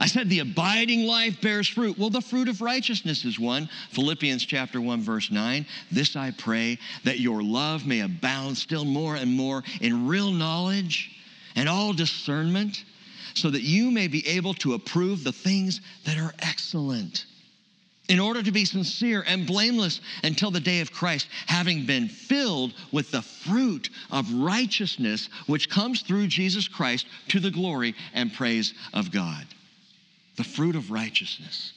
I 0.00 0.06
said 0.06 0.28
the 0.28 0.40
abiding 0.40 1.06
life 1.06 1.40
bears 1.40 1.68
fruit. 1.68 1.96
Well, 1.96 2.10
the 2.10 2.20
fruit 2.20 2.48
of 2.48 2.60
righteousness 2.60 3.24
is 3.24 3.38
one. 3.38 3.68
Philippians 3.90 4.44
chapter 4.44 4.80
1 4.80 5.00
verse 5.00 5.30
9. 5.30 5.64
This 5.92 6.16
I 6.16 6.32
pray 6.32 6.78
that 7.04 7.20
your 7.20 7.42
love 7.42 7.86
may 7.86 8.00
abound 8.00 8.58
still 8.58 8.84
more 8.84 9.14
and 9.14 9.32
more 9.32 9.62
in 9.80 10.08
real 10.08 10.32
knowledge 10.32 11.12
and 11.54 11.68
all 11.68 11.92
discernment 11.92 12.84
so 13.34 13.50
that 13.50 13.62
you 13.62 13.90
may 13.90 14.08
be 14.08 14.26
able 14.26 14.54
to 14.54 14.74
approve 14.74 15.22
the 15.22 15.32
things 15.32 15.80
that 16.04 16.18
are 16.18 16.34
excellent. 16.40 17.26
In 18.08 18.20
order 18.20 18.42
to 18.42 18.52
be 18.52 18.64
sincere 18.64 19.24
and 19.26 19.46
blameless 19.46 20.00
until 20.24 20.50
the 20.50 20.60
day 20.60 20.80
of 20.80 20.92
Christ, 20.92 21.28
having 21.46 21.86
been 21.86 22.08
filled 22.08 22.74
with 22.92 23.10
the 23.12 23.22
fruit 23.22 23.90
of 24.10 24.30
righteousness 24.34 25.28
which 25.46 25.70
comes 25.70 26.02
through 26.02 26.26
Jesus 26.26 26.68
Christ 26.68 27.06
to 27.28 27.40
the 27.40 27.50
glory 27.50 27.94
and 28.12 28.32
praise 28.32 28.74
of 28.92 29.10
God 29.10 29.46
the 30.36 30.44
fruit 30.44 30.76
of 30.76 30.90
righteousness. 30.90 31.72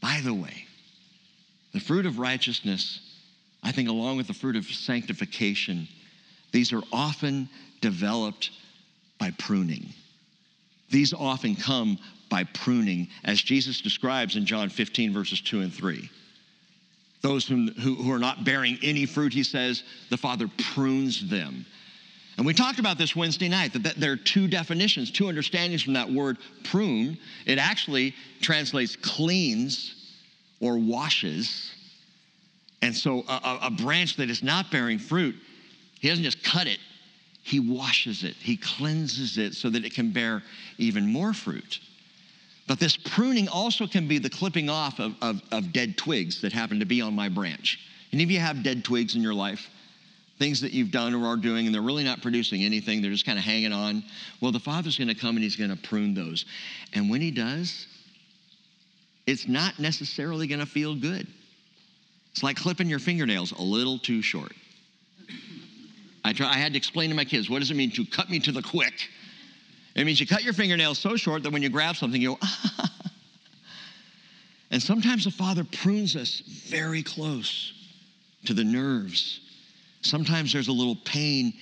By 0.00 0.20
the 0.24 0.34
way, 0.34 0.66
the 1.72 1.80
fruit 1.80 2.06
of 2.06 2.18
righteousness, 2.18 3.00
I 3.62 3.72
think, 3.72 3.88
along 3.88 4.16
with 4.16 4.26
the 4.26 4.34
fruit 4.34 4.56
of 4.56 4.64
sanctification, 4.64 5.88
these 6.52 6.72
are 6.72 6.82
often 6.92 7.48
developed 7.80 8.50
by 9.18 9.32
pruning. 9.32 9.88
These 10.90 11.12
often 11.12 11.56
come 11.56 11.98
by 12.28 12.44
pruning, 12.44 13.08
as 13.24 13.40
Jesus 13.42 13.80
describes 13.80 14.36
in 14.36 14.46
John 14.46 14.68
15, 14.68 15.12
verses 15.12 15.40
2 15.40 15.60
and 15.60 15.72
3. 15.72 16.10
Those 17.22 17.46
who, 17.46 17.66
who 17.72 18.12
are 18.12 18.18
not 18.18 18.44
bearing 18.44 18.78
any 18.82 19.06
fruit, 19.06 19.32
he 19.32 19.42
says, 19.42 19.82
the 20.10 20.16
Father 20.16 20.48
prunes 20.74 21.28
them 21.28 21.66
and 22.36 22.44
we 22.44 22.52
talked 22.52 22.78
about 22.78 22.98
this 22.98 23.16
Wednesday 23.16 23.48
night 23.48 23.72
that, 23.72 23.82
that 23.84 23.96
there 23.96 24.12
are 24.12 24.16
two 24.16 24.46
definitions, 24.46 25.10
two 25.10 25.28
understandings 25.28 25.82
from 25.82 25.94
that 25.94 26.10
word 26.10 26.36
prune. 26.64 27.16
It 27.46 27.58
actually 27.58 28.14
translates 28.42 28.94
cleans 28.94 30.12
or 30.60 30.78
washes. 30.78 31.72
And 32.82 32.94
so 32.94 33.24
a, 33.28 33.58
a, 33.62 33.70
branch 33.70 34.16
that 34.16 34.28
is 34.28 34.42
not 34.42 34.70
bearing 34.70 34.98
fruit, 34.98 35.34
he 35.98 36.08
doesn't 36.08 36.24
just 36.24 36.44
cut 36.44 36.66
it, 36.66 36.78
he 37.42 37.58
washes 37.58 38.22
it, 38.22 38.34
he 38.34 38.56
cleanses 38.56 39.38
it 39.38 39.54
so 39.54 39.70
that 39.70 39.84
it 39.84 39.94
can 39.94 40.10
bear 40.10 40.42
even 40.76 41.06
more 41.06 41.32
fruit. 41.32 41.80
But 42.66 42.80
this 42.80 42.96
pruning 42.96 43.48
also 43.48 43.86
can 43.86 44.08
be 44.08 44.18
the 44.18 44.28
clipping 44.28 44.68
off 44.68 44.98
of, 44.98 45.14
of, 45.22 45.40
of 45.52 45.72
dead 45.72 45.96
twigs 45.96 46.42
that 46.42 46.52
happen 46.52 46.80
to 46.80 46.86
be 46.86 47.00
on 47.00 47.14
my 47.14 47.28
branch. 47.28 47.78
Any 48.12 48.24
of 48.24 48.30
you 48.30 48.40
have 48.40 48.62
dead 48.62 48.84
twigs 48.84 49.14
in 49.14 49.22
your 49.22 49.34
life? 49.34 49.70
Things 50.38 50.60
that 50.60 50.72
you've 50.72 50.90
done 50.90 51.14
or 51.14 51.26
are 51.26 51.36
doing, 51.36 51.66
and 51.66 51.74
they're 51.74 51.82
really 51.82 52.04
not 52.04 52.20
producing 52.20 52.62
anything. 52.62 53.00
They're 53.00 53.10
just 53.10 53.24
kind 53.26 53.38
of 53.38 53.44
hanging 53.44 53.72
on. 53.72 54.04
Well, 54.40 54.52
the 54.52 54.60
Father's 54.60 54.98
going 54.98 55.08
to 55.08 55.14
come 55.14 55.36
and 55.36 55.42
He's 55.42 55.56
going 55.56 55.70
to 55.70 55.76
prune 55.76 56.14
those. 56.14 56.44
And 56.92 57.10
when 57.10 57.20
He 57.20 57.30
does, 57.30 57.86
it's 59.26 59.48
not 59.48 59.78
necessarily 59.78 60.46
going 60.46 60.60
to 60.60 60.66
feel 60.66 60.94
good. 60.94 61.26
It's 62.32 62.42
like 62.42 62.56
clipping 62.56 62.88
your 62.88 62.98
fingernails 62.98 63.52
a 63.52 63.62
little 63.62 63.98
too 63.98 64.20
short. 64.20 64.52
I, 66.22 66.32
try, 66.32 66.48
I 66.48 66.54
had 66.54 66.72
to 66.72 66.76
explain 66.76 67.08
to 67.10 67.16
my 67.16 67.24
kids 67.24 67.48
what 67.48 67.60
does 67.60 67.70
it 67.70 67.76
mean 67.76 67.90
to 67.92 68.04
cut 68.04 68.28
me 68.28 68.38
to 68.40 68.52
the 68.52 68.62
quick? 68.62 69.08
It 69.94 70.04
means 70.04 70.20
you 70.20 70.26
cut 70.26 70.44
your 70.44 70.52
fingernails 70.52 70.98
so 70.98 71.16
short 71.16 71.42
that 71.44 71.52
when 71.52 71.62
you 71.62 71.70
grab 71.70 71.96
something, 71.96 72.20
you 72.20 72.30
go, 72.30 72.38
ah. 72.42 72.90
And 74.70 74.82
sometimes 74.82 75.24
the 75.24 75.30
Father 75.30 75.64
prunes 75.64 76.16
us 76.16 76.40
very 76.40 77.02
close 77.02 77.72
to 78.46 78.52
the 78.52 78.64
nerves 78.64 79.40
Sometimes 80.06 80.52
there's 80.52 80.68
a 80.68 80.72
little 80.72 80.96
pain 80.96 81.52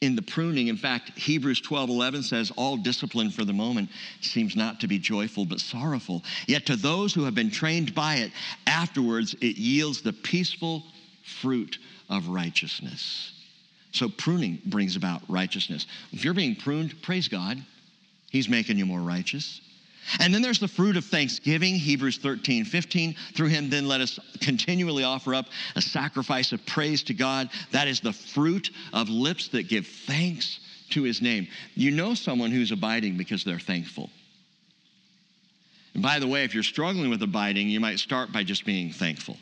in 0.00 0.16
the 0.16 0.22
pruning. 0.22 0.68
In 0.68 0.76
fact, 0.76 1.18
Hebrews 1.18 1.60
12 1.60 1.90
11 1.90 2.22
says, 2.22 2.50
All 2.56 2.76
discipline 2.76 3.30
for 3.30 3.44
the 3.44 3.52
moment 3.52 3.90
seems 4.20 4.56
not 4.56 4.80
to 4.80 4.88
be 4.88 4.98
joyful 4.98 5.44
but 5.44 5.60
sorrowful. 5.60 6.22
Yet 6.46 6.66
to 6.66 6.76
those 6.76 7.12
who 7.12 7.24
have 7.24 7.34
been 7.34 7.50
trained 7.50 7.94
by 7.94 8.16
it, 8.16 8.32
afterwards 8.66 9.34
it 9.40 9.56
yields 9.56 10.02
the 10.02 10.12
peaceful 10.12 10.84
fruit 11.40 11.78
of 12.08 12.28
righteousness. 12.28 13.32
So 13.92 14.08
pruning 14.08 14.60
brings 14.66 14.96
about 14.96 15.22
righteousness. 15.28 15.86
If 16.12 16.24
you're 16.24 16.34
being 16.34 16.56
pruned, 16.56 17.02
praise 17.02 17.28
God. 17.28 17.58
He's 18.30 18.48
making 18.48 18.78
you 18.78 18.86
more 18.86 19.00
righteous. 19.00 19.60
And 20.18 20.34
then 20.34 20.42
there's 20.42 20.58
the 20.58 20.68
fruit 20.68 20.96
of 20.96 21.04
thanksgiving, 21.04 21.74
Hebrews 21.74 22.18
13, 22.18 22.64
15. 22.64 23.14
Through 23.34 23.48
him, 23.48 23.70
then 23.70 23.86
let 23.86 24.00
us 24.00 24.18
continually 24.40 25.04
offer 25.04 25.34
up 25.34 25.46
a 25.76 25.82
sacrifice 25.82 26.52
of 26.52 26.64
praise 26.66 27.02
to 27.04 27.14
God. 27.14 27.50
That 27.70 27.88
is 27.88 28.00
the 28.00 28.12
fruit 28.12 28.70
of 28.92 29.08
lips 29.08 29.48
that 29.48 29.68
give 29.68 29.86
thanks 29.86 30.60
to 30.90 31.02
his 31.02 31.22
name. 31.22 31.46
You 31.74 31.90
know 31.90 32.14
someone 32.14 32.50
who's 32.50 32.72
abiding 32.72 33.16
because 33.16 33.44
they're 33.44 33.58
thankful. 33.58 34.10
And 35.94 36.02
by 36.02 36.18
the 36.18 36.26
way, 36.26 36.44
if 36.44 36.54
you're 36.54 36.62
struggling 36.62 37.10
with 37.10 37.22
abiding, 37.22 37.68
you 37.68 37.80
might 37.80 37.98
start 37.98 38.32
by 38.32 38.42
just 38.42 38.64
being 38.64 38.92
thankful. 38.92 39.36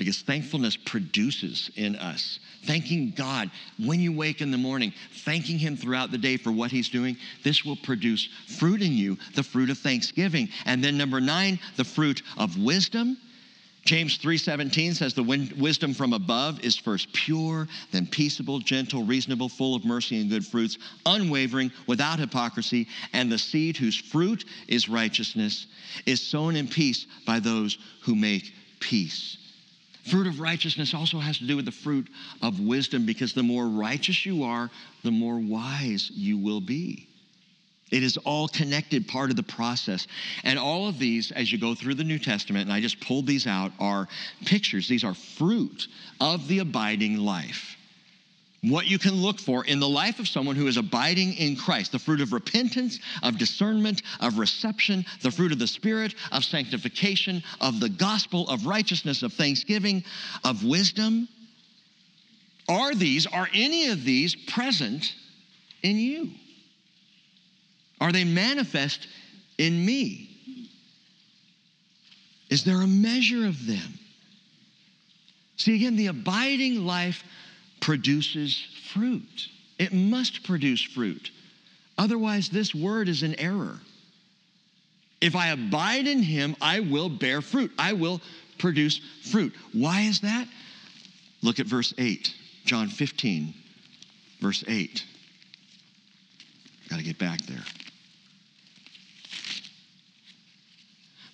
Because 0.00 0.22
thankfulness 0.22 0.78
produces 0.78 1.70
in 1.76 1.94
us. 1.96 2.40
Thanking 2.64 3.10
God 3.10 3.50
when 3.78 4.00
you 4.00 4.16
wake 4.16 4.40
in 4.40 4.50
the 4.50 4.56
morning, 4.56 4.94
thanking 5.26 5.58
Him 5.58 5.76
throughout 5.76 6.10
the 6.10 6.16
day 6.16 6.38
for 6.38 6.50
what 6.50 6.70
He's 6.70 6.88
doing, 6.88 7.18
this 7.44 7.66
will 7.66 7.76
produce 7.76 8.26
fruit 8.58 8.80
in 8.80 8.94
you, 8.94 9.18
the 9.34 9.42
fruit 9.42 9.68
of 9.68 9.76
thanksgiving. 9.76 10.48
And 10.64 10.82
then 10.82 10.96
number 10.96 11.20
nine, 11.20 11.60
the 11.76 11.84
fruit 11.84 12.22
of 12.38 12.56
wisdom. 12.56 13.18
James 13.84 14.16
3:17 14.16 14.94
says 14.94 15.12
the 15.12 15.22
wisdom 15.58 15.92
from 15.92 16.14
above 16.14 16.64
is 16.64 16.78
first 16.78 17.12
pure, 17.12 17.68
then 17.90 18.06
peaceable, 18.06 18.58
gentle, 18.58 19.04
reasonable, 19.04 19.50
full 19.50 19.74
of 19.74 19.84
mercy 19.84 20.18
and 20.18 20.30
good 20.30 20.46
fruits, 20.46 20.78
unwavering, 21.04 21.70
without 21.86 22.18
hypocrisy, 22.18 22.88
and 23.12 23.30
the 23.30 23.38
seed 23.38 23.76
whose 23.76 23.96
fruit 23.96 24.46
is 24.66 24.88
righteousness 24.88 25.66
is 26.06 26.22
sown 26.22 26.56
in 26.56 26.68
peace 26.68 27.04
by 27.26 27.38
those 27.38 27.76
who 28.00 28.14
make 28.14 28.54
peace. 28.80 29.36
Fruit 30.10 30.26
of 30.26 30.40
righteousness 30.40 30.92
also 30.92 31.18
has 31.18 31.38
to 31.38 31.46
do 31.46 31.56
with 31.56 31.64
the 31.64 31.72
fruit 31.72 32.08
of 32.42 32.60
wisdom 32.60 33.06
because 33.06 33.32
the 33.32 33.42
more 33.42 33.68
righteous 33.68 34.26
you 34.26 34.42
are, 34.42 34.70
the 35.04 35.10
more 35.10 35.38
wise 35.38 36.10
you 36.12 36.36
will 36.36 36.60
be. 36.60 37.06
It 37.90 38.02
is 38.02 38.16
all 38.18 38.48
connected, 38.48 39.08
part 39.08 39.30
of 39.30 39.36
the 39.36 39.42
process. 39.42 40.06
And 40.44 40.58
all 40.58 40.88
of 40.88 40.98
these, 40.98 41.32
as 41.32 41.50
you 41.50 41.58
go 41.58 41.74
through 41.74 41.94
the 41.94 42.04
New 42.04 42.18
Testament, 42.18 42.64
and 42.64 42.72
I 42.72 42.80
just 42.80 43.00
pulled 43.00 43.26
these 43.26 43.46
out, 43.46 43.72
are 43.80 44.08
pictures. 44.44 44.88
These 44.88 45.04
are 45.04 45.14
fruit 45.14 45.88
of 46.20 46.46
the 46.46 46.60
abiding 46.60 47.16
life 47.16 47.76
what 48.62 48.86
you 48.86 48.98
can 48.98 49.14
look 49.14 49.38
for 49.38 49.64
in 49.64 49.80
the 49.80 49.88
life 49.88 50.18
of 50.18 50.28
someone 50.28 50.54
who 50.54 50.66
is 50.66 50.76
abiding 50.76 51.34
in 51.34 51.56
Christ 51.56 51.92
the 51.92 51.98
fruit 51.98 52.20
of 52.20 52.32
repentance, 52.32 52.98
of 53.22 53.38
discernment, 53.38 54.02
of 54.20 54.38
reception, 54.38 55.04
the 55.22 55.30
fruit 55.30 55.52
of 55.52 55.58
the 55.58 55.66
Spirit, 55.66 56.14
of 56.30 56.44
sanctification, 56.44 57.42
of 57.60 57.80
the 57.80 57.88
gospel, 57.88 58.48
of 58.48 58.66
righteousness, 58.66 59.22
of 59.22 59.32
thanksgiving, 59.32 60.04
of 60.44 60.62
wisdom. 60.62 61.26
Are 62.68 62.94
these, 62.94 63.26
are 63.26 63.48
any 63.54 63.88
of 63.88 64.04
these 64.04 64.34
present 64.34 65.14
in 65.82 65.96
you? 65.96 66.30
Are 68.00 68.12
they 68.12 68.24
manifest 68.24 69.08
in 69.58 69.84
me? 69.84 70.26
Is 72.50 72.64
there 72.64 72.82
a 72.82 72.86
measure 72.86 73.46
of 73.46 73.66
them? 73.66 73.98
See, 75.56 75.76
again, 75.76 75.96
the 75.96 76.08
abiding 76.08 76.86
life 76.86 77.22
produces 77.80 78.66
fruit. 78.92 79.48
It 79.78 79.92
must 79.92 80.42
produce 80.44 80.82
fruit. 80.82 81.30
Otherwise, 81.96 82.48
this 82.48 82.74
word 82.74 83.08
is 83.08 83.22
an 83.22 83.38
error. 83.38 83.78
If 85.20 85.36
I 85.36 85.48
abide 85.48 86.06
in 86.06 86.22
him, 86.22 86.56
I 86.60 86.80
will 86.80 87.08
bear 87.08 87.42
fruit. 87.42 87.72
I 87.78 87.92
will 87.92 88.20
produce 88.58 89.00
fruit. 89.30 89.54
Why 89.72 90.02
is 90.02 90.20
that? 90.20 90.48
Look 91.42 91.60
at 91.60 91.66
verse 91.66 91.94
8, 91.98 92.34
John 92.64 92.88
15, 92.88 93.54
verse 94.40 94.64
8. 94.66 95.04
Got 96.88 96.98
to 96.98 97.02
get 97.02 97.18
back 97.18 97.40
there. 97.42 97.64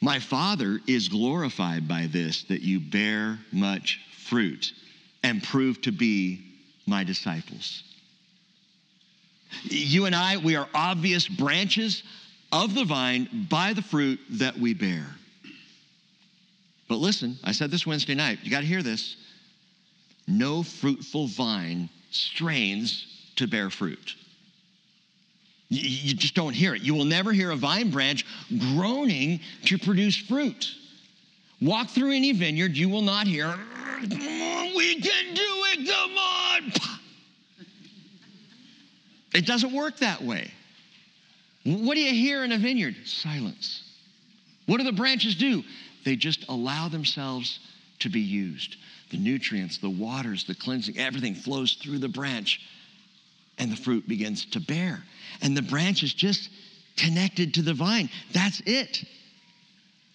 My 0.00 0.18
Father 0.20 0.80
is 0.86 1.08
glorified 1.08 1.88
by 1.88 2.06
this, 2.06 2.44
that 2.44 2.62
you 2.62 2.78
bear 2.78 3.38
much 3.50 4.00
fruit 4.28 4.72
and 5.26 5.42
prove 5.42 5.80
to 5.82 5.90
be 5.90 6.40
my 6.86 7.02
disciples. 7.02 7.82
You 9.64 10.04
and 10.04 10.14
I, 10.14 10.36
we 10.36 10.54
are 10.54 10.68
obvious 10.72 11.26
branches 11.26 12.04
of 12.52 12.76
the 12.76 12.84
vine 12.84 13.46
by 13.50 13.72
the 13.72 13.82
fruit 13.82 14.20
that 14.30 14.56
we 14.56 14.72
bear. 14.72 15.04
But 16.88 16.98
listen, 16.98 17.38
I 17.42 17.50
said 17.50 17.72
this 17.72 17.84
Wednesday 17.84 18.14
night, 18.14 18.38
you 18.44 18.52
got 18.52 18.60
to 18.60 18.66
hear 18.66 18.84
this. 18.84 19.16
No 20.28 20.62
fruitful 20.62 21.26
vine 21.26 21.88
strains 22.12 23.32
to 23.34 23.48
bear 23.48 23.68
fruit. 23.68 24.14
You 25.68 26.14
just 26.14 26.36
don't 26.36 26.52
hear 26.52 26.76
it. 26.76 26.82
You 26.82 26.94
will 26.94 27.04
never 27.04 27.32
hear 27.32 27.50
a 27.50 27.56
vine 27.56 27.90
branch 27.90 28.24
groaning 28.76 29.40
to 29.64 29.76
produce 29.76 30.16
fruit. 30.16 30.72
Walk 31.60 31.88
through 31.88 32.12
any 32.12 32.32
vineyard, 32.32 32.76
you 32.76 32.88
will 32.88 33.02
not 33.02 33.26
hear 33.26 33.54
we 34.76 35.00
can 35.00 35.34
do 35.34 35.42
it, 35.72 35.88
come 35.88 36.18
on. 36.18 36.72
It 39.34 39.46
doesn't 39.46 39.72
work 39.72 39.98
that 39.98 40.22
way. 40.22 40.50
What 41.64 41.94
do 41.94 42.00
you 42.00 42.12
hear 42.12 42.44
in 42.44 42.52
a 42.52 42.58
vineyard? 42.58 42.94
Silence. 43.04 43.82
What 44.66 44.78
do 44.78 44.84
the 44.84 44.92
branches 44.92 45.34
do? 45.34 45.62
They 46.04 46.16
just 46.16 46.48
allow 46.48 46.88
themselves 46.88 47.58
to 48.00 48.08
be 48.08 48.20
used. 48.20 48.76
The 49.10 49.18
nutrients, 49.18 49.78
the 49.78 49.90
waters, 49.90 50.44
the 50.44 50.54
cleansing, 50.54 50.98
everything 50.98 51.34
flows 51.34 51.74
through 51.74 51.98
the 51.98 52.08
branch 52.08 52.60
and 53.58 53.72
the 53.72 53.76
fruit 53.76 54.06
begins 54.08 54.44
to 54.46 54.60
bear. 54.60 55.02
And 55.42 55.56
the 55.56 55.62
branch 55.62 56.02
is 56.02 56.12
just 56.12 56.50
connected 56.96 57.54
to 57.54 57.62
the 57.62 57.74
vine. 57.74 58.10
That's 58.32 58.60
it. 58.66 59.04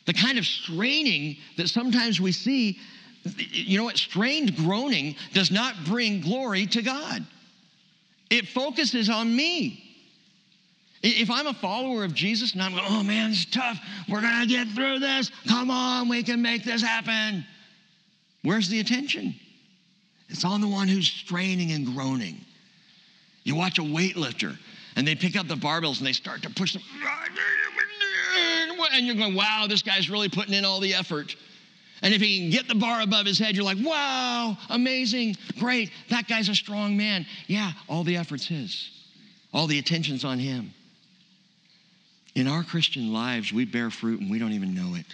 The 0.05 0.13
kind 0.13 0.37
of 0.37 0.45
straining 0.45 1.37
that 1.57 1.67
sometimes 1.67 2.19
we 2.19 2.31
see 2.31 2.79
you 3.23 3.77
know 3.77 3.83
what? 3.83 3.97
Strained 3.97 4.55
groaning 4.55 5.15
does 5.33 5.51
not 5.51 5.75
bring 5.85 6.21
glory 6.21 6.65
to 6.67 6.81
God. 6.81 7.25
It 8.29 8.47
focuses 8.47 9.09
on 9.09 9.35
me. 9.35 9.83
If 11.03 11.29
I'm 11.31 11.47
a 11.47 11.53
follower 11.53 12.03
of 12.03 12.13
Jesus 12.13 12.53
and 12.53 12.61
I'm 12.61 12.73
going, 12.73 12.85
oh 12.87 13.03
man, 13.03 13.31
it's 13.31 13.45
tough. 13.45 13.79
We're 14.07 14.21
going 14.21 14.41
to 14.41 14.47
get 14.47 14.67
through 14.69 14.99
this. 14.99 15.31
Come 15.47 15.71
on, 15.71 16.09
we 16.09 16.23
can 16.23 16.41
make 16.41 16.63
this 16.63 16.81
happen. 16.81 17.45
Where's 18.43 18.69
the 18.69 18.79
attention? 18.79 19.35
It's 20.29 20.45
on 20.45 20.61
the 20.61 20.67
one 20.67 20.87
who's 20.87 21.07
straining 21.07 21.71
and 21.71 21.85
groaning. 21.85 22.39
You 23.43 23.55
watch 23.55 23.79
a 23.79 23.83
weightlifter 23.83 24.57
and 24.95 25.07
they 25.07 25.15
pick 25.15 25.35
up 25.35 25.47
the 25.47 25.55
barbells 25.55 25.97
and 25.97 26.07
they 26.07 26.13
start 26.13 26.43
to 26.43 26.49
push 26.49 26.73
them. 26.73 26.83
And 28.93 29.05
you're 29.05 29.15
going, 29.15 29.35
wow, 29.35 29.65
this 29.67 29.81
guy's 29.81 30.09
really 30.09 30.29
putting 30.29 30.53
in 30.53 30.65
all 30.65 30.79
the 30.79 30.93
effort. 30.93 31.35
And 32.01 32.13
if 32.13 32.21
he 32.21 32.39
can 32.39 32.49
get 32.49 32.67
the 32.67 32.75
bar 32.75 33.01
above 33.01 33.25
his 33.25 33.37
head, 33.37 33.55
you're 33.55 33.65
like, 33.65 33.77
wow, 33.81 34.57
amazing, 34.69 35.35
great. 35.59 35.91
That 36.09 36.27
guy's 36.27 36.49
a 36.49 36.55
strong 36.55 36.97
man. 36.97 37.25
Yeah, 37.47 37.71
all 37.87 38.03
the 38.03 38.17
effort's 38.17 38.47
his, 38.47 38.89
all 39.53 39.67
the 39.67 39.77
attention's 39.77 40.25
on 40.25 40.39
him. 40.39 40.73
In 42.33 42.47
our 42.47 42.63
Christian 42.63 43.13
lives, 43.13 43.53
we 43.53 43.65
bear 43.65 43.89
fruit 43.89 44.21
and 44.21 44.31
we 44.31 44.39
don't 44.39 44.53
even 44.53 44.73
know 44.73 44.95
it. 44.95 45.05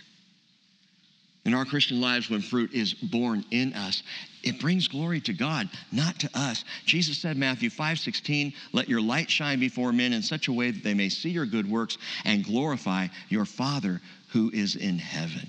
In 1.48 1.54
our 1.54 1.64
Christian 1.64 2.02
lives, 2.02 2.30
when 2.30 2.42
fruit 2.42 2.74
is 2.74 2.94
born 2.94 3.46
in 3.52 3.72
us, 3.72 4.04
it 4.44 4.60
brings 4.60 4.90
glory 4.90 5.22
to 5.22 5.32
God, 5.32 5.70
not 5.94 6.20
to 6.20 6.30
us. 6.36 6.66
Jesus 6.86 7.18
said, 7.18 7.38
Matthew 7.38 7.70
5 7.70 8.00
16, 8.00 8.52
let 8.74 8.90
your 8.90 9.00
light 9.00 9.32
shine 9.32 9.58
before 9.58 9.94
men 9.94 10.12
in 10.12 10.22
such 10.22 10.50
a 10.50 10.54
way 10.54 10.72
that 10.72 10.84
they 10.84 10.94
may 10.94 11.08
see 11.08 11.30
your 11.30 11.46
good 11.46 11.66
works 11.66 11.98
and 12.26 12.44
glorify 12.44 13.08
your 13.30 13.46
Father 13.46 14.02
who 14.34 14.52
is 14.54 14.76
in 14.76 15.00
heaven. 15.00 15.48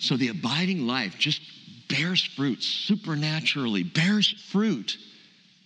So 0.00 0.16
the 0.16 0.28
abiding 0.28 0.84
life 0.84 1.14
just 1.16 1.42
bears 1.88 2.24
fruit 2.24 2.60
supernaturally, 2.60 3.84
bears 3.84 4.34
fruit 4.50 4.98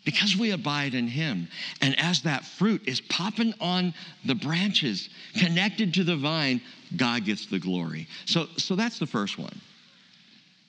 because 0.07 0.37
we 0.37 0.53
abide 0.53 0.95
in 0.95 1.09
him. 1.09 1.49
And 1.83 1.99
as 1.99 2.23
that 2.23 2.45
fruit 2.45 2.81
is 2.87 3.01
popping 3.03 3.53
on 3.61 3.93
the 4.25 4.37
branches, 4.37 5.11
connected 5.37 5.93
to 5.95 6.05
the 6.05 6.17
vine, 6.17 6.63
God 6.97 7.27
gets 7.27 7.47
the 7.47 7.59
glory. 7.59 8.07
So, 8.25 8.47
so 8.57 8.75
that's 8.77 8.99
the 8.99 9.07
first 9.07 9.39
one 9.39 9.61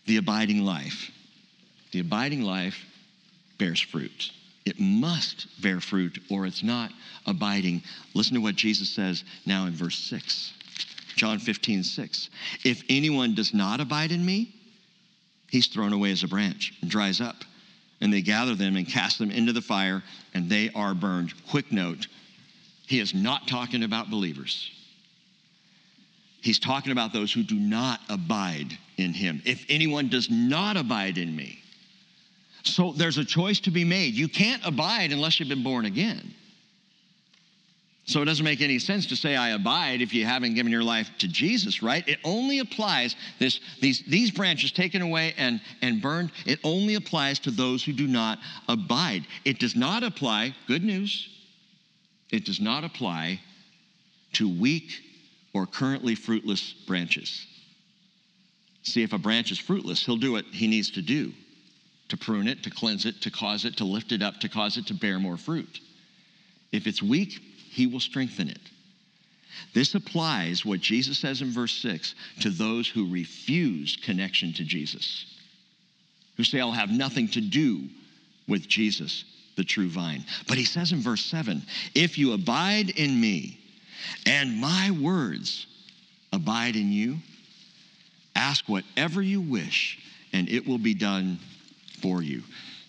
the 0.07 0.17
abiding 0.17 0.65
life. 0.65 1.11
The 1.91 1.99
abiding 1.99 2.41
life 2.41 2.85
bears 3.57 3.81
fruit. 3.81 4.31
It 4.65 4.79
must 4.79 5.47
bear 5.61 5.81
fruit 5.81 6.19
or 6.29 6.45
it's 6.45 6.63
not 6.63 6.91
abiding. 7.25 7.83
Listen 8.13 8.35
to 8.35 8.41
what 8.41 8.55
Jesus 8.55 8.89
says 8.89 9.23
now 9.45 9.65
in 9.65 9.73
verse 9.73 9.97
6. 9.97 10.53
John 11.17 11.39
15, 11.39 11.83
6. 11.83 12.29
If 12.63 12.83
anyone 12.89 13.35
does 13.35 13.53
not 13.53 13.81
abide 13.81 14.11
in 14.11 14.25
me, 14.25 14.55
he's 15.49 15.67
thrown 15.67 15.91
away 15.93 16.11
as 16.11 16.23
a 16.23 16.27
branch 16.27 16.73
and 16.81 16.89
dries 16.89 17.19
up. 17.19 17.43
And 17.99 18.13
they 18.13 18.21
gather 18.21 18.55
them 18.55 18.75
and 18.75 18.87
cast 18.87 19.17
them 19.17 19.31
into 19.31 19.53
the 19.53 19.61
fire, 19.61 20.03
and 20.33 20.49
they 20.49 20.69
are 20.75 20.93
burned. 20.93 21.33
Quick 21.49 21.71
note 21.71 22.07
he 22.85 22.99
is 22.99 23.13
not 23.13 23.47
talking 23.47 23.83
about 23.83 24.09
believers. 24.09 24.71
He's 26.41 26.59
talking 26.59 26.91
about 26.91 27.11
those 27.11 27.33
who 27.33 27.43
do 27.43 27.55
not 27.55 27.99
abide 28.07 28.77
in 28.97 29.13
him. 29.13 29.41
If 29.45 29.65
anyone 29.67 30.07
does 30.07 30.29
not 30.29 30.77
abide 30.77 31.17
in 31.17 31.35
me, 31.35 31.59
so 32.63 32.93
there's 32.93 33.17
a 33.17 33.25
choice 33.25 33.59
to 33.61 33.71
be 33.71 33.83
made. 33.83 34.13
You 34.13 34.27
can't 34.27 34.65
abide 34.65 35.11
unless 35.11 35.39
you've 35.39 35.49
been 35.49 35.63
born 35.63 35.85
again. 35.85 36.33
So 38.07 38.21
it 38.21 38.25
doesn't 38.25 38.45
make 38.45 38.61
any 38.61 38.79
sense 38.79 39.05
to 39.07 39.17
say 39.17 39.35
I 39.35 39.49
abide 39.49 40.01
if 40.01 40.13
you 40.13 40.23
haven't 40.23 40.53
given 40.53 40.71
your 40.71 40.83
life 40.83 41.11
to 41.17 41.27
Jesus, 41.27 41.83
right? 41.83 42.07
It 42.07 42.19
only 42.23 42.59
applies, 42.59 43.17
this, 43.37 43.59
these, 43.81 44.01
these 44.07 44.31
branches 44.31 44.71
taken 44.71 45.01
away 45.01 45.33
and, 45.37 45.59
and 45.81 46.01
burned, 46.01 46.31
it 46.45 46.59
only 46.63 46.95
applies 46.95 47.37
to 47.39 47.51
those 47.51 47.83
who 47.83 47.91
do 47.91 48.07
not 48.07 48.39
abide. 48.69 49.27
It 49.43 49.59
does 49.59 49.75
not 49.75 50.03
apply, 50.03 50.55
good 50.67 50.85
news, 50.85 51.27
it 52.31 52.45
does 52.45 52.61
not 52.61 52.85
apply 52.85 53.41
to 54.33 54.47
weak 54.47 54.89
or 55.53 55.65
currently 55.65 56.15
fruitless 56.15 56.71
branches. 56.87 57.45
See 58.83 59.03
if 59.03 59.11
a 59.11 59.17
branch 59.17 59.51
is 59.51 59.59
fruitless, 59.59 60.05
he'll 60.05 60.15
do 60.15 60.31
what 60.31 60.45
he 60.45 60.67
needs 60.67 60.91
to 60.91 61.01
do 61.01 61.33
to 62.07 62.15
prune 62.15 62.47
it, 62.47 62.63
to 62.63 62.69
cleanse 62.69 63.05
it, 63.05 63.19
to 63.23 63.31
cause 63.31 63.65
it 63.65 63.75
to 63.77 63.83
lift 63.83 64.13
it 64.13 64.21
up, 64.21 64.39
to 64.39 64.47
cause 64.47 64.77
it 64.77 64.85
to 64.87 64.93
bear 64.93 65.19
more 65.19 65.35
fruit. 65.35 65.81
If 66.71 66.87
it's 66.87 67.03
weak, 67.03 67.41
he 67.77 67.85
will 67.85 67.99
strengthen 67.99 68.49
it. 68.49 68.59
This 69.75 69.93
applies 69.93 70.65
what 70.65 70.79
Jesus 70.79 71.19
says 71.19 71.43
in 71.43 71.51
verse 71.51 71.73
6 71.73 72.15
to 72.39 72.49
those 72.49 72.87
who 72.87 73.11
refuse 73.11 73.95
connection 74.03 74.51
to 74.53 74.63
Jesus, 74.63 75.27
who 76.37 76.43
say, 76.43 76.59
I'll 76.59 76.71
have 76.71 76.89
nothing 76.89 77.27
to 77.29 77.41
do 77.41 77.83
with 78.47 78.67
Jesus, 78.67 79.25
the 79.57 79.63
true 79.63 79.89
vine. 79.89 80.25
But 80.47 80.57
he 80.57 80.65
says 80.65 80.91
in 80.91 81.01
verse 81.01 81.23
7 81.25 81.61
if 81.93 82.17
you 82.17 82.33
abide 82.33 82.89
in 82.89 83.21
me 83.21 83.59
and 84.25 84.59
my 84.59 84.89
words 84.89 85.67
abide 86.33 86.75
in 86.75 86.91
you, 86.91 87.17
ask 88.35 88.67
whatever 88.67 89.21
you 89.21 89.39
wish 89.39 89.99
and 90.33 90.49
it 90.49 90.67
will 90.67 90.79
be 90.79 90.95
done 90.95 91.37
for 92.01 92.23
you. 92.23 92.41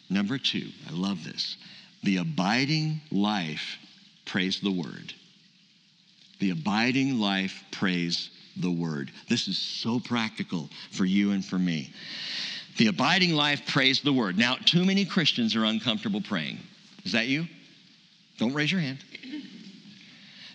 Number 0.08 0.38
two, 0.38 0.68
I 0.88 0.92
love 0.92 1.24
this. 1.24 1.58
The 2.04 2.18
abiding 2.18 3.02
life, 3.10 3.76
prays 4.28 4.60
the 4.60 4.70
word. 4.70 5.12
The 6.38 6.50
abiding 6.50 7.18
life, 7.18 7.64
prays 7.72 8.30
the 8.56 8.70
word. 8.70 9.10
This 9.28 9.48
is 9.48 9.58
so 9.58 9.98
practical 9.98 10.68
for 10.92 11.04
you 11.04 11.32
and 11.32 11.44
for 11.44 11.58
me. 11.58 11.92
The 12.76 12.86
abiding 12.86 13.34
life, 13.34 13.66
prays 13.66 14.00
the 14.02 14.12
word. 14.12 14.38
Now, 14.38 14.56
too 14.64 14.84
many 14.84 15.04
Christians 15.04 15.56
are 15.56 15.64
uncomfortable 15.64 16.20
praying. 16.20 16.58
Is 17.04 17.12
that 17.12 17.26
you? 17.26 17.46
Don't 18.38 18.54
raise 18.54 18.70
your 18.70 18.80
hand. 18.80 18.98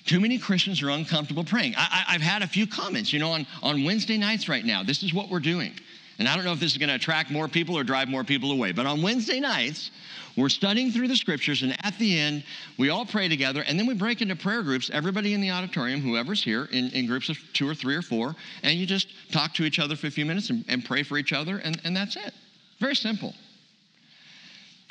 Too 0.06 0.20
many 0.20 0.38
Christians 0.38 0.82
are 0.82 0.90
uncomfortable 0.90 1.44
praying. 1.44 1.76
I, 1.78 2.04
have 2.08 2.22
had 2.22 2.42
a 2.42 2.48
few 2.48 2.68
comments, 2.68 3.14
you 3.14 3.20
know, 3.20 3.32
on, 3.32 3.48
on 3.62 3.84
Wednesday 3.84 4.18
nights 4.18 4.50
right 4.50 4.64
now. 4.64 4.84
This 4.84 5.02
is 5.02 5.14
what 5.14 5.30
we're 5.30 5.40
doing. 5.40 5.74
And 6.20 6.28
I 6.28 6.36
don't 6.36 6.46
know 6.46 6.54
if 6.54 6.60
this 6.60 6.72
is 6.72 6.78
going 6.78 6.90
to 6.90 6.96
attract 6.96 7.32
more 7.32 7.48
people 7.48 7.78
or 7.78 7.84
drive 7.84 8.08
more 8.08 8.24
people 8.24 8.52
away, 8.52 8.72
but 8.72 8.86
on 8.86 9.02
Wednesday 9.02 9.40
nights, 9.40 9.92
we're 10.38 10.50
studying 10.50 10.92
through 10.92 11.08
the 11.08 11.16
scriptures, 11.16 11.62
and 11.62 11.76
at 11.86 11.98
the 12.00 12.18
end, 12.18 12.44
we 12.78 12.90
all 12.90 13.06
pray 13.06 13.28
together, 13.28 13.64
and 13.68 13.80
then 13.80 13.86
we 13.86 13.94
break 13.94 14.22
into 14.22 14.36
prayer 14.36 14.64
groups, 14.64 14.90
everybody 14.92 15.34
in 15.34 15.42
the 15.42 15.52
auditorium, 15.52 16.02
whoever's 16.02 16.44
here, 16.44 16.68
in, 16.72 16.90
in 16.90 17.06
groups 17.06 17.30
of 17.30 17.38
two 17.54 17.68
or 17.68 17.76
three 17.76 17.96
or 17.96 18.02
four, 18.02 18.36
and 18.64 18.80
you 18.80 18.86
just 18.86 19.08
talk 19.32 19.54
to 19.56 19.64
each 19.64 19.80
other 19.80 19.96
for 19.96 20.08
a 20.08 20.12
few 20.12 20.26
minutes 20.26 20.50
and, 20.50 20.66
and 20.68 20.86
pray 20.86 21.04
for 21.04 21.18
each 21.18 21.34
other, 21.34 21.58
and, 21.58 21.80
and 21.84 21.96
that's 21.96 22.16
it. 22.16 22.34
Very 22.80 22.96
simple. 22.96 23.34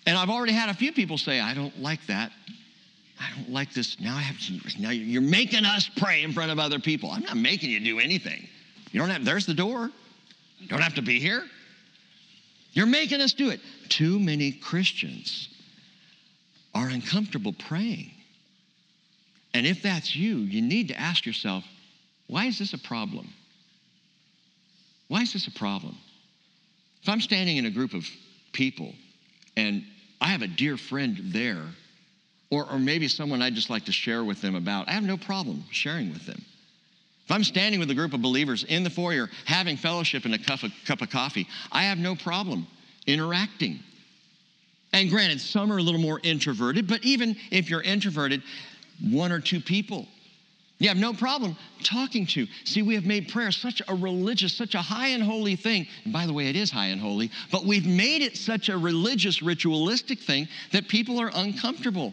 And 0.06 0.16
I've 0.16 0.30
already 0.30 0.52
had 0.52 0.68
a 0.68 0.74
few 0.74 0.92
people 0.92 1.18
say, 1.18 1.40
I 1.40 1.54
don't 1.54 1.80
like 1.80 2.04
that. 2.06 2.32
I 3.20 3.36
don't 3.36 3.50
like 3.50 3.72
this. 3.72 4.00
Now 4.00 4.16
I 4.16 4.20
have 4.20 4.38
to, 4.40 4.80
now 4.80 4.90
you're 4.90 5.22
making 5.22 5.64
us 5.64 5.88
pray 5.96 6.22
in 6.22 6.32
front 6.32 6.50
of 6.50 6.58
other 6.58 6.80
people. 6.80 7.10
I'm 7.10 7.22
not 7.22 7.36
making 7.36 7.70
you 7.70 7.78
do 7.80 8.00
anything. 8.00 8.48
You 8.90 9.00
don't 9.00 9.10
have, 9.10 9.24
there's 9.24 9.46
the 9.46 9.54
door. 9.54 9.90
You 10.62 10.68
don't 10.68 10.80
have 10.80 10.94
to 10.94 11.02
be 11.02 11.18
here. 11.18 11.44
You're 12.72 12.86
making 12.86 13.20
us 13.20 13.32
do 13.32 13.50
it. 13.50 13.60
Too 13.88 14.18
many 14.18 14.52
Christians 14.52 15.48
are 16.74 16.88
uncomfortable 16.88 17.52
praying. 17.52 18.10
And 19.52 19.66
if 19.66 19.82
that's 19.82 20.16
you, 20.16 20.38
you 20.38 20.62
need 20.62 20.88
to 20.88 20.98
ask 20.98 21.26
yourself, 21.26 21.64
why 22.28 22.46
is 22.46 22.58
this 22.58 22.72
a 22.72 22.78
problem? 22.78 23.28
Why 25.08 25.20
is 25.20 25.34
this 25.34 25.46
a 25.46 25.52
problem? 25.52 25.96
If 27.02 27.08
I'm 27.08 27.20
standing 27.20 27.58
in 27.58 27.66
a 27.66 27.70
group 27.70 27.92
of 27.92 28.06
people 28.52 28.94
and 29.56 29.84
I 30.20 30.28
have 30.28 30.40
a 30.40 30.46
dear 30.46 30.78
friend 30.78 31.18
there, 31.26 31.64
or, 32.50 32.70
or 32.70 32.78
maybe 32.78 33.08
someone 33.08 33.42
I'd 33.42 33.54
just 33.54 33.68
like 33.68 33.86
to 33.86 33.92
share 33.92 34.24
with 34.24 34.40
them 34.40 34.54
about, 34.54 34.88
I 34.88 34.92
have 34.92 35.02
no 35.02 35.16
problem 35.18 35.64
sharing 35.70 36.12
with 36.12 36.24
them. 36.24 36.42
If 37.24 37.30
I'm 37.30 37.44
standing 37.44 37.80
with 37.80 37.90
a 37.90 37.94
group 37.94 38.14
of 38.14 38.22
believers 38.22 38.64
in 38.64 38.82
the 38.82 38.90
foyer 38.90 39.30
having 39.44 39.76
fellowship 39.76 40.24
and 40.24 40.34
a 40.34 40.38
cup 40.38 40.62
of, 40.62 40.72
cup 40.84 41.02
of 41.02 41.10
coffee, 41.10 41.46
I 41.70 41.84
have 41.84 41.98
no 41.98 42.14
problem 42.14 42.66
interacting. 43.06 43.80
And 44.92 45.08
granted, 45.08 45.40
some 45.40 45.72
are 45.72 45.78
a 45.78 45.82
little 45.82 46.00
more 46.00 46.20
introverted, 46.22 46.86
but 46.86 47.04
even 47.04 47.36
if 47.50 47.70
you're 47.70 47.82
introverted, 47.82 48.42
one 49.00 49.32
or 49.32 49.40
two 49.40 49.60
people, 49.60 50.06
you 50.78 50.88
have 50.88 50.98
no 50.98 51.12
problem 51.12 51.56
talking 51.84 52.26
to. 52.26 52.46
See, 52.64 52.82
we 52.82 52.96
have 52.96 53.06
made 53.06 53.28
prayer 53.28 53.52
such 53.52 53.80
a 53.86 53.94
religious, 53.94 54.52
such 54.52 54.74
a 54.74 54.82
high 54.82 55.08
and 55.08 55.22
holy 55.22 55.54
thing. 55.54 55.86
And 56.04 56.12
by 56.12 56.26
the 56.26 56.32
way, 56.32 56.48
it 56.48 56.56
is 56.56 56.72
high 56.72 56.86
and 56.86 57.00
holy, 57.00 57.30
but 57.52 57.64
we've 57.64 57.86
made 57.86 58.20
it 58.20 58.36
such 58.36 58.68
a 58.68 58.76
religious, 58.76 59.42
ritualistic 59.42 60.18
thing 60.18 60.48
that 60.72 60.88
people 60.88 61.20
are 61.20 61.30
uncomfortable. 61.34 62.12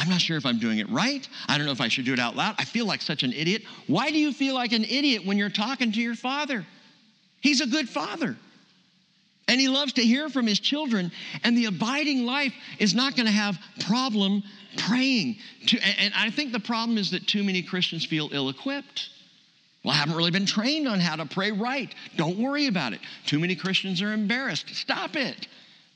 I'm 0.00 0.08
not 0.08 0.22
sure 0.22 0.38
if 0.38 0.46
I'm 0.46 0.58
doing 0.58 0.78
it 0.78 0.88
right. 0.88 1.28
I 1.46 1.58
don't 1.58 1.66
know 1.66 1.72
if 1.72 1.80
I 1.82 1.88
should 1.88 2.06
do 2.06 2.14
it 2.14 2.18
out 2.18 2.34
loud. 2.34 2.54
I 2.58 2.64
feel 2.64 2.86
like 2.86 3.02
such 3.02 3.22
an 3.22 3.34
idiot. 3.34 3.62
Why 3.86 4.10
do 4.10 4.18
you 4.18 4.32
feel 4.32 4.54
like 4.54 4.72
an 4.72 4.84
idiot 4.84 5.26
when 5.26 5.36
you're 5.36 5.50
talking 5.50 5.92
to 5.92 6.00
your 6.00 6.14
father? 6.14 6.64
He's 7.42 7.60
a 7.60 7.66
good 7.66 7.86
father. 7.86 8.34
And 9.46 9.60
he 9.60 9.68
loves 9.68 9.92
to 9.94 10.02
hear 10.02 10.30
from 10.30 10.46
his 10.46 10.58
children. 10.58 11.12
And 11.44 11.54
the 11.54 11.66
abiding 11.66 12.24
life 12.24 12.54
is 12.78 12.94
not 12.94 13.14
going 13.14 13.26
to 13.26 13.32
have 13.32 13.58
problem 13.86 14.42
praying. 14.78 15.36
To, 15.66 15.78
and 16.00 16.14
I 16.16 16.30
think 16.30 16.52
the 16.52 16.60
problem 16.60 16.96
is 16.96 17.10
that 17.10 17.26
too 17.26 17.44
many 17.44 17.60
Christians 17.60 18.06
feel 18.06 18.30
ill 18.32 18.48
equipped. 18.48 19.10
Well, 19.84 19.92
I 19.92 19.98
haven't 19.98 20.16
really 20.16 20.30
been 20.30 20.46
trained 20.46 20.88
on 20.88 20.98
how 20.98 21.16
to 21.16 21.26
pray 21.26 21.52
right. 21.52 21.94
Don't 22.16 22.38
worry 22.38 22.68
about 22.68 22.94
it. 22.94 23.00
Too 23.26 23.38
many 23.38 23.54
Christians 23.54 24.00
are 24.00 24.14
embarrassed. 24.14 24.74
Stop 24.74 25.14
it. 25.16 25.46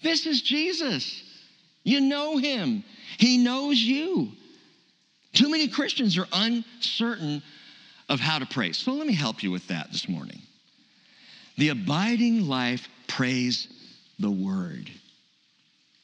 This 0.02 0.26
is 0.26 0.42
Jesus. 0.42 1.22
You 1.84 2.02
know 2.02 2.36
him. 2.36 2.84
He 3.18 3.38
knows 3.38 3.78
you. 3.80 4.32
Too 5.32 5.50
many 5.50 5.68
Christians 5.68 6.16
are 6.16 6.26
uncertain 6.32 7.42
of 8.08 8.20
how 8.20 8.38
to 8.38 8.46
pray. 8.46 8.72
So 8.72 8.92
let 8.92 9.06
me 9.06 9.14
help 9.14 9.42
you 9.42 9.50
with 9.50 9.66
that 9.68 9.90
this 9.90 10.08
morning. 10.08 10.40
The 11.56 11.70
abiding 11.70 12.46
life 12.48 12.88
prays 13.08 13.68
the 14.18 14.30
word. 14.30 14.90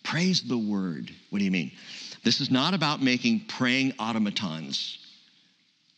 Praise 0.03 0.42
the 0.42 0.59
word. 0.59 1.11
What 1.30 1.38
do 1.38 1.44
you 1.44 1.51
mean? 1.51 1.72
This 2.24 2.40
is 2.40 2.51
not 2.51 2.74
about 2.74 3.03
making 3.03 3.46
praying 3.48 3.94
automatons, 3.98 4.98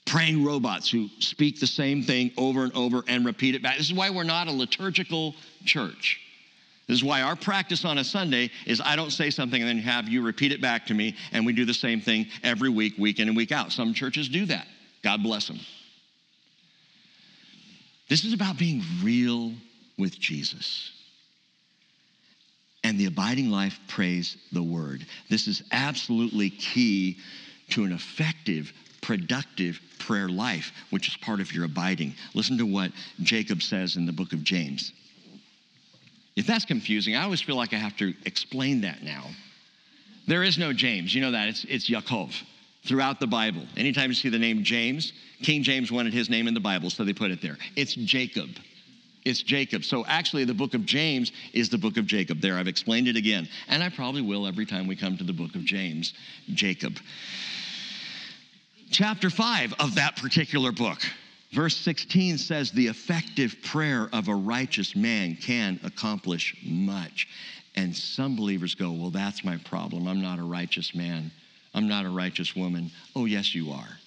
praying 0.05 0.45
robots 0.45 0.91
who 0.91 1.09
speak 1.19 1.61
the 1.61 1.67
same 1.67 2.03
thing 2.03 2.33
over 2.37 2.65
and 2.65 2.73
over 2.75 3.03
and 3.09 3.25
repeat 3.25 3.55
it 3.55 3.63
back. 3.63 3.79
This 3.79 3.87
is 3.87 3.95
why 3.95 4.11
we're 4.11 4.23
not 4.25 4.49
a 4.49 4.53
liturgical 4.53 5.35
church. 5.65 6.21
This 6.93 6.99
is 6.99 7.05
why 7.05 7.23
our 7.23 7.37
practice 7.37 7.87
on 7.87 7.97
a 7.97 8.05
Sunday 8.05 8.51
is 8.67 8.79
I 8.85 8.97
don't 8.97 9.13
say 9.13 9.31
something 9.31 9.63
and 9.63 9.67
then 9.67 9.79
have 9.79 10.11
you 10.11 10.21
repeat 10.21 10.53
it 10.53 10.61
back 10.61 10.85
to 10.89 10.95
me, 10.95 11.17
and 11.33 11.47
we 11.47 11.55
do 11.55 11.65
the 11.65 11.73
same 11.73 12.03
thing 12.03 12.27
every 12.43 12.69
week, 12.69 12.99
week 12.99 13.19
in 13.19 13.29
and 13.29 13.35
week 13.35 13.51
out. 13.51 13.73
Some 13.73 13.95
churches 13.95 14.29
do 14.29 14.45
that. 14.45 14.67
God 15.03 15.23
bless 15.23 15.49
them. 15.49 15.59
This 18.11 18.27
is 18.27 18.35
about 18.35 18.59
being 18.59 18.83
real 19.03 19.55
with 19.97 20.21
Jesus. 20.21 20.93
And 22.85 23.01
the 23.01 23.07
abiding 23.07 23.49
life 23.49 23.81
prays 23.89 24.37
the 24.53 24.63
word. 24.63 25.07
This 25.31 25.49
is 25.49 25.63
absolutely 25.73 26.51
key 26.51 27.17
to 27.71 27.85
an 27.85 27.93
effective, 27.93 28.71
productive 29.01 29.81
prayer 29.99 30.29
life, 30.29 30.73
which 30.91 31.09
is 31.09 31.17
part 31.17 31.41
of 31.41 31.55
your 31.55 31.65
abiding. 31.65 32.13
Listen 32.35 32.59
to 32.59 32.67
what 32.67 32.93
Jacob 33.23 33.63
says 33.63 33.97
in 33.97 34.05
the 34.05 34.13
book 34.13 34.35
of 34.35 34.45
James. 34.45 34.93
If 36.37 36.47
that's 36.47 36.65
confusing, 36.65 37.15
I 37.17 37.25
always 37.25 37.43
feel 37.43 37.57
like 37.57 37.75
I 37.75 37.77
have 37.77 37.97
to 37.99 38.15
explain 38.25 38.81
that 38.83 39.03
now. 39.03 39.25
There 40.27 40.43
is 40.43 40.57
no 40.57 40.73
James. 40.73 41.15
You 41.15 41.21
know 41.21 41.33
that. 41.33 41.49
It's, 41.49 41.65
it's 41.65 41.91
Yaakov 41.91 42.35
throughout 42.87 43.21
the 43.21 43.27
Bible. 43.27 43.63
Anytime 43.77 44.11
you 44.11 44.15
see 44.15 44.29
the 44.29 44.39
name 44.39 44.65
James, 44.65 45.13
King 45.43 45.63
James 45.63 45.93
wanted 45.93 46.13
his 46.13 46.31
name 46.31 46.49
in 46.49 46.55
the 46.55 46.61
Bible, 46.61 46.91
so 46.91 47.05
they 47.05 47.13
put 47.13 47.31
it 47.31 47.43
there. 47.43 47.59
It's 47.77 47.95
Jacob. 47.95 48.49
It's 49.25 49.43
Jacob. 49.43 49.85
So 49.85 50.05
actually, 50.07 50.45
the 50.45 50.55
book 50.55 50.75
of 50.75 50.85
James 50.85 51.33
is 51.53 51.69
the 51.69 51.79
book 51.79 51.97
of 51.97 52.07
Jacob. 52.07 52.41
There, 52.41 52.57
I've 52.57 52.69
explained 52.69 53.09
it 53.09 53.17
again. 53.17 53.49
And 53.69 53.83
I 53.83 53.89
probably 53.89 54.23
will 54.23 54.47
every 54.47 54.67
time 54.67 54.87
we 54.87 54.97
come 54.97 55.17
to 55.19 55.25
the 55.25 55.33
book 55.33 55.55
of 55.55 55.65
James, 55.65 56.15
Jacob. 56.55 56.99
Chapter 58.91 59.31
5 59.31 59.75
of 59.79 59.95
that 59.95 60.17
particular 60.17 60.73
book 60.73 60.99
Verse 61.53 61.77
16 61.77 62.39
says, 62.39 62.71
The 62.71 62.87
effective 62.87 63.57
prayer 63.63 64.09
of 64.13 64.29
a 64.29 64.35
righteous 64.35 64.97
man 64.97 65.37
can 65.37 65.79
accomplish 65.85 66.57
much. 66.65 67.29
And 67.75 67.95
some 67.95 68.37
believers 68.37 68.75
go, 68.75 68.93
Well, 68.93 69.11
that's 69.11 69.45
my 69.45 69.59
problem. 69.59 70.07
I'm 70.07 70.23
not 70.23 70.39
a 70.39 70.45
righteous 70.45 70.95
man. 70.95 71.31
I'm 71.75 71.89
not 71.89 72.07
a 72.07 72.11
righteous 72.11 72.55
woman. 72.55 72.91
Oh, 73.17 73.25
yes, 73.25 73.55
you 73.55 73.71
are. 73.73 73.99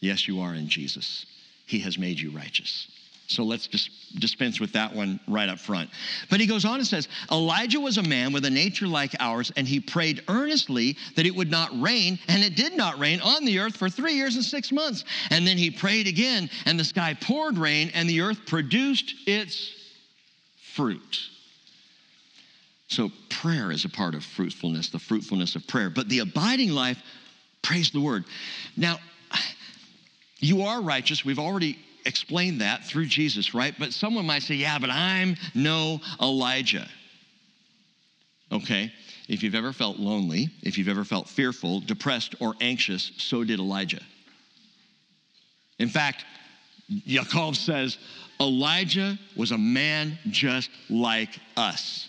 Yes, 0.00 0.28
you 0.28 0.40
are 0.40 0.54
in 0.54 0.68
Jesus. 0.68 1.26
He 1.66 1.78
has 1.80 1.98
made 1.98 2.18
you 2.18 2.30
righteous. 2.30 2.88
So 3.26 3.42
let's 3.42 3.66
just 3.66 3.90
dispense 4.20 4.60
with 4.60 4.72
that 4.72 4.94
one 4.94 5.18
right 5.26 5.48
up 5.48 5.58
front. 5.58 5.90
But 6.30 6.40
he 6.40 6.46
goes 6.46 6.64
on 6.64 6.76
and 6.76 6.86
says 6.86 7.08
Elijah 7.32 7.80
was 7.80 7.96
a 7.96 8.02
man 8.02 8.32
with 8.32 8.44
a 8.44 8.50
nature 8.50 8.86
like 8.86 9.14
ours, 9.18 9.50
and 9.56 9.66
he 9.66 9.80
prayed 9.80 10.22
earnestly 10.28 10.96
that 11.16 11.24
it 11.24 11.34
would 11.34 11.50
not 11.50 11.70
rain, 11.80 12.18
and 12.28 12.44
it 12.44 12.54
did 12.54 12.76
not 12.76 12.98
rain 12.98 13.20
on 13.20 13.44
the 13.44 13.58
earth 13.58 13.76
for 13.76 13.88
three 13.88 14.14
years 14.14 14.36
and 14.36 14.44
six 14.44 14.70
months. 14.70 15.04
And 15.30 15.46
then 15.46 15.56
he 15.56 15.70
prayed 15.70 16.06
again, 16.06 16.50
and 16.66 16.78
the 16.78 16.84
sky 16.84 17.16
poured 17.18 17.56
rain, 17.56 17.90
and 17.94 18.08
the 18.08 18.20
earth 18.20 18.46
produced 18.46 19.14
its 19.26 19.72
fruit. 20.74 21.30
So 22.88 23.10
prayer 23.30 23.72
is 23.72 23.84
a 23.84 23.88
part 23.88 24.14
of 24.14 24.22
fruitfulness, 24.22 24.90
the 24.90 24.98
fruitfulness 24.98 25.56
of 25.56 25.66
prayer. 25.66 25.88
But 25.88 26.08
the 26.08 26.20
abiding 26.20 26.70
life, 26.70 27.02
prays 27.62 27.90
the 27.90 28.00
word. 28.00 28.24
Now, 28.76 28.98
you 30.38 30.62
are 30.62 30.82
righteous. 30.82 31.24
We've 31.24 31.38
already 31.38 31.78
explain 32.06 32.58
that 32.58 32.84
through 32.84 33.06
Jesus, 33.06 33.54
right? 33.54 33.74
But 33.78 33.92
someone 33.92 34.26
might 34.26 34.42
say, 34.42 34.54
yeah, 34.54 34.78
but 34.78 34.90
I'm 34.90 35.36
no 35.54 36.00
Elijah. 36.20 36.88
Okay? 38.52 38.92
If 39.28 39.42
you've 39.42 39.54
ever 39.54 39.72
felt 39.72 39.98
lonely, 39.98 40.50
if 40.62 40.76
you've 40.76 40.88
ever 40.88 41.04
felt 41.04 41.28
fearful, 41.28 41.80
depressed, 41.80 42.34
or 42.40 42.54
anxious, 42.60 43.12
so 43.16 43.42
did 43.42 43.58
Elijah. 43.58 44.02
In 45.78 45.88
fact, 45.88 46.24
Yaakov 46.90 47.56
says, 47.56 47.98
Elijah 48.40 49.18
was 49.36 49.52
a 49.52 49.58
man 49.58 50.18
just 50.28 50.70
like 50.90 51.38
us. 51.56 52.08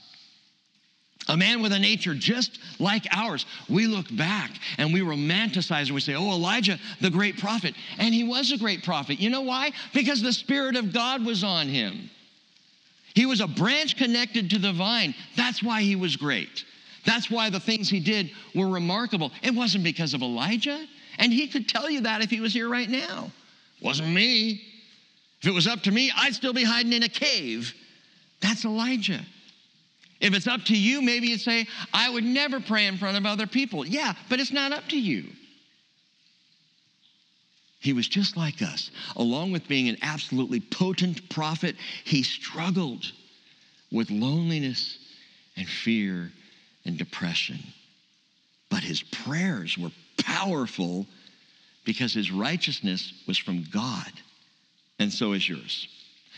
A 1.28 1.36
man 1.36 1.62
with 1.62 1.74
a 1.74 1.80
nature 1.80 2.14
just 2.14 2.60
like 2.80 3.08
ours. 3.12 3.46
We 3.68 3.88
look 3.88 4.16
back 4.16 4.52
and 4.78 4.94
we 4.94 5.02
romanticize 5.02 5.88
and 5.88 5.96
we 5.96 6.02
say, 6.02 6.14
oh, 6.14 6.32
Elijah, 6.32 6.80
the 7.02 7.10
great 7.10 7.40
prophet. 7.40 7.74
And 7.98 8.14
he 8.14 8.24
was 8.24 8.52
a 8.52 8.58
great 8.58 8.84
prophet. 8.84 9.20
You 9.20 9.32
know 9.32 9.42
why? 9.42 9.72
Because 9.94 10.22
the 10.22 10.34
Spirit 10.34 10.76
of 10.76 10.94
God 10.94 11.26
was 11.26 11.44
on 11.44 11.68
him. 11.68 12.12
He 13.16 13.26
was 13.26 13.42
a 13.42 13.48
branch 13.48 13.98
connected 13.98 14.52
to 14.52 14.60
the 14.60 14.74
vine. 14.74 15.16
That's 15.36 15.64
why 15.64 15.82
he 15.82 15.96
was 15.96 16.16
great. 16.16 16.64
That's 17.06 17.32
why 17.32 17.50
the 17.50 17.60
things 17.60 17.90
he 17.90 18.00
did 18.00 18.32
were 18.54 18.68
remarkable. 18.68 19.32
It 19.42 19.56
wasn't 19.56 19.84
because 19.84 20.14
of 20.14 20.22
Elijah. 20.22 20.86
And 21.18 21.32
he 21.32 21.48
could 21.48 21.68
tell 21.68 21.90
you 21.90 22.02
that 22.02 22.22
if 22.22 22.30
he 22.30 22.42
was 22.42 22.54
here 22.54 22.70
right 22.70 22.90
now. 22.90 23.32
Wasn't 23.82 24.10
me. 24.10 24.62
If 25.42 25.48
it 25.48 25.54
was 25.54 25.66
up 25.66 25.82
to 25.84 25.92
me, 25.92 26.12
I'd 26.16 26.36
still 26.36 26.54
be 26.54 26.64
hiding 26.64 26.94
in 26.94 27.04
a 27.04 27.10
cave. 27.10 27.74
That's 28.42 28.66
Elijah. 28.66 29.22
If 30.22 30.34
it's 30.34 30.48
up 30.48 30.64
to 30.66 30.78
you, 30.78 31.02
maybe 31.02 31.28
you'd 31.28 31.42
say, 31.42 31.68
I 31.94 32.10
would 32.10 32.24
never 32.24 32.60
pray 32.60 32.86
in 32.86 32.98
front 32.98 33.18
of 33.18 33.26
other 33.26 33.48
people. 33.48 33.86
Yeah, 33.86 34.14
but 34.30 34.40
it's 34.40 34.52
not 34.52 34.72
up 34.72 34.88
to 34.90 35.00
you. 35.00 35.26
He 37.80 37.94
was 37.94 38.08
just 38.08 38.36
like 38.36 38.62
us. 38.62 38.90
Along 39.16 39.52
with 39.52 39.68
being 39.68 39.90
an 39.90 39.98
absolutely 40.02 40.60
potent 40.60 41.30
prophet, 41.30 41.76
he 42.04 42.24
struggled 42.24 43.12
with 43.92 44.10
loneliness 44.10 44.98
and 45.56 45.68
fear 45.68 46.32
and 46.86 46.98
depression. 46.98 47.60
But 48.70 48.84
his 48.84 49.04
prayers 49.04 49.78
were 49.78 49.92
powerful 50.18 51.06
because 51.86 52.14
his 52.14 52.32
righteousness 52.32 53.14
was 53.28 53.38
from 53.38 53.64
God, 53.72 54.12
and 54.98 55.14
so 55.14 55.34
is 55.34 55.48
yours. 55.48 55.88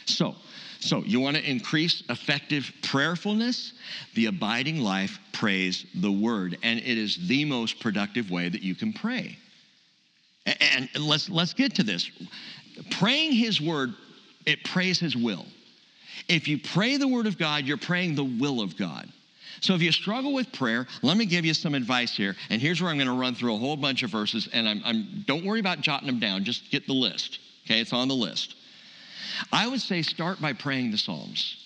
So, 0.08 0.36
so 0.80 1.04
you 1.04 1.20
want 1.20 1.38
to 1.38 1.50
increase 1.50 2.04
effective 2.10 2.72
prayerfulness? 2.82 3.74
The 4.16 4.28
abiding 4.28 4.80
life 4.80 5.20
prays 5.34 5.86
the 5.96 6.12
word, 6.12 6.58
and 6.64 6.80
it 6.80 6.98
is 6.98 7.28
the 7.28 7.46
most 7.46 7.80
productive 7.80 8.32
way 8.32 8.50
that 8.50 8.62
you 8.62 8.76
can 8.76 8.94
pray. 8.94 9.38
And 10.46 10.90
let's 10.98 11.30
let's 11.30 11.54
get 11.54 11.76
to 11.76 11.84
this. 11.84 12.10
Praying 12.92 13.34
his 13.34 13.60
word, 13.60 13.94
it 14.46 14.64
prays 14.64 15.00
his 15.00 15.16
will. 15.16 15.46
If 16.30 16.48
you 16.48 16.58
pray 16.58 16.98
the 16.98 17.08
word 17.08 17.28
of 17.28 17.38
God, 17.38 17.66
you're 17.66 17.78
praying 17.78 18.16
the 18.16 18.24
will 18.24 18.62
of 18.62 18.78
God. 18.78 19.12
So 19.60 19.74
if 19.74 19.82
you 19.82 19.92
struggle 19.92 20.34
with 20.34 20.52
prayer, 20.54 20.88
let 21.02 21.18
me 21.18 21.26
give 21.26 21.46
you 21.46 21.54
some 21.54 21.74
advice 21.74 22.16
here. 22.16 22.36
And 22.50 22.62
here's 22.62 22.82
where 22.82 22.92
I'm 22.92 22.98
going 22.98 23.08
to 23.08 23.14
run 23.14 23.34
through 23.34 23.56
a 23.56 23.58
whole 23.58 23.76
bunch 23.76 24.04
of 24.04 24.12
verses. 24.12 24.48
And 24.54 24.68
I'm, 24.70 24.82
I'm, 24.86 25.24
don't 25.26 25.46
worry 25.46 25.60
about 25.60 25.82
jotting 25.82 26.08
them 26.08 26.20
down. 26.20 26.44
Just 26.44 26.70
get 26.70 26.86
the 26.86 26.94
list. 26.94 27.40
Okay, 27.66 27.82
it's 27.82 27.94
on 27.94 28.08
the 28.08 28.16
list. 28.16 28.56
I 29.52 29.68
would 29.68 29.82
say 29.82 30.02
start 30.02 30.42
by 30.42 30.54
praying 30.54 30.92
the 30.92 30.98
Psalms. 30.98 31.64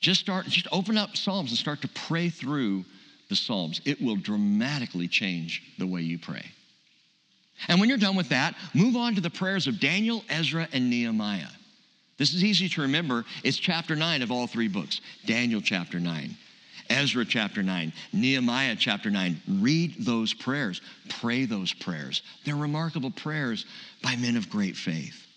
Just 0.00 0.20
start, 0.20 0.46
just 0.46 0.68
open 0.70 0.96
up 0.96 1.16
Psalms 1.16 1.50
and 1.50 1.58
start 1.58 1.82
to 1.82 1.88
pray 1.88 2.28
through 2.28 2.84
the 3.28 3.36
Psalms. 3.36 3.80
It 3.84 4.00
will 4.00 4.16
dramatically 4.16 5.08
change 5.08 5.62
the 5.78 5.86
way 5.86 6.02
you 6.02 6.18
pray. 6.18 6.44
And 7.66 7.80
when 7.80 7.88
you're 7.88 7.98
done 7.98 8.16
with 8.16 8.28
that, 8.28 8.54
move 8.74 8.96
on 8.96 9.14
to 9.16 9.20
the 9.20 9.30
prayers 9.30 9.66
of 9.66 9.80
Daniel, 9.80 10.22
Ezra, 10.28 10.68
and 10.72 10.88
Nehemiah. 10.88 11.48
This 12.16 12.34
is 12.34 12.44
easy 12.44 12.68
to 12.70 12.82
remember. 12.82 13.24
It's 13.42 13.56
chapter 13.56 13.96
9 13.96 14.22
of 14.22 14.30
all 14.30 14.46
three 14.46 14.68
books 14.68 15.00
Daniel 15.26 15.60
chapter 15.60 15.98
9, 15.98 16.36
Ezra 16.90 17.24
chapter 17.24 17.62
9, 17.62 17.92
Nehemiah 18.12 18.76
chapter 18.76 19.10
9. 19.10 19.40
Read 19.60 20.04
those 20.04 20.34
prayers, 20.34 20.80
pray 21.08 21.44
those 21.44 21.72
prayers. 21.72 22.22
They're 22.44 22.56
remarkable 22.56 23.10
prayers 23.10 23.66
by 24.02 24.16
men 24.16 24.36
of 24.36 24.50
great 24.50 24.76
faith. 24.76 25.27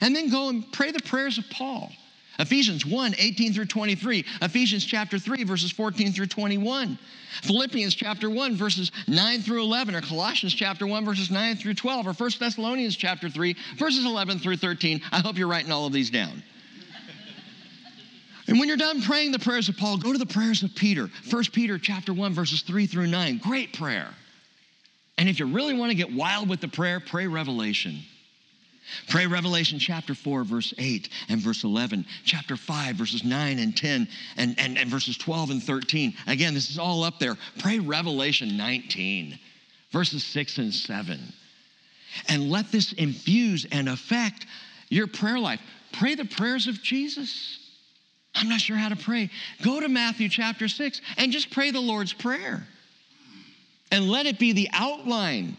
And 0.00 0.14
then 0.14 0.30
go 0.30 0.48
and 0.48 0.70
pray 0.72 0.90
the 0.90 1.00
prayers 1.00 1.38
of 1.38 1.44
Paul. 1.50 1.90
Ephesians 2.38 2.86
1, 2.86 3.16
18 3.18 3.52
through 3.52 3.64
23. 3.64 4.24
Ephesians 4.42 4.84
chapter 4.84 5.18
3, 5.18 5.42
verses 5.42 5.72
14 5.72 6.12
through 6.12 6.26
21. 6.26 6.96
Philippians 7.42 7.94
chapter 7.94 8.30
1, 8.30 8.54
verses 8.54 8.92
9 9.08 9.40
through 9.40 9.62
11. 9.62 9.96
Or 9.96 10.00
Colossians 10.00 10.54
chapter 10.54 10.86
1, 10.86 11.04
verses 11.04 11.32
9 11.32 11.56
through 11.56 11.74
12. 11.74 12.06
Or 12.06 12.12
1 12.12 12.30
Thessalonians 12.38 12.96
chapter 12.96 13.28
3, 13.28 13.56
verses 13.76 14.04
11 14.04 14.38
through 14.38 14.56
13. 14.56 15.00
I 15.10 15.18
hope 15.18 15.36
you're 15.36 15.48
writing 15.48 15.72
all 15.72 15.86
of 15.86 15.92
these 15.92 16.10
down. 16.10 16.42
And 18.46 18.58
when 18.58 18.68
you're 18.68 18.78
done 18.78 19.02
praying 19.02 19.32
the 19.32 19.38
prayers 19.38 19.68
of 19.68 19.76
Paul, 19.76 19.98
go 19.98 20.12
to 20.12 20.18
the 20.18 20.24
prayers 20.24 20.62
of 20.62 20.74
Peter. 20.74 21.10
1 21.28 21.44
Peter 21.52 21.76
chapter 21.76 22.14
1, 22.14 22.32
verses 22.32 22.62
3 22.62 22.86
through 22.86 23.08
9. 23.08 23.38
Great 23.38 23.72
prayer. 23.72 24.08
And 25.18 25.28
if 25.28 25.40
you 25.40 25.46
really 25.46 25.76
want 25.76 25.90
to 25.90 25.96
get 25.96 26.12
wild 26.12 26.48
with 26.48 26.60
the 26.60 26.68
prayer, 26.68 27.00
pray 27.00 27.26
Revelation. 27.26 27.98
Pray 29.08 29.26
Revelation 29.26 29.78
chapter 29.78 30.14
4, 30.14 30.44
verse 30.44 30.74
8 30.78 31.08
and 31.28 31.40
verse 31.40 31.64
11, 31.64 32.06
chapter 32.24 32.56
5, 32.56 32.96
verses 32.96 33.24
9 33.24 33.58
and 33.58 33.76
10, 33.76 34.08
and, 34.36 34.54
and, 34.58 34.78
and 34.78 34.88
verses 34.90 35.16
12 35.16 35.50
and 35.50 35.62
13. 35.62 36.14
Again, 36.26 36.54
this 36.54 36.70
is 36.70 36.78
all 36.78 37.04
up 37.04 37.18
there. 37.18 37.36
Pray 37.58 37.78
Revelation 37.78 38.56
19, 38.56 39.38
verses 39.92 40.24
6 40.24 40.58
and 40.58 40.74
7. 40.74 41.20
And 42.28 42.50
let 42.50 42.72
this 42.72 42.92
infuse 42.92 43.66
and 43.70 43.88
affect 43.88 44.46
your 44.88 45.06
prayer 45.06 45.38
life. 45.38 45.60
Pray 45.92 46.14
the 46.14 46.24
prayers 46.24 46.66
of 46.66 46.82
Jesus. 46.82 47.58
I'm 48.34 48.48
not 48.48 48.60
sure 48.60 48.76
how 48.76 48.88
to 48.88 48.96
pray. 48.96 49.30
Go 49.62 49.80
to 49.80 49.88
Matthew 49.88 50.28
chapter 50.28 50.68
6 50.68 51.00
and 51.16 51.32
just 51.32 51.50
pray 51.50 51.70
the 51.70 51.80
Lord's 51.80 52.12
Prayer. 52.12 52.66
And 53.90 54.08
let 54.08 54.26
it 54.26 54.38
be 54.38 54.52
the 54.52 54.68
outline 54.72 55.56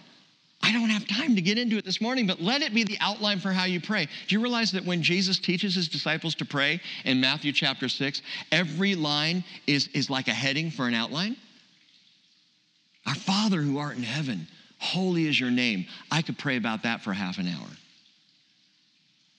I 0.61 0.73
don't 0.73 0.89
have 0.89 1.07
time 1.07 1.35
to 1.35 1.41
get 1.41 1.57
into 1.57 1.77
it 1.77 1.85
this 1.85 2.01
morning, 2.01 2.27
but 2.27 2.41
let 2.41 2.61
it 2.61 2.73
be 2.73 2.83
the 2.83 2.97
outline 2.99 3.39
for 3.39 3.51
how 3.51 3.63
you 3.63 3.79
pray. 3.79 4.07
Do 4.27 4.35
you 4.35 4.41
realize 4.41 4.71
that 4.73 4.85
when 4.85 5.01
Jesus 5.01 5.39
teaches 5.39 5.73
his 5.73 5.87
disciples 5.87 6.35
to 6.35 6.45
pray 6.45 6.81
in 7.05 7.21
Matthew 7.21 7.53
chapter 7.53 7.87
6, 7.87 8.21
every 8.51 8.95
line 8.95 9.43
is, 9.67 9.87
is 9.93 10.09
like 10.09 10.27
a 10.27 10.33
heading 10.33 10.69
for 10.69 10.87
an 10.87 10.93
outline? 10.93 11.37
Our 13.05 13.15
Father 13.15 13.61
who 13.61 13.77
art 13.77 13.95
in 13.95 14.03
heaven, 14.03 14.47
holy 14.79 15.27
is 15.27 15.39
your 15.39 15.49
name. 15.49 15.85
I 16.11 16.21
could 16.21 16.37
pray 16.37 16.57
about 16.57 16.83
that 16.83 17.01
for 17.01 17.13
half 17.13 17.37
an 17.37 17.47
hour. 17.47 17.67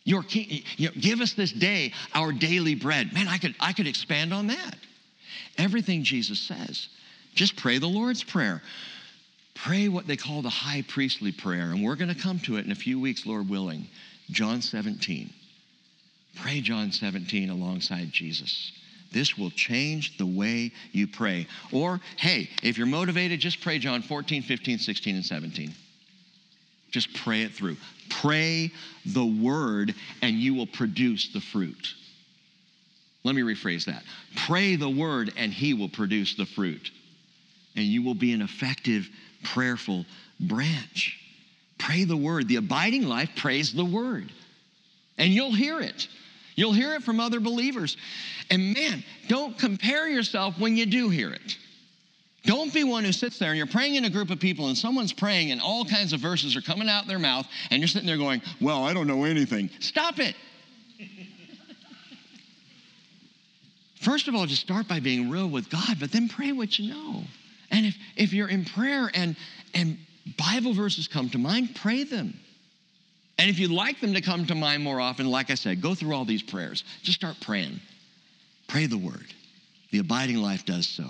Your 0.05 0.23
king, 0.23 0.63
you 0.77 0.89
know, 0.89 0.95
give 0.99 1.21
us 1.21 1.35
this 1.35 1.53
day 1.53 1.93
our 2.15 2.33
daily 2.33 2.75
bread. 2.75 3.13
Man, 3.13 3.29
I 3.29 3.37
could, 3.37 3.55
I 3.61 3.75
could 3.75 3.87
expand 3.87 4.33
on 4.33 4.47
that. 4.47 4.75
Everything 5.59 6.03
Jesus 6.03 6.41
says. 6.41 6.89
Just 7.35 7.57
pray 7.57 7.79
the 7.79 7.87
Lord's 7.87 8.25
Prayer 8.25 8.63
pray 9.55 9.89
what 9.89 10.07
they 10.07 10.17
call 10.17 10.43
the 10.43 10.49
high 10.49 10.83
priestly 10.89 11.33
prayer. 11.33 11.71
And 11.73 11.85
we're 11.85 11.97
going 11.97 12.15
to 12.15 12.21
come 12.21 12.39
to 12.41 12.57
it 12.57 12.65
in 12.65 12.73
a 12.73 12.77
few 12.77 13.01
weeks, 13.01 13.27
Lord 13.27 13.49
willing. 13.49 13.87
John 14.31 14.63
17. 14.63 15.31
Pray 16.37 16.61
John 16.61 16.93
17 16.93 17.51
alongside 17.51 18.13
Jesus. 18.13 18.73
This 19.13 19.37
will 19.37 19.51
change 19.51 20.17
the 20.19 20.27
way 20.27 20.73
you 20.93 21.09
pray. 21.09 21.47
Or, 21.73 22.01
hey, 22.17 22.49
if 22.63 22.79
you're 22.79 22.87
motivated, 22.87 23.41
just 23.41 23.61
pray 23.61 23.79
John 23.79 24.03
14, 24.03 24.43
15, 24.43 24.79
16, 24.79 25.17
and 25.17 25.25
17. 25.25 25.75
Just 26.91 27.13
pray 27.15 27.43
it 27.43 27.53
through. 27.53 27.77
Pray 28.09 28.71
the 29.05 29.25
word, 29.25 29.95
and 30.23 30.37
you 30.37 30.55
will 30.55 30.67
produce 30.67 31.33
the 31.33 31.41
fruit. 31.41 31.95
Let 33.25 33.35
me 33.35 33.43
rephrase 33.43 33.87
that. 33.87 34.03
Pray 34.47 34.77
the 34.77 34.89
word, 34.89 35.33
and 35.37 35.53
he 35.53 35.75
will 35.75 35.89
produce 35.89 36.35
the 36.37 36.47
fruit. 36.47 36.91
And 37.77 37.85
you 37.85 38.03
will 38.03 38.15
be 38.15 38.33
an 38.33 38.43
effective 38.43 39.09
prayerful 39.43 40.05
branch. 40.39 41.19
Pray 41.79 42.05
the 42.05 42.17
word. 42.17 42.49
The 42.49 42.57
abiding 42.57 43.09
life 43.09 43.31
prays 43.37 43.73
the 43.73 43.85
word. 43.85 44.31
And 45.19 45.33
you'll 45.33 45.55
hear 45.55 45.81
it. 45.81 46.09
You'll 46.57 46.73
hear 46.73 46.95
it 46.95 47.03
from 47.03 47.21
other 47.21 47.41
believers. 47.41 47.97
And 48.51 48.75
man, 48.75 49.03
don't 49.29 49.57
compare 49.59 50.09
yourself 50.09 50.59
when 50.59 50.77
you 50.77 50.87
do 50.87 51.09
hear 51.09 51.31
it. 51.33 51.57
Don't 52.45 52.73
be 52.73 52.85
one 52.85 53.05
who 53.05 53.13
sits 53.13 53.39
there 53.39 53.51
and 53.51 53.59
you're 53.59 53.67
praying 53.67 53.97
in 53.97 54.05
a 54.05 54.11
group 54.11 54.31
of 54.31 54.41
people 54.41 54.69
and 54.69 54.77
someone's 54.77 55.13
praying 55.13 55.51
and 55.53 55.61
all 55.61 55.85
kinds 55.85 56.13
of 56.13 56.21
verses 56.21 56.57
are 56.57 56.63
coming 56.63 56.89
out 56.89 57.07
their 57.07 57.19
mouth 57.19 57.47
and 57.71 57.81
you're 57.81 57.89
sitting 57.89 58.07
there 58.07 58.17
going, 58.17 58.41
Well, 58.61 58.83
I 58.83 58.95
don't 58.95 59.07
know 59.07 59.25
anything. 59.25 59.69
Stop 59.79 60.19
it. 60.19 60.35
First 64.01 64.29
of 64.29 64.35
all, 64.35 64.47
just 64.47 64.63
start 64.63 64.89
by 64.89 65.01
being 65.01 65.29
real 65.29 65.49
with 65.49 65.69
God, 65.69 65.99
but 66.01 66.11
then 66.11 66.29
pray 66.29 66.53
what 66.53 66.79
you 66.79 66.95
know. 66.95 67.25
And 67.71 67.87
if, 67.87 67.97
if 68.17 68.33
you're 68.33 68.49
in 68.49 68.65
prayer 68.65 69.11
and, 69.15 69.37
and 69.75 69.99
Bible 70.37 70.73
verses 70.73 71.09
come 71.09 71.29
to 71.31 71.39
mind, 71.39 71.75
pray 71.75 72.05
them. 72.05 72.39
And 73.39 73.49
if 73.49 73.59
you'd 73.59 73.71
like 73.71 74.01
them 74.01 74.15
to 74.15 74.21
come 74.21 74.47
to 74.47 74.55
mind 74.55 74.83
more 74.83 75.01
often, 75.01 75.27
like 75.31 75.51
I 75.51 75.55
said, 75.55 75.81
go 75.81 75.95
through 75.95 76.15
all 76.15 76.25
these 76.25 76.43
prayers. 76.43 76.85
Just 77.03 77.19
start 77.19 77.37
praying. 77.41 77.81
Pray 78.69 78.87
the 78.87 78.99
word. 78.99 79.33
The 79.93 79.99
abiding 79.99 80.37
life 80.37 80.65
does 80.67 80.87
so. 80.87 81.07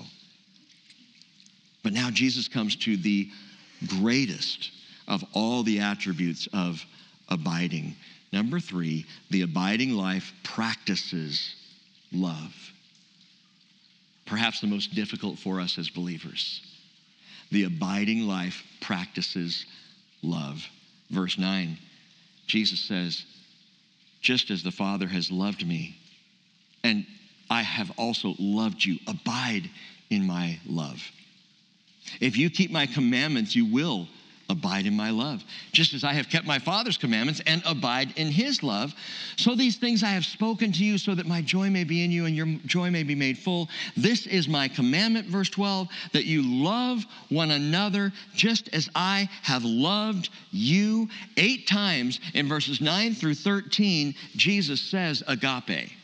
But 1.83 1.93
now 1.93 2.11
Jesus 2.11 2.47
comes 2.47 2.77
to 2.77 2.97
the 2.97 3.29
greatest 4.01 4.71
of 5.09 5.25
all 5.33 5.63
the 5.63 5.81
attributes 5.81 6.47
of 6.53 6.85
abiding 7.29 7.97
Number 8.33 8.61
three, 8.61 9.07
the 9.31 9.43
abiding 9.43 9.93
life 9.93 10.33
practices 10.45 11.57
love. 12.13 12.55
Perhaps 14.31 14.61
the 14.61 14.69
most 14.69 14.95
difficult 14.95 15.41
for 15.41 15.61
us 15.61 15.77
as 15.77 15.91
believers. 15.91 16.63
The 17.51 17.65
abiding 17.65 18.29
life 18.29 18.63
practices 18.81 19.67
love. 20.23 20.65
Verse 21.11 21.37
9, 21.37 21.77
Jesus 22.47 22.79
says, 22.79 23.25
Just 24.21 24.53
as 24.53 24.63
the 24.63 24.71
Father 24.71 25.09
has 25.09 25.33
loved 25.33 25.67
me, 25.67 25.99
and 26.85 27.05
I 27.51 27.63
have 27.63 27.91
also 27.97 28.37
loved 28.39 28.85
you, 28.85 29.01
abide 29.09 29.69
in 30.11 30.29
my 30.29 30.61
love. 30.65 31.03
If 32.21 32.37
you 32.37 32.51
keep 32.51 32.71
my 32.71 32.87
commandments, 32.87 33.57
you 33.57 33.67
will 33.67 34.07
abide 34.51 34.87
in 34.87 34.97
my 34.97 35.11
love, 35.11 35.43
just 35.73 35.95
as 35.95 36.05
I 36.05 36.13
have 36.13 36.29
kept 36.29 36.47
my 36.47 36.59
Father's 36.59 36.99
commandments 36.99 37.41
and 37.47 37.63
abide 37.65 38.13
in 38.17 38.29
his 38.29 38.63
love. 38.63 38.93
So 39.37 39.55
these 39.55 39.77
things 39.77 40.03
I 40.03 40.09
have 40.09 40.25
spoken 40.25 40.73
to 40.73 40.85
you, 40.85 40.99
so 40.99 41.15
that 41.15 41.27
my 41.27 41.41
joy 41.41 41.71
may 41.71 41.85
be 41.85 42.05
in 42.05 42.11
you 42.11 42.27
and 42.27 42.37
your 42.37 42.47
joy 42.67 42.91
may 42.91 43.03
be 43.03 43.15
made 43.15 43.39
full. 43.39 43.69
This 43.97 44.27
is 44.27 44.49
my 44.49 44.69
commandment, 44.69 45.29
verse 45.29 45.51
12, 45.51 45.89
that 46.13 46.25
you 46.25 46.43
love 46.43 47.05
one 47.29 47.53
another 47.53 48.13
just 48.35 48.69
as 48.75 48.91
I 48.95 49.29
have 49.43 49.65
loved 49.65 50.31
you. 50.51 51.09
Eight 51.37 51.67
times 51.67 52.21
in 52.35 52.49
verses 52.49 52.81
9 52.81 53.15
through 53.15 53.35
13, 53.35 54.15
Jesus 54.37 54.81
says 54.81 55.23
agape. 55.27 56.00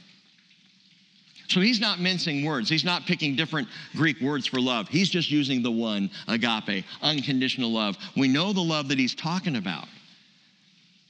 So 1.48 1.60
he's 1.60 1.80
not 1.80 2.00
mincing 2.00 2.44
words. 2.44 2.68
He's 2.68 2.84
not 2.84 3.06
picking 3.06 3.36
different 3.36 3.68
Greek 3.94 4.20
words 4.20 4.46
for 4.46 4.60
love. 4.60 4.88
He's 4.88 5.08
just 5.08 5.30
using 5.30 5.62
the 5.62 5.70
one, 5.70 6.10
agape, 6.28 6.84
unconditional 7.02 7.72
love. 7.72 7.96
We 8.16 8.28
know 8.28 8.52
the 8.52 8.62
love 8.62 8.88
that 8.88 8.98
he's 8.98 9.14
talking 9.14 9.56
about. 9.56 9.86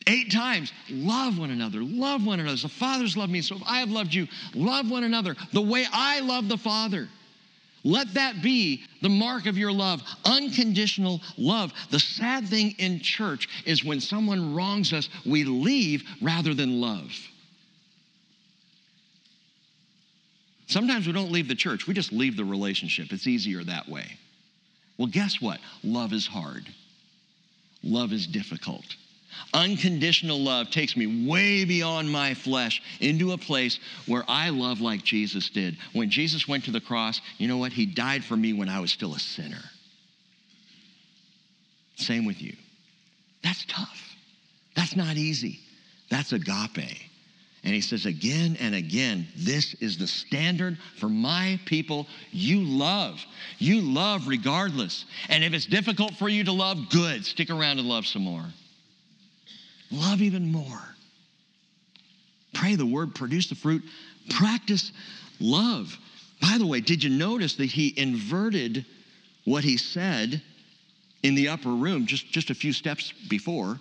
Eight 0.09 0.31
times, 0.31 0.73
love 0.89 1.39
one 1.39 1.51
another, 1.51 1.83
love 1.83 2.25
one 2.25 2.39
another. 2.39 2.57
The 2.57 2.69
Father's 2.69 3.17
loved 3.17 3.33
me, 3.33 3.41
so 3.41 3.57
if 3.57 3.63
I 3.67 3.81
have 3.81 3.91
loved 3.91 4.15
you, 4.15 4.29
love 4.55 4.89
one 4.89 5.03
another 5.03 5.35
the 5.53 5.63
way 5.63 5.85
I 5.93 6.21
love 6.21 6.49
the 6.49 6.59
Father. 6.59 7.09
Let 7.83 8.15
that 8.15 8.43
be 8.43 8.85
the 9.03 9.09
mark 9.09 9.47
of 9.47 9.57
your 9.57 9.73
love, 9.73 10.03
unconditional 10.25 11.21
love. 11.39 11.73
The 11.91 12.01
sad 12.01 12.49
thing 12.49 12.75
in 12.79 13.01
church 13.01 13.49
is 13.65 13.85
when 13.85 14.01
someone 14.01 14.55
wrongs 14.55 14.93
us, 14.93 15.09
we 15.25 15.45
leave 15.45 16.05
rather 16.21 16.53
than 16.53 16.81
love. 16.81 17.13
Sometimes 20.67 21.07
we 21.07 21.13
don't 21.13 21.31
leave 21.31 21.49
the 21.49 21.55
church, 21.55 21.87
we 21.87 21.95
just 21.95 22.13
leave 22.13 22.37
the 22.37 22.45
relationship. 22.45 23.13
It's 23.13 23.27
easier 23.27 23.63
that 23.65 23.89
way. 23.89 24.19
Well, 24.99 25.09
guess 25.09 25.41
what? 25.41 25.61
Love 25.85 26.13
is 26.13 26.27
hard, 26.27 26.67
love 27.83 28.13
is 28.13 28.27
difficult. 28.27 28.85
Unconditional 29.53 30.41
love 30.41 30.71
takes 30.71 30.97
me 30.97 31.27
way 31.29 31.65
beyond 31.67 32.11
my 32.11 32.33
flesh 32.33 32.83
into 33.01 33.33
a 33.33 33.39
place 33.39 33.79
where 34.07 34.25
I 34.29 34.49
love 34.49 34.81
like 34.81 35.05
Jesus 35.05 35.51
did. 35.51 35.77
When 35.93 36.09
Jesus 36.09 36.49
went 36.49 36.65
to 36.65 36.71
the 36.71 36.81
cross, 36.81 37.21
you 37.37 37.47
know 37.47 37.59
what? 37.59 37.73
He 37.73 37.85
died 37.85 38.25
for 38.25 38.35
me 38.35 38.55
when 38.55 38.71
I 38.71 38.81
was 38.81 38.91
still 38.91 39.15
a 39.15 39.19
sinner. 39.19 39.63
Same 41.97 42.25
with 42.25 42.41
you. 42.41 42.55
That's 43.43 43.65
tough. 43.67 44.17
That's 44.75 44.97
not 44.97 45.17
easy. 45.17 45.61
That's 46.11 46.33
agape. 46.33 46.99
And 47.67 47.75
he 47.75 47.81
says 47.81 48.07
again 48.07 48.57
and 48.61 48.77
again, 48.77 49.27
this 49.37 49.75
is 49.75 49.99
the 49.99 50.07
standard 50.07 50.79
for 51.01 51.09
my 51.09 51.59
people. 51.65 52.07
You 52.31 52.61
love. 52.61 53.21
You 53.59 53.81
love 53.81 54.29
regardless. 54.29 55.05
And 55.29 55.43
if 55.43 55.53
it's 55.53 55.67
difficult 55.67 56.15
for 56.15 56.29
you 56.29 56.45
to 56.45 56.53
love, 56.53 56.91
good. 56.91 57.27
Stick 57.27 57.51
around 57.51 57.81
and 57.81 57.89
love 57.89 58.07
some 58.07 58.23
more. 58.23 58.45
Love 59.91 60.23
even 60.23 60.53
more. 60.53 60.81
Pray 62.55 62.77
the 62.77 62.87
word, 62.87 63.17
produce 63.17 63.49
the 63.49 63.57
fruit, 63.57 63.83
practice 64.31 64.93
love. 65.41 65.99
By 66.41 66.59
the 66.59 66.67
way, 66.69 66.81
did 66.81 67.03
you 67.03 67.11
notice 67.11 67.57
that 67.57 67.67
he 67.67 67.93
inverted 67.97 68.87
what 69.45 69.65
he 69.65 69.77
said 69.77 70.41
in 71.25 71.35
the 71.35 71.49
upper 71.49 71.71
room 71.71 72.07
just, 72.07 72.31
just 72.31 72.51
a 72.51 72.55
few 72.55 72.73
steps 72.73 73.13
before, 73.29 73.81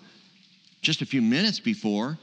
just 0.82 1.04
a 1.04 1.06
few 1.06 1.22
minutes 1.22 1.60
before? 1.60 2.18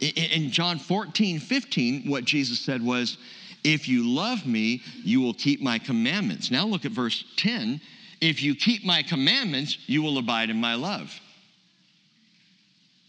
In 0.00 0.50
John 0.50 0.78
14, 0.78 1.38
15, 1.40 2.08
what 2.08 2.24
Jesus 2.24 2.58
said 2.58 2.82
was, 2.82 3.18
If 3.62 3.86
you 3.86 4.08
love 4.08 4.46
me, 4.46 4.82
you 5.04 5.20
will 5.20 5.34
keep 5.34 5.60
my 5.60 5.78
commandments. 5.78 6.50
Now 6.50 6.66
look 6.66 6.86
at 6.86 6.92
verse 6.92 7.24
10. 7.36 7.80
If 8.20 8.42
you 8.42 8.54
keep 8.54 8.84
my 8.84 9.02
commandments, 9.02 9.76
you 9.86 10.02
will 10.02 10.18
abide 10.18 10.48
in 10.50 10.60
my 10.60 10.74
love. 10.74 11.12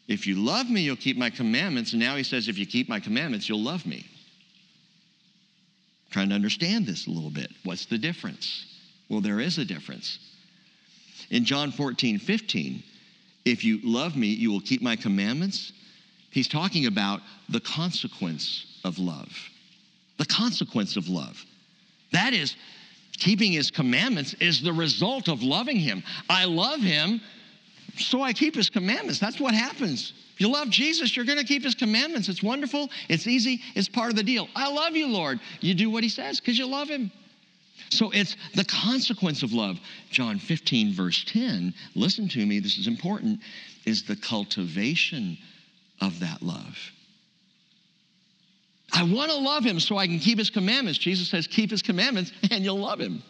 If 0.08 0.28
you 0.28 0.36
love 0.36 0.70
me, 0.70 0.82
you'll 0.82 0.98
keep 0.98 1.18
my 1.18 1.30
commandments. 1.30 1.94
And 1.94 2.02
now 2.02 2.18
he 2.18 2.24
says, 2.24 2.50
If 2.50 2.58
you 2.58 2.66
keep 2.66 2.90
my 2.90 3.00
commandments, 3.00 3.48
you'll 3.48 3.64
love 3.64 3.86
me. 3.86 4.06
trying 6.10 6.30
to 6.30 6.36
understand 6.36 6.86
this 6.86 7.08
a 7.08 7.12
little 7.12 7.30
bit. 7.30 7.52
What's 7.64 7.86
the 7.86 7.98
difference? 7.98 8.66
Well, 9.08 9.22
there 9.22 9.40
is 9.40 9.58
a 9.58 9.66
difference. 9.66 10.20
In 11.30 11.46
John 11.46 11.72
14, 11.72 12.20
15, 12.20 12.84
if 13.46 13.64
you 13.64 13.80
love 13.82 14.18
me, 14.18 14.28
you 14.28 14.52
will 14.52 14.60
keep 14.60 14.82
my 14.82 14.98
commandments 14.98 15.72
He's 16.32 16.48
talking 16.48 16.86
about 16.86 17.22
the 17.50 17.60
consequence 17.60 18.66
of 18.84 18.98
love. 18.98 19.30
The 20.18 20.26
consequence 20.26 20.96
of 20.96 21.10
love. 21.10 21.46
That 22.12 22.34
is, 22.34 22.56
keeping 23.18 23.52
his 23.52 23.70
commandments 23.70 24.34
is 24.36 24.62
the 24.62 24.74
result 24.74 25.28
of 25.28 25.44
loving 25.44 25.78
him. 25.78 26.04
I 26.30 26.46
love 26.46 26.80
him, 26.80 27.22
so 27.98 28.22
I 28.22 28.34
keep 28.34 28.56
his 28.56 28.70
commandments. 28.70 29.20
That's 29.20 29.40
what 29.40 29.54
happens. 29.54 30.14
If 30.34 30.42
you 30.42 30.50
love 30.50 30.70
Jesus, 30.70 31.16
you're 31.16 31.26
going 31.26 31.38
to 31.38 31.44
keep 31.44 31.64
his 31.64 31.76
commandments. 31.76 32.30
It's 32.30 32.42
wonderful, 32.42 32.90
it's 33.10 33.28
easy, 33.28 33.62
it's 33.76 33.90
part 33.90 34.10
of 34.10 34.16
the 34.16 34.24
deal. 34.24 34.48
I 34.56 34.72
love 34.72 34.96
you, 34.96 35.08
Lord. 35.08 35.40
You 35.60 35.74
do 35.74 35.90
what 35.90 36.04
he 36.04 36.10
says 36.10 36.40
because 36.40 36.58
you 36.58 36.66
love 36.66 36.88
him. 36.88 37.12
So 37.90 38.10
it's 38.12 38.38
the 38.56 38.64
consequence 38.64 39.44
of 39.44 39.52
love. 39.52 39.80
John 40.10 40.40
15, 40.40 40.94
verse 40.94 41.26
10, 41.28 41.74
listen 41.96 42.30
to 42.30 42.46
me, 42.46 42.60
this 42.60 42.78
is 42.78 42.88
important, 42.88 43.42
is 43.86 44.04
the 44.04 44.16
cultivation 44.16 45.38
of 46.02 46.20
that 46.20 46.42
love. 46.42 46.78
I 48.94 49.04
want 49.04 49.32
to 49.32 49.38
love 49.38 49.64
him 49.64 49.80
so 49.80 49.98
I 49.98 50.08
can 50.08 50.20
keep 50.20 50.38
his 50.38 50.50
commandments. 50.50 51.00
Jesus 51.00 51.30
says, 51.30 51.48
keep 51.48 51.72
his 51.72 51.82
commandments 51.82 52.32
and 52.52 52.64
you'll 52.64 52.80
love 52.80 53.00
him. 53.00 53.24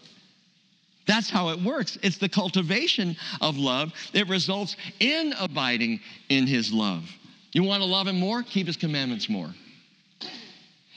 That's 1.07 1.30
how 1.30 1.49
it 1.49 1.61
works. 1.61 1.97
It's 2.01 2.17
the 2.17 2.30
cultivation 2.30 3.15
of 3.41 3.57
love 3.57 3.93
that 4.13 4.28
results 4.28 4.76
in 4.99 5.34
abiding 5.39 5.99
in 6.30 6.47
his 6.47 6.72
love. 6.72 7.03
You 7.53 7.63
want 7.63 7.84
to 7.84 7.88
love 7.88 8.07
him 8.07 8.19
more? 8.19 8.43
Keep 8.43 8.67
his 8.67 8.78
commandments 8.78 9.30
more. 9.30 9.53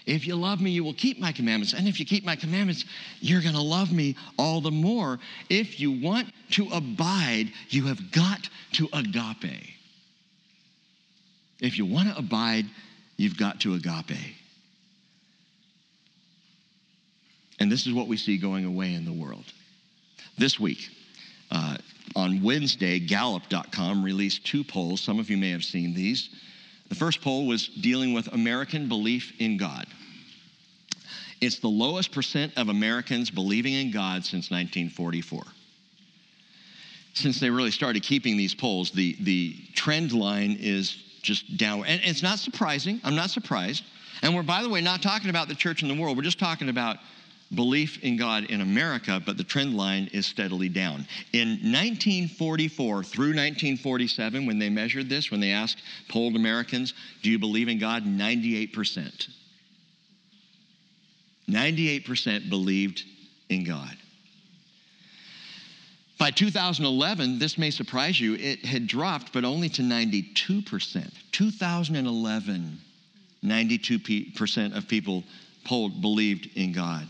If 0.06 0.26
you 0.26 0.36
love 0.36 0.60
me, 0.60 0.70
you 0.70 0.84
will 0.84 0.94
keep 0.94 1.18
my 1.18 1.32
commandments. 1.32 1.72
And 1.72 1.88
if 1.88 1.98
you 1.98 2.04
keep 2.04 2.24
my 2.24 2.36
commandments, 2.36 2.84
you're 3.20 3.40
going 3.40 3.54
to 3.54 3.62
love 3.62 3.90
me 3.90 4.16
all 4.38 4.60
the 4.60 4.70
more. 4.70 5.18
If 5.48 5.80
you 5.80 5.90
want 6.00 6.28
to 6.52 6.68
abide, 6.72 7.50
you 7.70 7.86
have 7.86 8.12
got 8.12 8.48
to 8.72 8.88
agape. 8.92 9.73
If 11.60 11.78
you 11.78 11.86
want 11.86 12.08
to 12.08 12.18
abide, 12.18 12.66
you've 13.16 13.36
got 13.36 13.60
to 13.60 13.74
agape. 13.74 14.36
And 17.58 17.70
this 17.70 17.86
is 17.86 17.92
what 17.92 18.08
we 18.08 18.16
see 18.16 18.36
going 18.36 18.64
away 18.64 18.94
in 18.94 19.04
the 19.04 19.12
world. 19.12 19.44
This 20.36 20.58
week, 20.58 20.88
uh, 21.50 21.76
on 22.16 22.42
Wednesday, 22.42 22.98
Gallup.com 22.98 24.02
released 24.02 24.44
two 24.44 24.64
polls. 24.64 25.00
Some 25.00 25.18
of 25.18 25.30
you 25.30 25.36
may 25.36 25.50
have 25.50 25.64
seen 25.64 25.94
these. 25.94 26.30
The 26.88 26.94
first 26.94 27.22
poll 27.22 27.46
was 27.46 27.68
dealing 27.68 28.12
with 28.12 28.28
American 28.32 28.88
belief 28.88 29.32
in 29.38 29.56
God. 29.56 29.86
It's 31.40 31.58
the 31.58 31.68
lowest 31.68 32.12
percent 32.12 32.52
of 32.56 32.68
Americans 32.68 33.30
believing 33.30 33.74
in 33.74 33.90
God 33.90 34.24
since 34.24 34.50
1944. 34.50 35.42
Since 37.14 37.38
they 37.38 37.50
really 37.50 37.70
started 37.70 38.02
keeping 38.02 38.36
these 38.36 38.54
polls, 38.54 38.90
the, 38.90 39.16
the 39.20 39.56
trend 39.74 40.12
line 40.12 40.56
is 40.60 41.03
just 41.24 41.56
down. 41.56 41.84
And 41.86 42.00
it's 42.04 42.22
not 42.22 42.38
surprising. 42.38 43.00
I'm 43.02 43.16
not 43.16 43.30
surprised. 43.30 43.82
And 44.22 44.34
we're, 44.34 44.42
by 44.42 44.62
the 44.62 44.68
way, 44.68 44.80
not 44.80 45.02
talking 45.02 45.30
about 45.30 45.48
the 45.48 45.54
church 45.54 45.82
in 45.82 45.88
the 45.88 46.00
world. 46.00 46.16
We're 46.16 46.22
just 46.22 46.38
talking 46.38 46.68
about 46.68 46.98
belief 47.54 48.02
in 48.02 48.16
God 48.16 48.44
in 48.44 48.60
America, 48.60 49.20
but 49.24 49.36
the 49.36 49.44
trend 49.44 49.76
line 49.76 50.08
is 50.12 50.26
steadily 50.26 50.68
down. 50.68 51.06
In 51.32 51.48
1944 51.48 53.02
through 53.02 53.28
1947, 53.28 54.46
when 54.46 54.58
they 54.58 54.68
measured 54.70 55.08
this, 55.08 55.30
when 55.30 55.40
they 55.40 55.50
asked 55.50 55.82
polled 56.08 56.36
Americans, 56.36 56.94
do 57.22 57.30
you 57.30 57.38
believe 57.38 57.68
in 57.68 57.78
God? 57.78 58.04
98%. 58.04 59.28
98% 61.48 62.48
believed 62.48 63.02
in 63.48 63.64
God. 63.64 63.96
By 66.18 66.30
2011, 66.30 67.38
this 67.38 67.58
may 67.58 67.70
surprise 67.70 68.20
you, 68.20 68.34
it 68.34 68.64
had 68.64 68.86
dropped, 68.86 69.32
but 69.32 69.44
only 69.44 69.68
to 69.70 69.82
92%. 69.82 71.12
2011, 71.32 72.78
92% 73.44 74.76
of 74.76 74.88
people 74.88 75.24
polled 75.64 76.00
believed 76.00 76.50
in 76.54 76.72
God. 76.72 77.08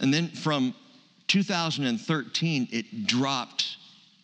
And 0.00 0.12
then 0.12 0.28
from 0.28 0.74
2013, 1.28 2.68
it 2.70 3.06
dropped 3.06 3.76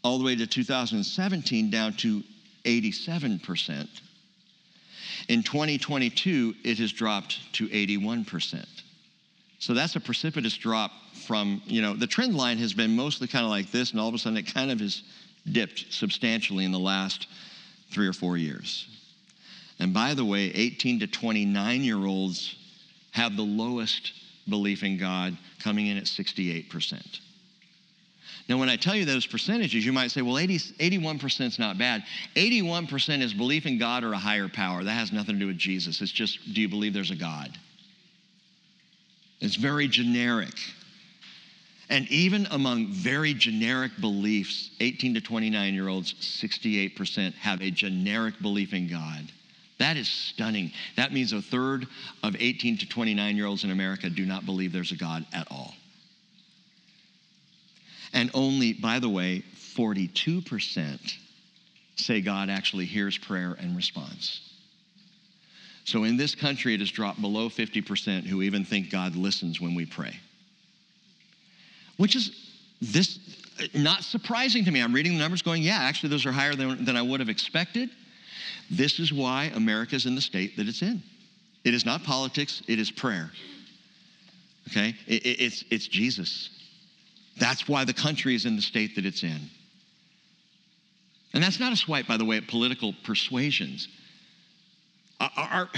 all 0.03 0.18
the 0.18 0.24
way 0.24 0.36
to 0.36 0.46
2017 0.46 1.70
down 1.70 1.94
to 1.94 2.22
87%. 2.64 3.88
In 5.28 5.42
2022, 5.42 6.55
it 6.64 6.78
has 6.78 6.92
dropped 6.92 7.53
to 7.55 7.68
81%. 7.68 8.64
So 9.61 9.74
that's 9.74 9.94
a 9.94 10.00
precipitous 10.00 10.56
drop 10.56 10.90
from, 11.26 11.62
you 11.66 11.82
know, 11.82 11.94
the 11.94 12.06
trend 12.06 12.34
line 12.34 12.56
has 12.58 12.72
been 12.72 12.96
mostly 12.96 13.28
kind 13.28 13.44
of 13.44 13.50
like 13.50 13.70
this, 13.70 13.90
and 13.92 14.00
all 14.00 14.08
of 14.08 14.14
a 14.14 14.18
sudden 14.18 14.38
it 14.38 14.52
kind 14.52 14.70
of 14.70 14.80
has 14.80 15.02
dipped 15.52 15.92
substantially 15.92 16.64
in 16.64 16.72
the 16.72 16.78
last 16.78 17.26
three 17.92 18.08
or 18.08 18.14
four 18.14 18.38
years. 18.38 18.88
And 19.78 19.92
by 19.92 20.14
the 20.14 20.24
way, 20.24 20.44
18 20.46 21.00
to 21.00 21.06
29 21.06 21.84
year 21.84 22.04
olds 22.04 22.56
have 23.12 23.36
the 23.36 23.42
lowest 23.42 24.12
belief 24.48 24.82
in 24.82 24.96
God, 24.96 25.36
coming 25.62 25.88
in 25.88 25.98
at 25.98 26.04
68%. 26.04 27.20
Now, 28.48 28.58
when 28.58 28.70
I 28.70 28.76
tell 28.76 28.94
you 28.94 29.04
those 29.04 29.26
percentages, 29.26 29.84
you 29.84 29.92
might 29.92 30.11
say, 30.11 30.22
well, 30.22 30.38
80, 30.38 30.58
81% 30.58 31.40
is 31.46 31.58
not 31.58 31.76
bad. 31.76 32.02
81% 32.34 33.20
is 33.20 33.34
belief 33.34 33.66
in 33.66 33.78
God 33.78 34.04
or 34.04 34.12
a 34.14 34.18
higher 34.18 34.48
power. 34.48 34.82
That 34.82 34.92
has 34.92 35.12
nothing 35.12 35.34
to 35.34 35.40
do 35.40 35.46
with 35.46 35.58
Jesus. 35.58 36.00
It's 36.00 36.11
just, 36.11 36.54
do 36.54 36.61
you 36.62 36.68
believe 36.68 36.94
there's 36.94 37.11
a 37.11 37.16
God? 37.16 37.56
It's 39.41 39.57
very 39.57 39.88
generic. 39.88 40.55
And 41.88 42.09
even 42.09 42.47
among 42.51 42.88
very 42.88 43.34
generic 43.34 43.93
beliefs, 44.01 44.70
18 44.80 45.14
to 45.14 45.20
29 45.20 45.74
year 45.74 45.88
olds, 45.88 46.14
68% 46.14 47.34
have 47.34 47.61
a 47.61 47.70
generic 47.70 48.41
belief 48.41 48.72
in 48.72 48.88
God. 48.88 49.32
That 49.78 49.97
is 49.97 50.09
stunning. 50.09 50.72
That 50.97 51.12
means 51.12 51.32
a 51.32 51.41
third 51.41 51.86
of 52.22 52.36
18 52.38 52.78
to 52.78 52.88
29 52.88 53.36
year 53.36 53.47
olds 53.47 53.64
in 53.64 53.70
America 53.70 54.11
do 54.11 54.26
not 54.26 54.47
believe 54.47 54.72
there's 54.72 54.93
a 54.93 54.97
God 54.97 55.24
at 55.32 55.51
all. 55.51 55.74
And 58.12 58.30
only, 58.34 58.72
by 58.72 58.99
the 58.99 59.09
way, 59.09 59.43
42% 59.57 61.16
say 61.97 62.20
God 62.20 62.51
actually 62.51 62.84
hears 62.84 63.16
prayer 63.16 63.57
and 63.59 63.76
responds. 63.76 64.49
So 65.85 66.05
in 66.05 66.16
this 66.16 66.35
country, 66.35 66.74
it 66.74 66.81
has 66.81 66.91
dropped 66.91 67.20
below 67.20 67.49
50% 67.49 68.24
who 68.24 68.43
even 68.43 68.64
think 68.64 68.91
God 68.91 69.16
listens 69.16 69.61
when 69.61 69.74
we 69.74 69.87
pray. 69.87 70.18
Which 71.97 72.14
is 72.14 72.51
this 72.81 73.18
not 73.74 74.03
surprising 74.05 74.64
to 74.64 74.70
me. 74.70 74.81
I'm 74.81 74.95
reading 74.95 75.12
the 75.12 75.18
numbers 75.18 75.43
going, 75.43 75.62
yeah, 75.62 75.78
actually, 75.81 76.11
those 76.11 76.24
are 76.26 76.33
higher 76.33 76.55
than, 76.55 76.85
than 76.85 76.97
I 76.97 77.03
would 77.03 77.20
have 77.20 77.28
expected. 77.28 77.91
This 78.70 78.99
is 78.99 79.12
why 79.12 79.51
America 79.55 79.97
is 79.97 80.07
in 80.07 80.14
the 80.14 80.20
state 80.20 80.57
that 80.57 80.68
it's 80.68 80.83
in. 80.83 81.03
It 81.64 81.74
is 81.74 81.85
not 81.85 82.03
politics, 82.05 82.62
it 82.68 82.78
is 82.78 82.91
prayer. 82.91 83.31
Okay? 84.70 84.95
It, 85.07 85.26
it, 85.26 85.41
it's, 85.41 85.64
it's 85.70 85.87
Jesus. 85.87 86.49
That's 87.37 87.68
why 87.68 87.85
the 87.85 87.93
country 87.93 88.35
is 88.35 88.47
in 88.47 88.57
the 88.57 88.62
state 88.62 88.95
that 88.97 89.05
it's 89.05 89.22
in. 89.22 89.41
And 91.33 91.43
that's 91.43 91.61
not 91.61 91.72
a 91.72 91.76
swipe, 91.76 92.07
by 92.07 92.16
the 92.16 92.24
way, 92.24 92.39
at 92.39 92.49
political 92.49 92.95
persuasions. 93.05 93.89
Our, 95.20 95.68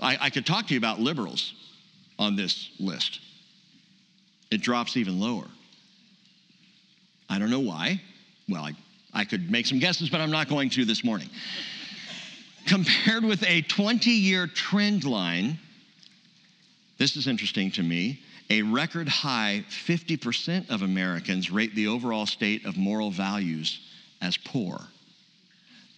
I, 0.00 0.18
I 0.20 0.30
could 0.30 0.46
talk 0.46 0.68
to 0.68 0.74
you 0.74 0.78
about 0.78 1.00
liberals 1.00 1.54
on 2.18 2.36
this 2.36 2.70
list. 2.78 3.20
It 4.50 4.62
drops 4.62 4.96
even 4.96 5.20
lower. 5.20 5.46
I 7.28 7.38
don't 7.38 7.50
know 7.50 7.60
why. 7.60 8.00
Well, 8.48 8.64
I, 8.64 8.72
I 9.12 9.24
could 9.24 9.50
make 9.50 9.66
some 9.66 9.78
guesses, 9.78 10.08
but 10.08 10.20
I'm 10.20 10.30
not 10.30 10.48
going 10.48 10.70
to 10.70 10.84
this 10.84 11.02
morning. 11.02 11.28
Compared 12.66 13.24
with 13.24 13.42
a 13.44 13.62
20 13.62 14.10
year 14.10 14.46
trend 14.46 15.04
line, 15.04 15.58
this 16.98 17.16
is 17.16 17.26
interesting 17.26 17.70
to 17.72 17.82
me. 17.82 18.20
A 18.48 18.62
record 18.62 19.08
high 19.08 19.64
50% 19.68 20.70
of 20.70 20.82
Americans 20.82 21.50
rate 21.50 21.74
the 21.74 21.88
overall 21.88 22.26
state 22.26 22.64
of 22.64 22.76
moral 22.76 23.10
values 23.10 23.80
as 24.22 24.36
poor. 24.36 24.78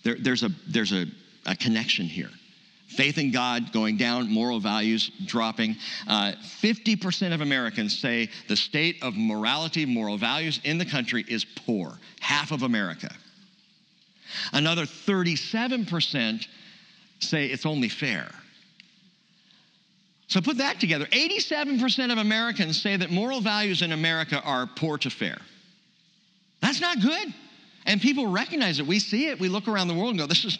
There, 0.03 0.16
there's 0.18 0.43
a, 0.43 0.51
there's 0.66 0.93
a, 0.93 1.07
a 1.45 1.55
connection 1.55 2.07
here. 2.07 2.30
Faith 2.89 3.18
in 3.18 3.30
God 3.30 3.70
going 3.72 3.97
down, 3.97 4.30
moral 4.30 4.61
values 4.61 5.11
dropping. 5.26 5.76
Uh, 6.07 6.32
50% 6.61 7.34
of 7.34 7.43
Americans 7.43 7.99
say 7.99 8.30
the 8.49 8.57
state 8.57 9.03
of 9.03 9.14
morality, 9.16 9.84
moral 9.84 10.16
values 10.16 10.59
in 10.64 10.78
the 10.78 10.86
country 10.86 11.24
is 11.28 11.45
poor, 11.45 11.99
half 12.20 12.51
of 12.51 12.62
America. 12.62 13.11
Another 14.53 14.84
37% 14.84 16.47
say 17.20 17.47
it's 17.47 17.66
only 17.66 17.89
fair. 17.89 18.30
So 20.28 20.41
put 20.41 20.59
that 20.59 20.78
together 20.80 21.07
87% 21.07 22.12
of 22.12 22.18
Americans 22.18 22.80
say 22.80 22.97
that 22.97 23.11
moral 23.11 23.41
values 23.41 23.82
in 23.82 23.93
America 23.93 24.41
are 24.43 24.66
poor 24.66 24.99
to 24.99 25.11
fair. 25.11 25.39
That's 26.61 26.80
not 26.80 27.01
good. 27.01 27.34
And 27.89 28.03
people 28.03 28.26
recognize 28.26 28.78
it. 28.78 28.86
We 28.86 28.99
see 28.99 29.28
it. 29.28 29.41
We 29.41 29.49
look 29.49 29.66
around 29.66 29.89
the 29.89 29.95
world 29.95 30.11
and 30.11 30.18
go, 30.18 30.26
this 30.26 30.45
is, 30.45 30.59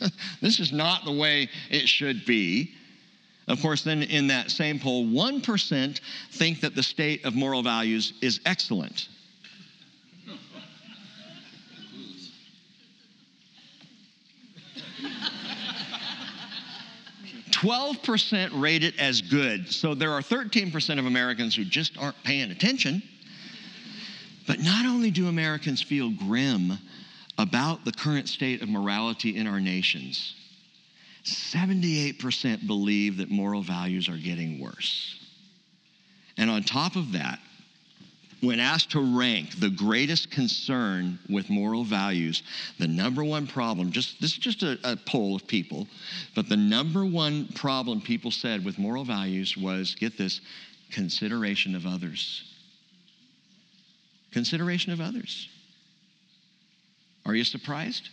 this 0.42 0.58
is 0.58 0.72
not 0.72 1.04
the 1.04 1.12
way 1.12 1.48
it 1.70 1.88
should 1.88 2.26
be. 2.26 2.74
Of 3.46 3.62
course, 3.62 3.84
then 3.84 4.02
in 4.02 4.26
that 4.26 4.50
same 4.50 4.80
poll, 4.80 5.06
1% 5.06 6.00
think 6.32 6.60
that 6.62 6.74
the 6.74 6.82
state 6.82 7.24
of 7.24 7.36
moral 7.36 7.62
values 7.62 8.14
is 8.20 8.40
excellent. 8.44 9.08
12% 17.52 18.60
rate 18.60 18.82
it 18.82 18.98
as 18.98 19.22
good. 19.22 19.72
So 19.72 19.94
there 19.94 20.10
are 20.10 20.20
13% 20.20 20.98
of 20.98 21.06
Americans 21.06 21.54
who 21.54 21.64
just 21.64 21.96
aren't 21.96 22.20
paying 22.24 22.50
attention. 22.50 23.00
But 24.46 24.60
not 24.60 24.86
only 24.86 25.10
do 25.10 25.28
Americans 25.28 25.82
feel 25.82 26.10
grim 26.10 26.78
about 27.38 27.84
the 27.84 27.92
current 27.92 28.28
state 28.28 28.62
of 28.62 28.68
morality 28.68 29.36
in 29.36 29.46
our 29.46 29.60
nations, 29.60 30.34
78% 31.24 32.66
believe 32.66 33.16
that 33.16 33.30
moral 33.30 33.62
values 33.62 34.08
are 34.08 34.16
getting 34.16 34.60
worse. 34.60 35.18
And 36.36 36.50
on 36.50 36.62
top 36.62 36.96
of 36.96 37.12
that, 37.12 37.38
when 38.44 38.60
asked 38.60 38.90
to 38.90 39.00
rank 39.00 39.58
the 39.58 39.70
greatest 39.70 40.30
concern 40.30 41.18
with 41.30 41.48
moral 41.48 41.82
values, 41.82 42.42
the 42.78 42.86
number 42.86 43.24
one 43.24 43.46
problem, 43.46 43.90
just 43.90 44.20
this 44.20 44.32
is 44.32 44.38
just 44.38 44.62
a, 44.62 44.78
a, 44.84 44.96
poll 44.96 45.34
of 45.34 45.46
people, 45.46 45.88
but 46.34 46.48
the 46.48 46.56
number 46.56 47.06
one 47.06 47.48
problem 47.54 48.02
people 48.02 48.30
said 48.30 48.62
with 48.62 48.78
moral 48.78 49.04
values 49.04 49.56
was 49.56 49.94
get 49.94 50.18
this 50.18 50.42
consideration 50.90 51.74
of 51.74 51.86
others. 51.86 52.53
Consideration 54.34 54.92
of 54.92 55.00
others. 55.00 55.48
Are 57.24 57.36
you 57.36 57.44
surprised? 57.44 58.08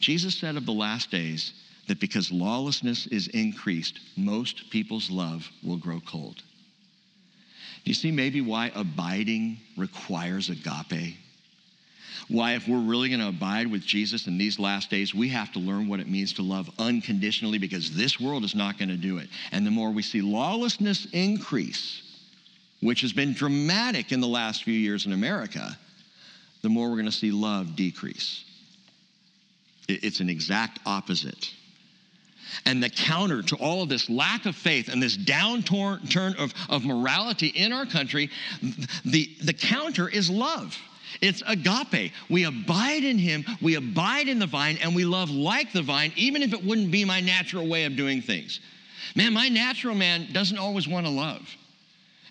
Jesus 0.00 0.34
said 0.34 0.56
of 0.56 0.64
the 0.64 0.72
last 0.72 1.10
days 1.10 1.52
that 1.86 2.00
because 2.00 2.32
lawlessness 2.32 3.06
is 3.08 3.28
increased, 3.28 4.00
most 4.16 4.70
people's 4.70 5.10
love 5.10 5.46
will 5.62 5.76
grow 5.76 6.00
cold. 6.00 6.36
Do 7.84 7.90
you 7.90 7.94
see 7.94 8.10
maybe 8.10 8.40
why 8.40 8.72
abiding 8.74 9.58
requires 9.76 10.48
agape? 10.48 11.18
Why, 12.28 12.54
if 12.54 12.66
we're 12.66 12.78
really 12.78 13.10
going 13.10 13.20
to 13.20 13.28
abide 13.28 13.70
with 13.70 13.82
Jesus 13.82 14.26
in 14.26 14.38
these 14.38 14.58
last 14.58 14.88
days, 14.88 15.14
we 15.14 15.28
have 15.28 15.52
to 15.52 15.58
learn 15.58 15.88
what 15.88 16.00
it 16.00 16.08
means 16.08 16.32
to 16.34 16.42
love 16.42 16.70
unconditionally 16.78 17.58
because 17.58 17.94
this 17.94 18.18
world 18.18 18.44
is 18.44 18.54
not 18.54 18.78
going 18.78 18.88
to 18.88 18.96
do 18.96 19.18
it. 19.18 19.28
And 19.52 19.66
the 19.66 19.70
more 19.70 19.90
we 19.90 20.02
see 20.02 20.22
lawlessness 20.22 21.06
increase, 21.12 22.09
which 22.80 23.02
has 23.02 23.12
been 23.12 23.32
dramatic 23.32 24.12
in 24.12 24.20
the 24.20 24.28
last 24.28 24.64
few 24.64 24.74
years 24.74 25.06
in 25.06 25.12
America, 25.12 25.76
the 26.62 26.68
more 26.68 26.88
we're 26.88 26.96
going 26.96 27.06
to 27.06 27.12
see 27.12 27.30
love 27.30 27.76
decrease. 27.76 28.44
It's 29.88 30.20
an 30.20 30.28
exact 30.28 30.78
opposite. 30.86 31.52
And 32.64 32.82
the 32.82 32.90
counter 32.90 33.42
to 33.42 33.56
all 33.56 33.82
of 33.82 33.88
this 33.88 34.10
lack 34.10 34.46
of 34.46 34.56
faith 34.56 34.88
and 34.88 35.02
this 35.02 35.16
downturn 35.16 36.36
of, 36.36 36.52
of 36.68 36.84
morality 36.84 37.48
in 37.48 37.72
our 37.72 37.86
country, 37.86 38.30
the, 39.04 39.30
the 39.42 39.52
counter 39.52 40.08
is 40.08 40.28
love. 40.28 40.76
It's 41.20 41.42
agape. 41.46 42.12
We 42.28 42.44
abide 42.44 43.04
in 43.04 43.18
him, 43.18 43.44
we 43.60 43.74
abide 43.74 44.28
in 44.28 44.38
the 44.38 44.46
vine, 44.46 44.78
and 44.82 44.94
we 44.94 45.04
love 45.04 45.30
like 45.30 45.72
the 45.72 45.82
vine, 45.82 46.12
even 46.16 46.42
if 46.42 46.52
it 46.52 46.64
wouldn't 46.64 46.90
be 46.90 47.04
my 47.04 47.20
natural 47.20 47.66
way 47.66 47.84
of 47.84 47.96
doing 47.96 48.22
things. 48.22 48.60
Man, 49.16 49.32
my 49.32 49.48
natural 49.48 49.94
man 49.94 50.28
doesn't 50.32 50.58
always 50.58 50.86
want 50.86 51.06
to 51.06 51.12
love. 51.12 51.42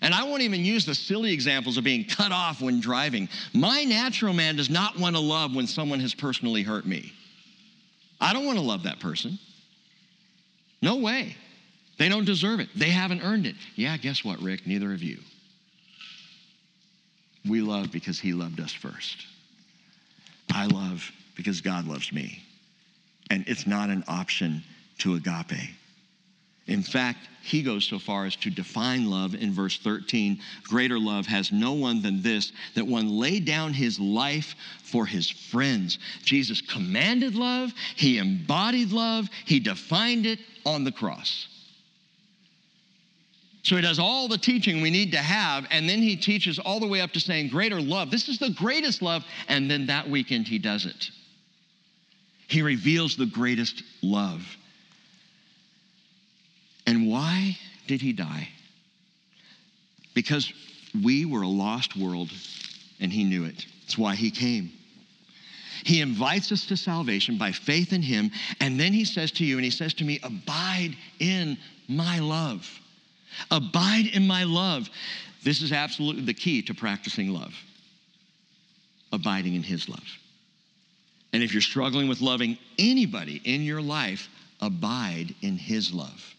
And 0.02 0.14
I 0.14 0.24
won't 0.24 0.42
even 0.42 0.64
use 0.64 0.86
the 0.86 0.94
silly 0.94 1.32
examples 1.32 1.76
of 1.76 1.84
being 1.84 2.04
cut 2.04 2.32
off 2.32 2.62
when 2.62 2.80
driving. 2.80 3.28
My 3.52 3.84
natural 3.84 4.32
man 4.32 4.56
does 4.56 4.70
not 4.70 4.98
want 4.98 5.14
to 5.14 5.20
love 5.20 5.54
when 5.54 5.66
someone 5.66 6.00
has 6.00 6.14
personally 6.14 6.62
hurt 6.62 6.86
me. 6.86 7.12
I 8.20 8.32
don't 8.32 8.46
want 8.46 8.58
to 8.58 8.64
love 8.64 8.84
that 8.84 9.00
person. 9.00 9.38
No 10.82 10.96
way. 10.96 11.36
They 11.98 12.08
don't 12.08 12.24
deserve 12.24 12.60
it. 12.60 12.68
They 12.74 12.88
haven't 12.88 13.22
earned 13.22 13.46
it. 13.46 13.56
Yeah, 13.76 13.96
guess 13.98 14.24
what, 14.24 14.40
Rick? 14.40 14.66
Neither 14.66 14.92
of 14.92 15.02
you. 15.02 15.18
We 17.46 17.60
love 17.60 17.92
because 17.92 18.18
He 18.18 18.32
loved 18.32 18.60
us 18.60 18.72
first. 18.72 19.26
I 20.52 20.66
love 20.66 21.10
because 21.36 21.60
God 21.60 21.86
loves 21.86 22.12
me. 22.12 22.42
And 23.30 23.44
it's 23.46 23.66
not 23.66 23.90
an 23.90 24.04
option 24.08 24.62
to 24.98 25.14
agape. 25.14 25.70
In 26.70 26.84
fact, 26.84 27.28
he 27.42 27.62
goes 27.62 27.84
so 27.84 27.98
far 27.98 28.26
as 28.26 28.36
to 28.36 28.48
define 28.50 29.10
love 29.10 29.34
in 29.34 29.52
verse 29.52 29.76
13 29.78 30.40
greater 30.62 31.00
love 31.00 31.26
has 31.26 31.50
no 31.50 31.72
one 31.72 32.00
than 32.00 32.22
this, 32.22 32.52
that 32.76 32.86
one 32.86 33.08
lay 33.08 33.40
down 33.40 33.72
his 33.72 33.98
life 33.98 34.54
for 34.84 35.04
his 35.04 35.28
friends. 35.28 35.98
Jesus 36.22 36.60
commanded 36.60 37.34
love, 37.34 37.72
he 37.96 38.18
embodied 38.18 38.92
love, 38.92 39.28
he 39.46 39.58
defined 39.58 40.26
it 40.26 40.38
on 40.64 40.84
the 40.84 40.92
cross. 40.92 41.48
So 43.64 43.74
he 43.74 43.82
does 43.82 43.98
all 43.98 44.28
the 44.28 44.38
teaching 44.38 44.80
we 44.80 44.90
need 44.90 45.10
to 45.10 45.18
have, 45.18 45.66
and 45.72 45.88
then 45.88 45.98
he 45.98 46.14
teaches 46.14 46.60
all 46.60 46.78
the 46.78 46.86
way 46.86 47.00
up 47.00 47.10
to 47.14 47.20
saying 47.20 47.48
greater 47.48 47.80
love. 47.80 48.12
This 48.12 48.28
is 48.28 48.38
the 48.38 48.50
greatest 48.50 49.02
love, 49.02 49.24
and 49.48 49.68
then 49.68 49.86
that 49.86 50.08
weekend 50.08 50.46
he 50.46 50.60
does 50.60 50.86
it. 50.86 51.10
He 52.46 52.62
reveals 52.62 53.16
the 53.16 53.26
greatest 53.26 53.82
love. 54.02 54.56
And 56.86 57.08
why 57.08 57.56
did 57.86 58.00
he 58.00 58.12
die? 58.12 58.48
Because 60.14 60.52
we 61.04 61.24
were 61.24 61.42
a 61.42 61.48
lost 61.48 61.96
world, 61.96 62.30
and 63.00 63.12
he 63.12 63.24
knew 63.24 63.44
it. 63.44 63.66
That's 63.82 63.98
why 63.98 64.14
he 64.14 64.30
came. 64.30 64.72
He 65.84 66.00
invites 66.00 66.52
us 66.52 66.66
to 66.66 66.76
salvation 66.76 67.38
by 67.38 67.52
faith 67.52 67.92
in 67.92 68.02
him, 68.02 68.30
and 68.60 68.78
then 68.78 68.92
he 68.92 69.04
says 69.04 69.30
to 69.32 69.44
you, 69.44 69.56
and 69.56 69.64
he 69.64 69.70
says 69.70 69.94
to 69.94 70.04
me, 70.04 70.20
Abide 70.22 70.96
in 71.20 71.56
my 71.88 72.18
love. 72.18 72.68
Abide 73.50 74.06
in 74.12 74.26
my 74.26 74.44
love. 74.44 74.90
This 75.42 75.62
is 75.62 75.72
absolutely 75.72 76.22
the 76.22 76.34
key 76.34 76.60
to 76.62 76.74
practicing 76.74 77.28
love 77.28 77.54
abiding 79.12 79.54
in 79.54 79.62
his 79.62 79.88
love. 79.88 80.18
And 81.32 81.42
if 81.42 81.52
you're 81.52 81.62
struggling 81.62 82.08
with 82.08 82.20
loving 82.20 82.58
anybody 82.78 83.40
in 83.44 83.62
your 83.62 83.80
life, 83.80 84.28
abide 84.60 85.34
in 85.42 85.56
his 85.56 85.92
love. 85.92 86.34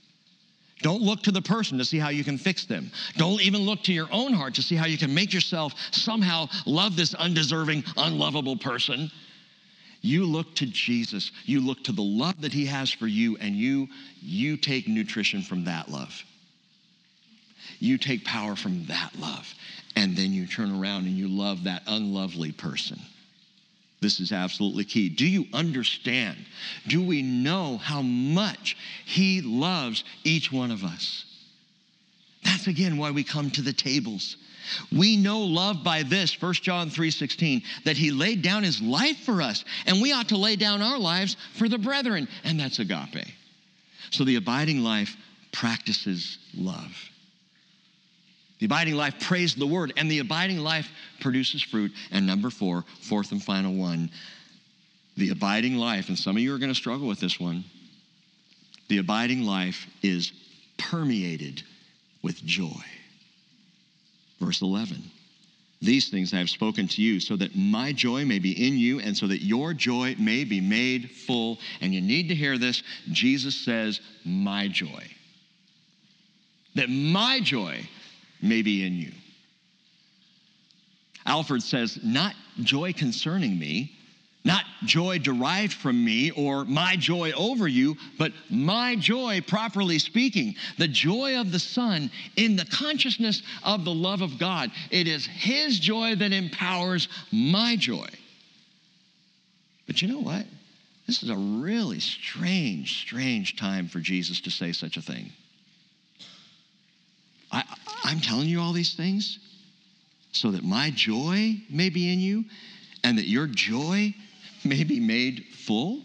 Don't 0.82 1.02
look 1.02 1.22
to 1.24 1.32
the 1.32 1.42
person 1.42 1.78
to 1.78 1.86
see 1.86 2.00
how 2.00 2.10
you 2.10 2.24
can 2.24 2.38
fix 2.38 2.66
them. 2.66 2.92
Don't 3.18 3.42
even 3.42 3.62
look 3.62 3.84
to 3.84 3.94
your 3.94 4.08
own 4.12 4.34
heart 4.34 4.56
to 4.56 4.62
see 4.62 4.76
how 4.76 4.86
you 4.86 4.98
can 4.98 5.14
make 5.14 5.34
yourself 5.34 5.74
somehow 5.92 6.48
love 6.66 6.96
this 6.96 7.14
undeserving, 7.14 7.84
unlovable 7.98 8.58
person. 8.58 9.12
You 10.02 10.26
look 10.26 10.56
to 10.56 10.66
Jesus. 10.66 11.32
You 11.46 11.62
look 11.62 11.84
to 11.84 11.92
the 11.92 12.02
love 12.02 12.42
that 12.42 12.54
he 12.54 12.66
has 12.66 12.92
for 12.92 13.08
you 13.08 13.38
and 13.38 13.56
you 13.56 13.88
you 14.22 14.58
take 14.58 14.88
nutrition 14.88 15.44
from 15.44 15.66
that 15.66 15.90
love. 15.90 16.24
You 17.80 17.98
take 17.98 18.26
power 18.26 18.56
from 18.56 18.86
that 18.86 19.12
love, 19.20 19.54
and 19.96 20.16
then 20.16 20.34
you 20.34 20.48
turn 20.48 20.72
around 20.72 21.06
and 21.06 21.18
you 21.18 21.28
love 21.28 21.64
that 21.64 21.84
unlovely 21.88 22.52
person. 22.52 23.00
This 24.02 24.20
is 24.20 24.32
absolutely 24.32 24.84
key. 24.84 25.10
Do 25.10 25.28
you 25.28 25.46
understand? 25.54 26.38
Do 26.88 27.04
we 27.04 27.22
know 27.22 27.78
how 27.78 28.02
much 28.02 28.76
He 29.06 29.42
loves 29.42 30.04
each 30.24 30.52
one 30.52 30.72
of 30.72 30.84
us? 30.84 31.26
That's 32.44 32.66
again 32.68 32.98
why 32.98 33.12
we 33.12 33.24
come 33.24 33.52
to 33.52 33.62
the 33.62 33.74
tables. 33.74 34.38
We 34.92 35.18
know 35.18 35.40
love 35.40 35.84
by 35.84 36.04
this, 36.04 36.34
1 36.34 36.54
John 36.64 36.90
3:16, 36.90 37.62
that 37.84 37.98
he 37.98 38.12
laid 38.12 38.42
down 38.42 38.64
his 38.64 38.82
life 38.82 39.18
for 39.20 39.42
us, 39.42 39.64
and 39.86 40.02
we 40.02 40.12
ought 40.12 40.30
to 40.30 40.38
lay 40.38 40.56
down 40.56 40.82
our 40.82 40.98
lives 40.98 41.36
for 41.54 41.68
the 41.68 41.78
brethren, 41.78 42.28
and 42.44 42.60
that's 42.60 42.80
agape. 42.80 43.28
So 44.12 44.24
the 44.24 44.36
abiding 44.36 44.82
life 44.84 45.16
practices 45.52 46.38
love. 46.56 47.11
The 48.62 48.68
abiding 48.68 48.94
life 48.94 49.20
prays 49.20 49.56
the 49.56 49.66
word, 49.66 49.92
and 49.98 50.10
the 50.10 50.20
abiding 50.20 50.60
life 50.60 50.88
produces 51.20 51.64
fruit. 51.64 51.92
And 52.12 52.28
number 52.28 52.52
four, 52.52 52.86
fourth 53.02 53.32
and 53.32 53.44
final 53.44 53.74
one, 53.74 54.12
the 55.18 55.32
abiding 55.32 55.78
life, 55.78 56.10
and 56.10 56.18
some 56.18 56.38
of 56.38 56.44
you 56.44 56.54
are 56.54 56.60
going 56.60 56.70
to 56.70 56.76
struggle 56.76 57.08
with 57.08 57.20
this 57.20 57.40
one. 57.40 57.64
The 58.88 59.00
abiding 59.00 59.42
life 59.42 59.88
is 60.04 60.32
permeated 60.78 61.64
with 62.22 62.46
joy. 62.46 62.84
Verse 64.40 64.62
11. 64.62 65.10
These 65.82 66.10
things 66.10 66.32
I 66.32 66.38
have 66.38 66.50
spoken 66.52 66.88
to 66.90 67.02
you 67.02 67.20
so 67.20 67.36
that 67.38 67.56
my 67.56 67.92
joy 67.92 68.26
may 68.26 68.38
be 68.38 68.68
in 68.68 68.78
you 68.78 69.00
and 69.00 69.18
so 69.18 69.26
that 69.26 69.42
your 69.42 69.74
joy 69.74 70.16
may 70.20 70.44
be 70.44 70.62
made 70.62 71.10
full. 71.10 71.58
And 71.82 71.96
you 71.96 72.02
need 72.02 72.28
to 72.28 72.36
hear 72.36 72.60
this. 72.60 72.84
Jesus 73.12 73.56
says, 73.56 74.02
My 74.24 74.68
joy. 74.68 75.08
That 76.76 76.90
my 76.92 77.40
joy 77.42 77.90
may 78.42 78.62
be 78.62 78.86
in 78.86 78.96
you. 78.96 79.12
Alford 81.26 81.62
says, 81.62 82.00
not 82.04 82.34
joy 82.64 82.94
concerning 82.94 83.58
me, 83.58 83.92
not 84.44 84.66
joy 84.86 85.20
derived 85.20 85.74
from 85.74 86.04
me 86.04 86.32
or 86.32 86.66
my 86.66 86.96
joy 86.96 87.32
over 87.34 87.68
you, 87.68 87.96
but 88.18 88.32
my 88.50 88.96
joy, 88.96 89.42
properly 89.48 90.00
speaking, 90.00 90.56
the 90.80 90.88
joy 90.88 91.40
of 91.40 91.52
the 91.52 91.60
Son 91.60 92.10
in 92.38 92.56
the 92.56 92.66
consciousness 92.66 93.44
of 93.64 93.86
the 93.86 93.94
love 93.94 94.22
of 94.22 94.40
God. 94.40 94.72
It 94.90 95.08
is 95.08 95.28
His 95.28 95.80
joy 95.80 96.16
that 96.16 96.34
empowers 96.34 97.08
my 97.32 97.76
joy. 97.76 98.10
But 99.86 100.02
you 100.02 100.08
know 100.08 100.22
what? 100.22 100.46
This 101.06 101.22
is 101.22 101.30
a 101.30 101.36
really 101.36 102.00
strange, 102.00 103.02
strange 103.02 103.58
time 103.58 103.88
for 103.88 104.00
Jesus 104.00 104.42
to 104.42 104.50
say 104.50 104.72
such 104.72 104.98
a 104.98 105.02
thing. 105.02 105.32
I, 107.52 107.64
I'm 108.04 108.20
telling 108.20 108.48
you 108.48 108.62
all 108.62 108.74
these 108.74 108.94
things 108.94 109.40
so 110.32 110.52
that 110.52 110.64
my 110.64 110.92
joy 110.92 111.56
may 111.70 111.90
be 111.90 112.12
in 112.12 112.20
you 112.20 112.46
and 113.04 113.18
that 113.18 113.28
your 113.28 113.48
joy 113.48 114.14
may 114.64 114.84
be 114.84 115.00
made 115.00 115.46
full. 115.66 116.02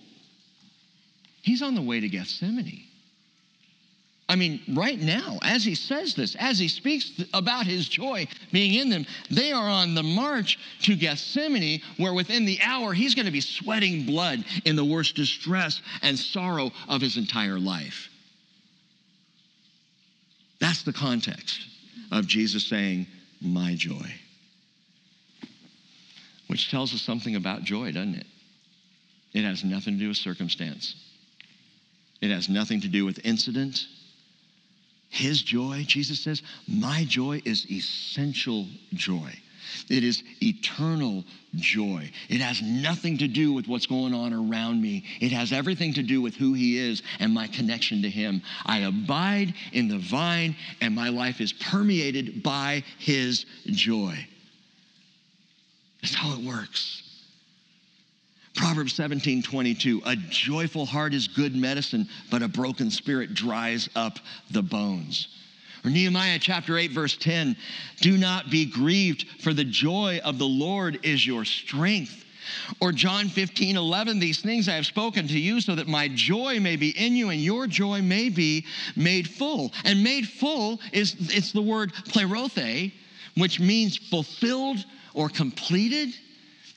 He's 1.43 1.63
on 1.63 1.75
the 1.75 1.83
way 1.83 2.01
to 2.01 2.09
Gethsemane. 2.09 2.83
I 4.29 4.35
mean, 4.35 4.61
right 4.75 4.99
now, 5.01 5.39
as 5.43 5.65
he 5.65 5.77
says 5.77 6.15
this, 6.15 6.35
as 6.35 6.59
he 6.59 6.67
speaks 6.67 7.23
about 7.33 7.65
his 7.65 7.89
joy 7.89 8.27
being 8.51 8.75
in 8.75 8.89
them, 8.89 9.07
they 9.31 9.53
are 9.53 9.69
on 9.69 9.95
the 9.95 10.03
march 10.03 10.59
to 10.83 10.97
Gethsemane, 10.97 11.81
where 11.97 12.13
within 12.13 12.45
the 12.45 12.59
hour 12.61 12.93
he's 12.93 13.15
going 13.15 13.27
to 13.27 13.33
be 13.33 13.41
sweating 13.41 14.05
blood 14.05 14.45
in 14.65 14.75
the 14.75 14.85
worst 14.85 15.15
distress 15.15 15.81
and 16.03 16.19
sorrow 16.19 16.73
of 16.89 17.01
his 17.01 17.17
entire 17.17 17.61
life. 17.61 18.09
That's 20.61 20.83
the 20.83 20.93
context 20.93 21.61
of 22.11 22.27
Jesus 22.27 22.67
saying, 22.67 23.07
My 23.41 23.75
joy. 23.75 24.15
Which 26.49 26.71
tells 26.71 26.95
us 26.95 27.03
something 27.03 27.35
about 27.35 27.63
joy, 27.63 27.93
doesn't 27.93 28.15
it? 28.15 28.27
It 29.35 29.45
has 29.45 29.65
nothing 29.65 29.95
to 29.95 30.01
do 30.01 30.09
with 30.09 30.17
circumstance, 30.17 30.95
it 32.21 32.31
has 32.31 32.49
nothing 32.49 32.81
to 32.83 32.89
do 32.89 33.05
with 33.05 33.25
incident. 33.25 33.87
His 35.09 35.41
joy, 35.41 35.85
Jesus 35.87 36.21
says, 36.21 36.43
My 36.67 37.05
joy 37.05 37.41
is 37.45 37.71
essential 37.71 38.67
joy. 38.93 39.33
It 39.89 40.05
is 40.05 40.23
eternal 40.43 41.25
joy. 41.55 42.11
It 42.29 42.41
has 42.41 42.63
nothing 42.63 43.19
to 43.19 43.29
do 43.29 43.53
with 43.53 43.69
what's 43.69 43.87
going 43.87 44.15
on 44.15 44.33
around 44.33 44.81
me. 44.81 45.05
It 45.21 45.33
has 45.33 45.53
everything 45.53 45.95
to 45.95 46.03
do 46.03 46.21
with 46.21 46.35
who 46.35 46.55
He 46.55 46.79
is 46.79 47.03
and 47.19 47.33
my 47.33 47.47
connection 47.47 48.03
to 48.03 48.11
Him. 48.11 48.43
I 48.65 48.81
abide 48.81 49.55
in 49.73 49.89
the 49.89 49.99
vine, 49.99 50.57
and 50.81 50.95
my 50.95 51.09
life 51.09 51.41
is 51.41 51.53
permeated 51.53 52.43
by 52.43 52.85
His 52.99 53.47
joy. 53.67 54.27
That's 56.03 56.15
how 56.15 56.33
it 56.35 56.45
works. 56.45 57.03
Proverbs 58.55 58.95
17, 58.95 59.43
22, 59.43 60.03
a 60.07 60.17
joyful 60.17 60.87
heart 60.87 61.13
is 61.13 61.29
good 61.29 61.55
medicine, 61.55 62.09
but 62.31 62.43
a 62.43 62.49
broken 62.49 62.91
spirit 62.91 63.35
dries 63.35 63.89
up 63.95 64.19
the 64.51 64.63
bones. 64.63 65.29
Nehemiah 65.91 66.39
chapter 66.39 66.79
8, 66.79 66.91
verse 66.91 67.17
10 67.17 67.57
Do 68.01 68.17
not 68.17 68.51
be 68.51 68.65
grieved, 68.65 69.27
for 69.41 69.53
the 69.53 69.65
joy 69.65 70.21
of 70.25 70.39
the 70.39 70.47
Lord 70.47 71.01
is 71.03 71.27
your 71.27 71.45
strength. 71.45 72.25
Or 72.81 72.93
John 72.93 73.29
15, 73.29 73.77
11, 73.77 74.19
these 74.19 74.41
things 74.41 74.69
I 74.69 74.75
have 74.75 74.87
spoken 74.87 75.27
to 75.29 75.39
you 75.39 75.61
so 75.61 75.75
that 75.75 75.89
my 75.89 76.09
joy 76.09 76.61
may 76.61 76.77
be 76.77 76.91
in 76.91 77.17
you 77.17 77.31
and 77.31 77.41
your 77.41 77.67
joy 77.67 78.03
may 78.03 78.29
be 78.29 78.65
made 78.95 79.29
full. 79.29 79.73
And 79.85 80.05
made 80.05 80.29
full 80.29 80.81
is 80.93 81.17
it's 81.19 81.53
the 81.53 81.63
word 81.63 81.93
plerothe, 81.93 82.93
which 83.37 83.61
means 83.61 83.97
fulfilled 83.97 84.85
or 85.15 85.29
completed. 85.29 86.15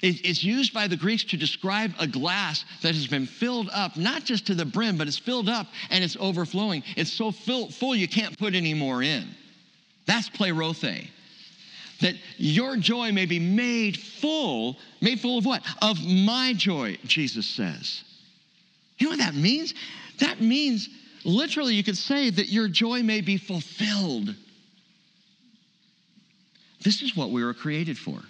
It's 0.01 0.43
used 0.43 0.73
by 0.73 0.87
the 0.87 0.95
Greeks 0.95 1.25
to 1.25 1.35
describe 1.35 1.91
a 1.99 2.07
glass 2.07 2.63
that 2.81 2.95
has 2.95 3.05
been 3.05 3.25
filled 3.25 3.69
up, 3.73 3.97
not 3.97 4.23
just 4.23 4.47
to 4.47 4.55
the 4.55 4.63
brim, 4.63 4.97
but 4.97 5.07
it's 5.07 5.17
filled 5.17 5.49
up 5.49 5.67
and 5.89 6.03
it's 6.03 6.15
overflowing. 6.21 6.83
It's 6.95 7.11
so 7.11 7.31
full 7.31 7.95
you 7.95 8.07
can't 8.07 8.37
put 8.39 8.55
any 8.55 8.73
more 8.73 9.03
in. 9.03 9.27
That's 10.05 10.29
plerothe. 10.29 11.09
That 11.99 12.15
your 12.37 12.77
joy 12.77 13.11
may 13.11 13.25
be 13.25 13.39
made 13.39 13.99
full, 13.99 14.77
made 15.01 15.19
full 15.19 15.37
of 15.37 15.45
what? 15.45 15.63
Of 15.81 15.97
my 16.05 16.53
joy, 16.55 16.97
Jesus 17.03 17.45
says. 17.45 18.03
You 18.99 19.07
know 19.07 19.11
what 19.11 19.19
that 19.19 19.35
means? 19.35 19.73
That 20.19 20.39
means 20.39 20.87
literally 21.25 21.75
you 21.75 21.83
could 21.83 21.97
say 21.97 22.29
that 22.29 22.47
your 22.47 22.69
joy 22.69 23.03
may 23.03 23.19
be 23.19 23.35
fulfilled. 23.35 24.33
This 26.81 27.01
is 27.01 27.17
what 27.17 27.31
we 27.31 27.43
were 27.43 27.53
created 27.53 27.97
for. 27.97 28.21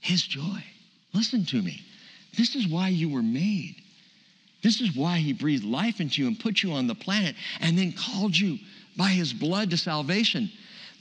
His 0.00 0.22
joy. 0.22 0.64
Listen 1.12 1.44
to 1.46 1.62
me. 1.62 1.82
This 2.36 2.54
is 2.54 2.68
why 2.68 2.88
you 2.88 3.08
were 3.08 3.22
made. 3.22 3.76
This 4.62 4.80
is 4.80 4.96
why 4.96 5.18
he 5.18 5.32
breathed 5.32 5.64
life 5.64 6.00
into 6.00 6.22
you 6.22 6.28
and 6.28 6.38
put 6.38 6.62
you 6.62 6.72
on 6.72 6.86
the 6.86 6.94
planet 6.94 7.36
and 7.60 7.78
then 7.78 7.92
called 7.92 8.36
you 8.36 8.58
by 8.96 9.08
his 9.08 9.32
blood 9.32 9.70
to 9.70 9.76
salvation. 9.76 10.50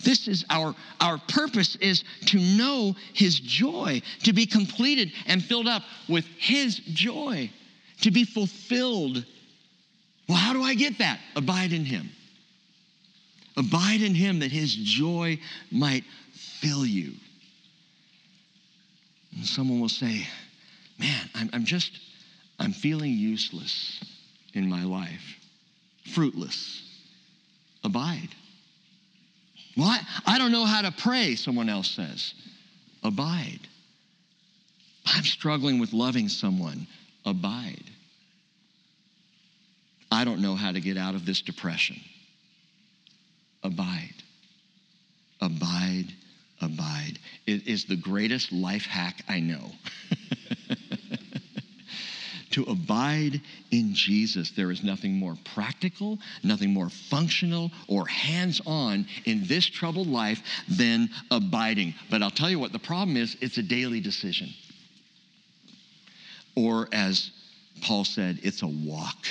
This 0.03 0.27
is 0.27 0.45
our, 0.49 0.75
our 1.01 1.17
purpose 1.27 1.75
is 1.77 2.03
to 2.27 2.37
know 2.37 2.95
his 3.13 3.39
joy, 3.39 4.01
to 4.23 4.33
be 4.33 4.45
completed 4.45 5.11
and 5.25 5.43
filled 5.43 5.67
up 5.67 5.83
with 6.07 6.25
his 6.37 6.77
joy, 6.77 7.49
to 8.01 8.11
be 8.11 8.23
fulfilled. 8.23 9.25
Well, 10.29 10.37
how 10.37 10.53
do 10.53 10.61
I 10.61 10.75
get 10.75 10.99
that? 10.99 11.19
Abide 11.35 11.73
in 11.73 11.83
him. 11.83 12.09
Abide 13.55 14.01
in 14.01 14.13
him 14.13 14.39
that 14.39 14.51
his 14.51 14.75
joy 14.75 15.39
might 15.71 16.03
fill 16.33 16.85
you. 16.85 17.13
And 19.37 19.45
someone 19.45 19.79
will 19.79 19.89
say, 19.89 20.27
Man, 20.99 21.29
I'm, 21.35 21.49
I'm 21.53 21.65
just, 21.65 21.91
I'm 22.59 22.73
feeling 22.73 23.11
useless 23.11 24.03
in 24.53 24.67
my 24.67 24.83
life, 24.83 25.37
fruitless. 26.13 26.83
Abide. 27.83 28.29
Well, 29.77 29.87
I, 29.87 29.99
I 30.25 30.37
don't 30.39 30.51
know 30.51 30.65
how 30.65 30.81
to 30.81 30.91
pray, 30.91 31.35
someone 31.35 31.69
else 31.69 31.91
says. 31.91 32.33
Abide. 33.03 33.59
I'm 35.05 35.23
struggling 35.23 35.79
with 35.79 35.93
loving 35.93 36.27
someone. 36.27 36.87
Abide. 37.23 37.83
I 40.11 40.25
don't 40.25 40.41
know 40.41 40.55
how 40.55 40.71
to 40.71 40.81
get 40.81 40.97
out 40.97 41.13
of 41.13 41.25
this 41.25 41.41
depression. 41.41 41.97
Abide. 43.63 44.15
Abide. 45.39 46.07
Abide. 46.59 47.19
It 47.45 47.66
is 47.77 47.85
the 47.85 47.95
greatest 47.95 48.51
life 48.51 48.87
hack 48.87 49.23
I 49.29 49.39
know. 49.39 49.69
to 52.49 52.63
abide 52.63 53.39
in 53.69 53.93
Jesus, 53.93 54.49
there 54.49 54.71
is 54.71 54.83
nothing 54.83 55.13
more 55.13 55.37
practical, 55.53 56.17
nothing 56.43 56.73
more 56.73 56.89
functional 56.89 57.69
or 57.87 58.07
hands 58.07 58.59
on 58.65 59.05
in 59.25 59.45
this 59.45 59.67
troubled 59.67 60.07
life 60.07 60.41
than 60.67 61.07
abiding. 61.29 61.93
But 62.09 62.23
I'll 62.23 62.31
tell 62.31 62.49
you 62.49 62.57
what, 62.57 62.71
the 62.71 62.79
problem 62.79 63.15
is 63.15 63.37
it's 63.41 63.59
a 63.59 63.63
daily 63.63 64.01
decision. 64.01 64.49
Or 66.55 66.89
as 66.91 67.29
Paul 67.83 68.05
said, 68.05 68.39
it's 68.41 68.63
a 68.63 68.67
walk. 68.67 69.27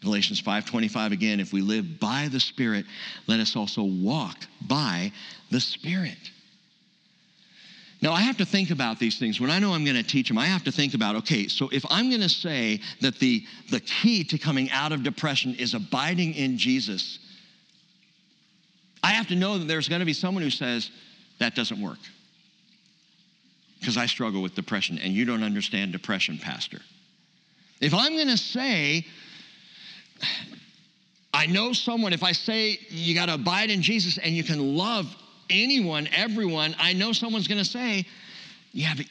Galatians 0.00 0.40
5:25 0.40 1.12
again, 1.12 1.38
if 1.38 1.52
we 1.52 1.60
live 1.60 2.00
by 2.00 2.28
the 2.28 2.40
Spirit, 2.40 2.86
let 3.26 3.40
us 3.40 3.56
also 3.56 3.82
walk 3.82 4.38
by 4.66 5.12
the 5.50 5.60
Spirit. 5.60 6.30
Now, 8.00 8.12
I 8.12 8.20
have 8.20 8.36
to 8.36 8.44
think 8.44 8.70
about 8.70 9.00
these 9.00 9.18
things. 9.18 9.40
When 9.40 9.50
I 9.50 9.58
know 9.58 9.72
I'm 9.72 9.84
going 9.84 9.96
to 9.96 10.04
teach 10.04 10.28
them, 10.28 10.38
I 10.38 10.46
have 10.46 10.62
to 10.64 10.72
think 10.72 10.94
about 10.94 11.16
okay, 11.16 11.48
so 11.48 11.68
if 11.70 11.84
I'm 11.90 12.08
going 12.10 12.20
to 12.20 12.28
say 12.28 12.80
that 13.00 13.18
the, 13.18 13.44
the 13.70 13.80
key 13.80 14.22
to 14.24 14.38
coming 14.38 14.70
out 14.70 14.92
of 14.92 15.02
depression 15.02 15.56
is 15.56 15.74
abiding 15.74 16.34
in 16.34 16.58
Jesus, 16.58 17.18
I 19.02 19.10
have 19.10 19.26
to 19.28 19.34
know 19.34 19.58
that 19.58 19.66
there's 19.66 19.88
going 19.88 19.98
to 20.00 20.06
be 20.06 20.12
someone 20.12 20.44
who 20.44 20.50
says, 20.50 20.90
that 21.40 21.56
doesn't 21.56 21.80
work. 21.80 21.98
Because 23.80 23.96
I 23.96 24.06
struggle 24.06 24.42
with 24.42 24.54
depression, 24.54 24.98
and 24.98 25.12
you 25.12 25.24
don't 25.24 25.42
understand 25.42 25.92
depression, 25.92 26.38
Pastor. 26.38 26.80
If 27.80 27.94
I'm 27.94 28.14
going 28.14 28.28
to 28.28 28.36
say, 28.36 29.06
I 31.32 31.46
know 31.46 31.72
someone, 31.72 32.12
if 32.12 32.22
I 32.22 32.32
say 32.32 32.78
you 32.90 33.14
got 33.14 33.26
to 33.26 33.34
abide 33.34 33.70
in 33.70 33.82
Jesus 33.82 34.18
and 34.18 34.34
you 34.34 34.42
can 34.42 34.76
love 34.76 35.14
anyone, 35.50 36.08
everyone, 36.14 36.74
I 36.78 36.92
know 36.92 37.12
someone's 37.12 37.48
going 37.48 37.58
to 37.58 37.64
say, 37.64 38.06
Yeah, 38.72 38.94
but 38.96 39.06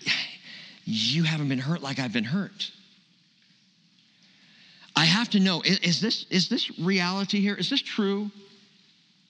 you 0.86 1.24
haven't 1.24 1.50
been 1.50 1.60
hurt 1.60 1.82
like 1.82 2.00
I've 2.00 2.14
been 2.14 2.24
hurt. 2.24 2.72
I 4.96 5.06
have 5.06 5.30
to 5.30 5.40
know 5.40 5.62
is, 5.62 5.78
is 5.80 6.02
this, 6.02 6.26
is 6.32 6.50
this 6.50 6.80
reality 6.80 7.40
here? 7.40 7.54
Is 7.54 7.70
this 7.70 7.82
true? 7.82 8.32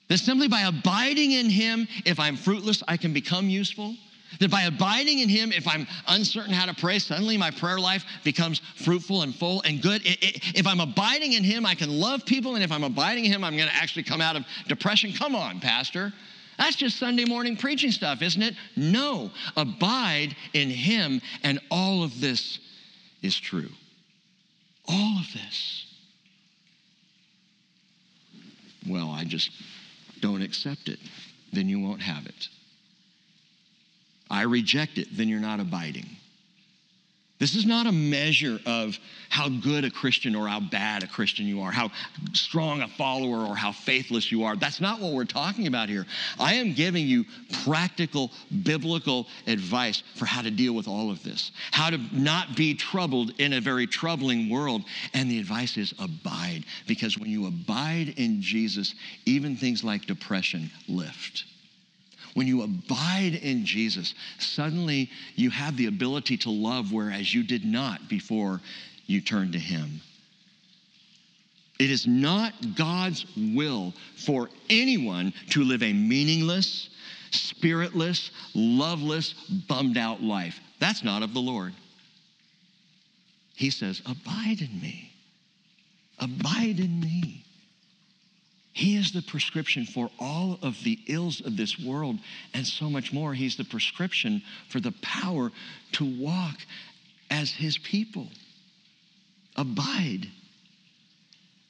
That 0.08 0.20
simply 0.20 0.48
by 0.48 0.62
abiding 0.62 1.32
in 1.34 1.50
Him, 1.50 1.88
if 2.06 2.20
I'm 2.20 2.38
fruitless, 2.38 2.82
I 2.88 2.96
can 2.96 3.12
become 3.12 3.50
useful? 3.50 3.96
That 4.40 4.52
by 4.52 4.64
abiding 4.64 5.20
in 5.20 5.30
Him, 5.30 5.52
if 5.52 5.68
I'm 5.68 5.88
uncertain 6.08 6.54
how 6.54 6.66
to 6.66 6.74
pray, 6.74 7.00
suddenly 7.00 7.38
my 7.38 7.52
prayer 7.52 7.80
life 7.80 8.06
becomes 8.24 8.62
fruitful 8.76 9.24
and 9.24 9.36
full 9.36 9.62
and 9.64 9.82
good. 9.82 10.02
If 10.06 10.68
I'm 10.68 10.80
abiding 10.80 11.34
in 11.34 11.44
Him, 11.44 11.66
I 11.66 11.76
can 11.76 11.90
love 11.90 12.26
people, 12.26 12.56
and 12.56 12.64
if 12.64 12.72
I'm 12.72 12.84
abiding 12.84 13.26
in 13.26 13.32
Him, 13.32 13.44
I'm 13.44 13.58
going 13.58 13.70
to 13.70 13.76
actually 13.76 14.04
come 14.04 14.22
out 14.22 14.36
of 14.36 14.46
depression. 14.68 15.12
Come 15.12 15.36
on, 15.36 15.60
Pastor. 15.60 16.14
That's 16.58 16.76
just 16.76 16.98
Sunday 16.98 17.26
morning 17.26 17.56
preaching 17.56 17.92
stuff, 17.92 18.22
isn't 18.22 18.42
it? 18.42 18.56
No. 18.76 19.32
Abide 19.56 20.36
in 20.54 20.70
Him, 20.70 21.22
and 21.44 21.60
all 21.70 22.04
of 22.04 22.20
this 22.20 22.60
is 23.22 23.38
true. 23.38 23.70
All 24.88 25.20
of 25.20 25.34
this. 25.34 25.86
Well, 28.88 29.10
I 29.10 29.24
just 29.26 29.52
don't 30.20 30.42
accept 30.42 30.88
it. 30.88 31.00
Then 31.54 31.70
you 31.70 31.80
won't 31.80 32.02
have 32.02 32.26
it. 32.26 32.48
I 34.30 34.44
reject 34.44 34.98
it. 34.98 35.08
Then 35.16 35.28
you're 35.28 35.40
not 35.40 35.60
abiding. 35.60 36.08
This 37.40 37.56
is 37.56 37.68
not 37.68 37.86
a 37.86 37.92
measure 37.92 38.60
of 38.66 38.98
how 39.30 39.48
good 39.48 39.86
a 39.86 39.92
Christian 39.92 40.36
or 40.36 40.48
how 40.48 40.60
bad 40.60 41.04
a 41.04 41.08
Christian 41.08 41.46
you 41.46 41.62
are, 41.62 41.72
how 41.72 41.92
strong 42.34 42.82
a 42.82 42.88
follower 42.88 43.46
or 43.46 43.56
how 43.56 43.72
faithless 43.72 44.32
you 44.32 44.44
are. 44.44 44.56
That's 44.56 44.82
not 44.82 45.00
what 45.00 45.14
we're 45.14 45.26
talking 45.26 45.68
about 45.68 45.88
here. 45.88 46.08
I 46.40 46.56
am 46.56 46.74
giving 46.74 47.06
you 47.06 47.26
practical 47.64 48.32
biblical 48.64 49.28
advice 49.46 50.02
for 50.16 50.26
how 50.26 50.42
to 50.42 50.50
deal 50.50 50.74
with 50.74 50.88
all 50.88 51.12
of 51.12 51.22
this, 51.24 51.52
how 51.72 51.92
to 51.92 52.00
not 52.12 52.56
be 52.56 52.74
troubled 52.74 53.34
in 53.38 53.54
a 53.54 53.62
very 53.62 53.86
troubling 53.86 54.50
world. 54.50 54.84
And 55.14 55.30
the 55.30 55.40
advice 55.40 55.78
is 55.78 55.94
abide, 56.00 56.64
because 56.88 57.20
when 57.20 57.30
you 57.30 57.46
abide 57.46 58.16
in 58.18 58.42
Jesus, 58.42 58.96
even 59.26 59.56
things 59.56 59.84
like 59.84 60.08
depression 60.08 60.72
lift. 60.88 61.46
When 62.38 62.46
you 62.46 62.62
abide 62.62 63.34
in 63.34 63.66
Jesus, 63.66 64.14
suddenly 64.38 65.10
you 65.36 65.50
have 65.50 65.76
the 65.76 65.88
ability 65.88 66.38
to 66.38 66.52
love 66.52 66.94
whereas 66.94 67.34
you 67.34 67.42
did 67.42 67.66
not 67.66 68.08
before 68.08 68.62
you 69.08 69.22
turned 69.22 69.54
to 69.54 69.60
Him. 69.60 70.02
It 71.80 71.90
is 71.90 72.06
not 72.06 72.54
God's 72.76 73.26
will 73.36 73.92
for 74.18 74.52
anyone 74.70 75.34
to 75.50 75.64
live 75.64 75.82
a 75.82 75.92
meaningless, 75.92 76.90
spiritless, 77.32 78.30
loveless, 78.54 79.34
bummed 79.68 79.98
out 79.98 80.22
life. 80.22 80.60
That's 80.78 81.04
not 81.04 81.24
of 81.24 81.34
the 81.34 81.40
Lord. 81.42 81.74
He 83.56 83.72
says, 83.72 84.00
Abide 84.06 84.62
in 84.62 84.80
me. 84.80 85.12
Abide 86.20 86.80
in 86.80 87.00
me. 87.00 87.47
He 88.78 88.96
is 88.96 89.12
the 89.12 89.24
prescription 89.24 89.88
for 89.88 90.12
all 90.20 90.60
of 90.62 90.84
the 90.84 91.00
ills 91.08 91.42
of 91.42 91.58
this 91.58 91.80
world 91.80 92.20
and 92.54 92.64
so 92.64 92.92
much 92.92 93.12
more. 93.12 93.34
He's 93.34 93.56
the 93.56 93.64
prescription 93.64 94.44
for 94.70 94.80
the 94.80 94.94
power 95.02 95.52
to 95.94 96.06
walk 96.06 96.60
as 97.32 97.50
his 97.50 97.80
people. 97.80 98.28
Abide. 99.56 100.28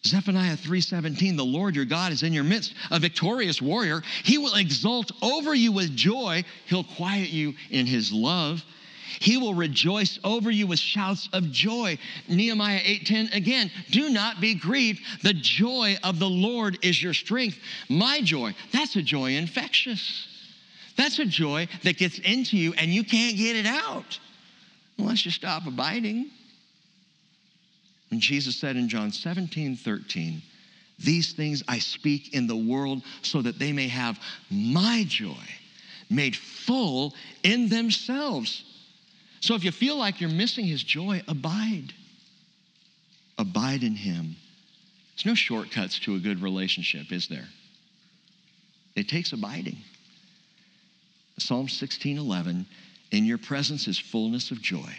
Zephaniah 0.06 0.58
3:17 0.58 1.38
The 1.38 1.46
Lord 1.46 1.78
your 1.78 1.86
God 1.86 2.12
is 2.12 2.24
in 2.24 2.34
your 2.34 2.44
midst, 2.44 2.74
a 2.92 3.00
victorious 3.00 3.62
warrior. 3.62 4.04
He 4.26 4.38
will 4.38 4.56
exult 4.56 5.14
over 5.22 5.56
you 5.56 5.72
with 5.72 5.96
joy. 5.96 6.44
He'll 6.66 6.84
quiet 6.84 7.30
you 7.30 7.56
in 7.70 7.86
his 7.86 8.12
love. 8.12 8.66
He 9.20 9.38
will 9.38 9.54
rejoice 9.54 10.20
over 10.24 10.52
you 10.52 10.68
with 10.68 10.80
shouts 10.80 11.30
of 11.34 11.52
joy. 11.52 11.98
Nehemiah 12.28 12.82
8:10 12.84 13.34
again, 13.34 13.72
do 13.90 14.10
not 14.10 14.42
be 14.42 14.54
grieved. 14.54 15.02
The 15.24 15.34
joy 15.34 15.98
of 16.04 16.20
the 16.20 16.30
Lord 16.30 16.78
is 16.82 17.02
your 17.02 17.14
strength. 17.14 17.58
My 17.90 18.22
joy, 18.22 18.54
that's 18.72 18.96
a 18.96 19.02
joy 19.02 19.36
infectious. 19.36 20.28
That's 20.96 21.20
a 21.20 21.26
joy 21.26 21.68
that 21.84 21.98
gets 21.98 22.20
into 22.20 22.58
you 22.58 22.74
and 22.74 22.92
you 22.92 23.04
can't 23.04 23.38
get 23.38 23.56
it 23.56 23.68
out 23.68 24.20
unless 24.98 25.26
you 25.26 25.32
stop 25.32 25.66
abiding. 25.68 26.32
And 28.12 28.20
Jesus 28.20 28.56
said 28.58 28.76
in 28.76 28.90
John 28.90 29.12
17, 29.12 29.76
13, 29.76 30.42
These 31.00 31.34
things 31.34 31.64
I 31.68 31.80
speak 31.80 32.34
in 32.34 32.48
the 32.48 32.56
world 32.56 33.04
so 33.22 33.42
that 33.42 33.60
they 33.60 33.72
may 33.72 33.88
have 33.88 34.20
my 34.50 35.04
joy 35.08 35.36
made 36.10 36.36
full 36.36 37.14
in 37.44 37.70
themselves. 37.70 38.64
So 39.48 39.56
if 39.56 39.64
you 39.64 39.72
feel 39.72 39.96
like 39.96 40.20
you're 40.20 40.30
missing 40.30 40.66
his 40.66 40.84
joy, 40.84 41.24
abide. 41.26 41.94
Abide 43.38 43.82
in 43.82 43.96
him. 43.96 44.36
There's 45.16 45.26
no 45.26 45.36
shortcuts 45.36 46.00
to 46.00 46.16
a 46.16 46.20
good 46.20 46.42
relationship, 46.42 47.14
is 47.14 47.30
there? 47.30 47.48
It 48.98 49.08
takes 49.08 49.32
abiding. 49.32 49.78
Psalm 51.40 51.70
16 51.70 52.18
11, 52.18 52.66
in 53.12 53.24
your 53.24 53.38
presence 53.38 53.88
is 53.88 53.98
fullness 53.98 54.52
of 54.52 54.62
joy. 54.62 54.94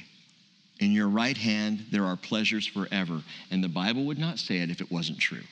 In 0.80 0.92
your 0.92 1.08
right 1.08 1.36
hand 1.36 1.84
there 1.92 2.06
are 2.06 2.16
pleasures 2.16 2.66
forever. 2.66 3.20
And 3.50 3.62
the 3.62 3.68
Bible 3.68 4.06
would 4.06 4.18
not 4.18 4.38
say 4.38 4.60
it 4.60 4.70
if 4.70 4.80
it 4.80 4.90
wasn't 4.90 5.18
true. 5.18 5.44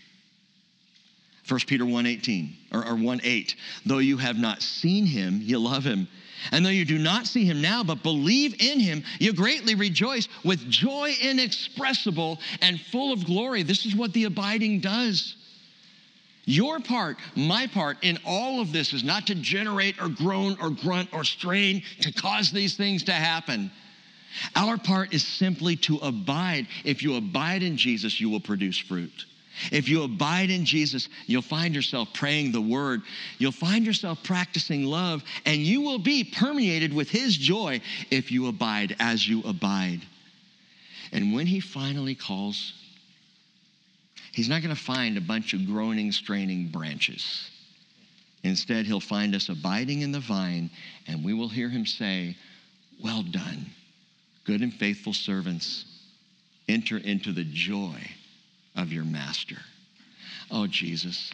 1 1.46 1.60
Peter 1.66 1.84
1 1.84 2.06
18 2.06 2.56
or, 2.72 2.86
or 2.86 2.96
1 2.96 3.20
8, 3.22 3.56
though 3.84 3.98
you 3.98 4.16
have 4.16 4.38
not 4.38 4.62
seen 4.62 5.04
him, 5.04 5.40
you 5.42 5.58
love 5.58 5.84
him 5.84 6.08
And 6.52 6.64
though 6.64 6.70
you 6.70 6.84
do 6.84 6.98
not 6.98 7.26
see 7.26 7.44
him 7.44 7.60
now, 7.60 7.82
but 7.82 8.02
believe 8.02 8.54
in 8.60 8.80
him, 8.80 9.04
you 9.18 9.32
greatly 9.32 9.74
rejoice 9.74 10.28
with 10.44 10.68
joy 10.70 11.14
inexpressible 11.20 12.38
and 12.60 12.80
full 12.80 13.12
of 13.12 13.24
glory. 13.24 13.62
This 13.62 13.86
is 13.86 13.94
what 13.94 14.12
the 14.12 14.24
abiding 14.24 14.80
does. 14.80 15.36
Your 16.44 16.78
part, 16.78 17.18
my 17.34 17.66
part 17.66 17.98
in 18.02 18.18
all 18.24 18.60
of 18.60 18.72
this 18.72 18.92
is 18.92 19.02
not 19.02 19.26
to 19.26 19.34
generate 19.34 20.00
or 20.00 20.08
groan 20.08 20.56
or 20.62 20.70
grunt 20.70 21.08
or 21.12 21.24
strain 21.24 21.82
to 22.00 22.12
cause 22.12 22.52
these 22.52 22.76
things 22.76 23.02
to 23.04 23.12
happen. 23.12 23.70
Our 24.54 24.78
part 24.78 25.12
is 25.12 25.26
simply 25.26 25.76
to 25.76 25.96
abide. 25.96 26.68
If 26.84 27.02
you 27.02 27.16
abide 27.16 27.62
in 27.62 27.76
Jesus, 27.76 28.20
you 28.20 28.30
will 28.30 28.40
produce 28.40 28.78
fruit. 28.78 29.26
If 29.72 29.88
you 29.88 30.02
abide 30.02 30.50
in 30.50 30.64
Jesus, 30.64 31.08
you'll 31.26 31.42
find 31.42 31.74
yourself 31.74 32.12
praying 32.12 32.52
the 32.52 32.60
word. 32.60 33.02
You'll 33.38 33.52
find 33.52 33.86
yourself 33.86 34.22
practicing 34.22 34.84
love, 34.84 35.24
and 35.44 35.58
you 35.58 35.80
will 35.80 35.98
be 35.98 36.24
permeated 36.24 36.92
with 36.92 37.10
his 37.10 37.36
joy 37.36 37.80
if 38.10 38.30
you 38.30 38.48
abide 38.48 38.96
as 39.00 39.26
you 39.26 39.42
abide. 39.42 40.02
And 41.12 41.32
when 41.32 41.46
he 41.46 41.60
finally 41.60 42.14
calls, 42.14 42.74
he's 44.32 44.48
not 44.48 44.62
going 44.62 44.74
to 44.74 44.80
find 44.80 45.16
a 45.16 45.22
bunch 45.22 45.54
of 45.54 45.66
groaning, 45.66 46.12
straining 46.12 46.68
branches. 46.68 47.50
Instead, 48.42 48.86
he'll 48.86 49.00
find 49.00 49.34
us 49.34 49.48
abiding 49.48 50.02
in 50.02 50.12
the 50.12 50.20
vine, 50.20 50.70
and 51.08 51.24
we 51.24 51.32
will 51.32 51.48
hear 51.48 51.68
him 51.68 51.86
say, 51.86 52.36
Well 53.02 53.22
done, 53.22 53.66
good 54.44 54.60
and 54.60 54.72
faithful 54.72 55.14
servants. 55.14 55.84
Enter 56.68 56.98
into 56.98 57.32
the 57.32 57.44
joy 57.44 58.00
of 58.76 58.92
your 58.92 59.04
master. 59.04 59.56
Oh, 60.50 60.66
Jesus, 60.66 61.32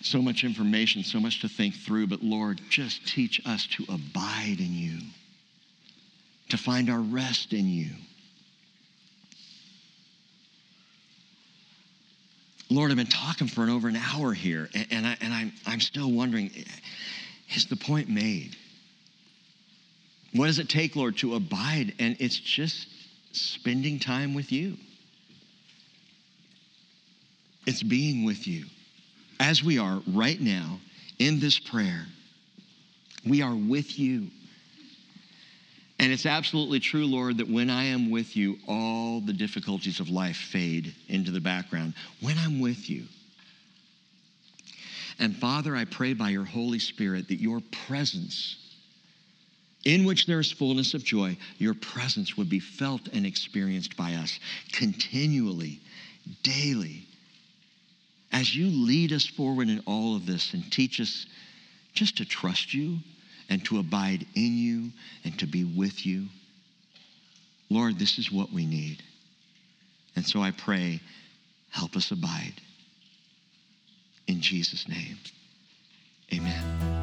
so 0.00 0.22
much 0.22 0.44
information, 0.44 1.04
so 1.04 1.20
much 1.20 1.40
to 1.42 1.48
think 1.48 1.74
through, 1.74 2.06
but 2.06 2.22
Lord, 2.22 2.60
just 2.70 3.06
teach 3.06 3.40
us 3.44 3.66
to 3.72 3.84
abide 3.88 4.58
in 4.58 4.74
you, 4.74 4.98
to 6.50 6.56
find 6.56 6.90
our 6.90 7.00
rest 7.00 7.52
in 7.52 7.68
you. 7.68 7.90
Lord, 12.70 12.90
I've 12.90 12.96
been 12.96 13.06
talking 13.06 13.48
for 13.48 13.64
an 13.64 13.70
over 13.70 13.86
an 13.86 13.96
hour 13.96 14.32
here, 14.32 14.70
and, 14.74 14.86
and, 14.90 15.06
I, 15.06 15.16
and 15.20 15.34
I'm, 15.34 15.52
I'm 15.66 15.80
still 15.80 16.10
wondering 16.10 16.50
is 17.54 17.66
the 17.66 17.76
point 17.76 18.08
made? 18.08 18.56
What 20.32 20.46
does 20.46 20.58
it 20.58 20.70
take, 20.70 20.96
Lord, 20.96 21.18
to 21.18 21.34
abide? 21.34 21.94
And 21.98 22.16
it's 22.18 22.38
just 22.38 22.86
spending 23.32 23.98
time 23.98 24.32
with 24.32 24.50
you. 24.50 24.78
It's 27.66 27.82
being 27.82 28.24
with 28.24 28.46
you. 28.46 28.64
As 29.38 29.62
we 29.62 29.78
are 29.78 30.00
right 30.06 30.40
now 30.40 30.80
in 31.18 31.40
this 31.40 31.58
prayer, 31.58 32.06
we 33.26 33.42
are 33.42 33.54
with 33.54 33.98
you. 33.98 34.28
And 35.98 36.12
it's 36.12 36.26
absolutely 36.26 36.80
true, 36.80 37.06
Lord, 37.06 37.38
that 37.38 37.48
when 37.48 37.70
I 37.70 37.84
am 37.84 38.10
with 38.10 38.36
you, 38.36 38.58
all 38.66 39.20
the 39.20 39.32
difficulties 39.32 40.00
of 40.00 40.08
life 40.08 40.36
fade 40.36 40.92
into 41.08 41.30
the 41.30 41.40
background. 41.40 41.94
When 42.20 42.36
I'm 42.38 42.58
with 42.60 42.90
you. 42.90 43.04
And 45.20 45.36
Father, 45.36 45.76
I 45.76 45.84
pray 45.84 46.14
by 46.14 46.30
your 46.30 46.44
Holy 46.44 46.80
Spirit 46.80 47.28
that 47.28 47.40
your 47.40 47.60
presence, 47.86 48.56
in 49.84 50.04
which 50.04 50.26
there 50.26 50.40
is 50.40 50.50
fullness 50.50 50.94
of 50.94 51.04
joy, 51.04 51.36
your 51.58 51.74
presence 51.74 52.36
would 52.36 52.48
be 52.48 52.58
felt 52.58 53.06
and 53.12 53.24
experienced 53.24 53.96
by 53.96 54.14
us 54.14 54.40
continually, 54.72 55.80
daily, 56.42 57.06
as 58.32 58.54
you 58.54 58.66
lead 58.66 59.12
us 59.12 59.26
forward 59.26 59.68
in 59.68 59.82
all 59.86 60.16
of 60.16 60.26
this 60.26 60.54
and 60.54 60.70
teach 60.72 61.00
us 61.00 61.26
just 61.92 62.16
to 62.16 62.24
trust 62.24 62.72
you 62.72 62.98
and 63.48 63.64
to 63.66 63.78
abide 63.78 64.26
in 64.34 64.56
you 64.56 64.90
and 65.24 65.38
to 65.38 65.46
be 65.46 65.64
with 65.64 66.06
you. 66.06 66.26
Lord, 67.68 67.98
this 67.98 68.18
is 68.18 68.32
what 68.32 68.52
we 68.52 68.66
need. 68.66 69.02
And 70.16 70.26
so 70.26 70.40
I 70.40 70.50
pray, 70.50 71.00
help 71.70 71.96
us 71.96 72.10
abide. 72.10 72.54
In 74.26 74.40
Jesus' 74.40 74.88
name, 74.88 75.18
amen. 76.32 77.01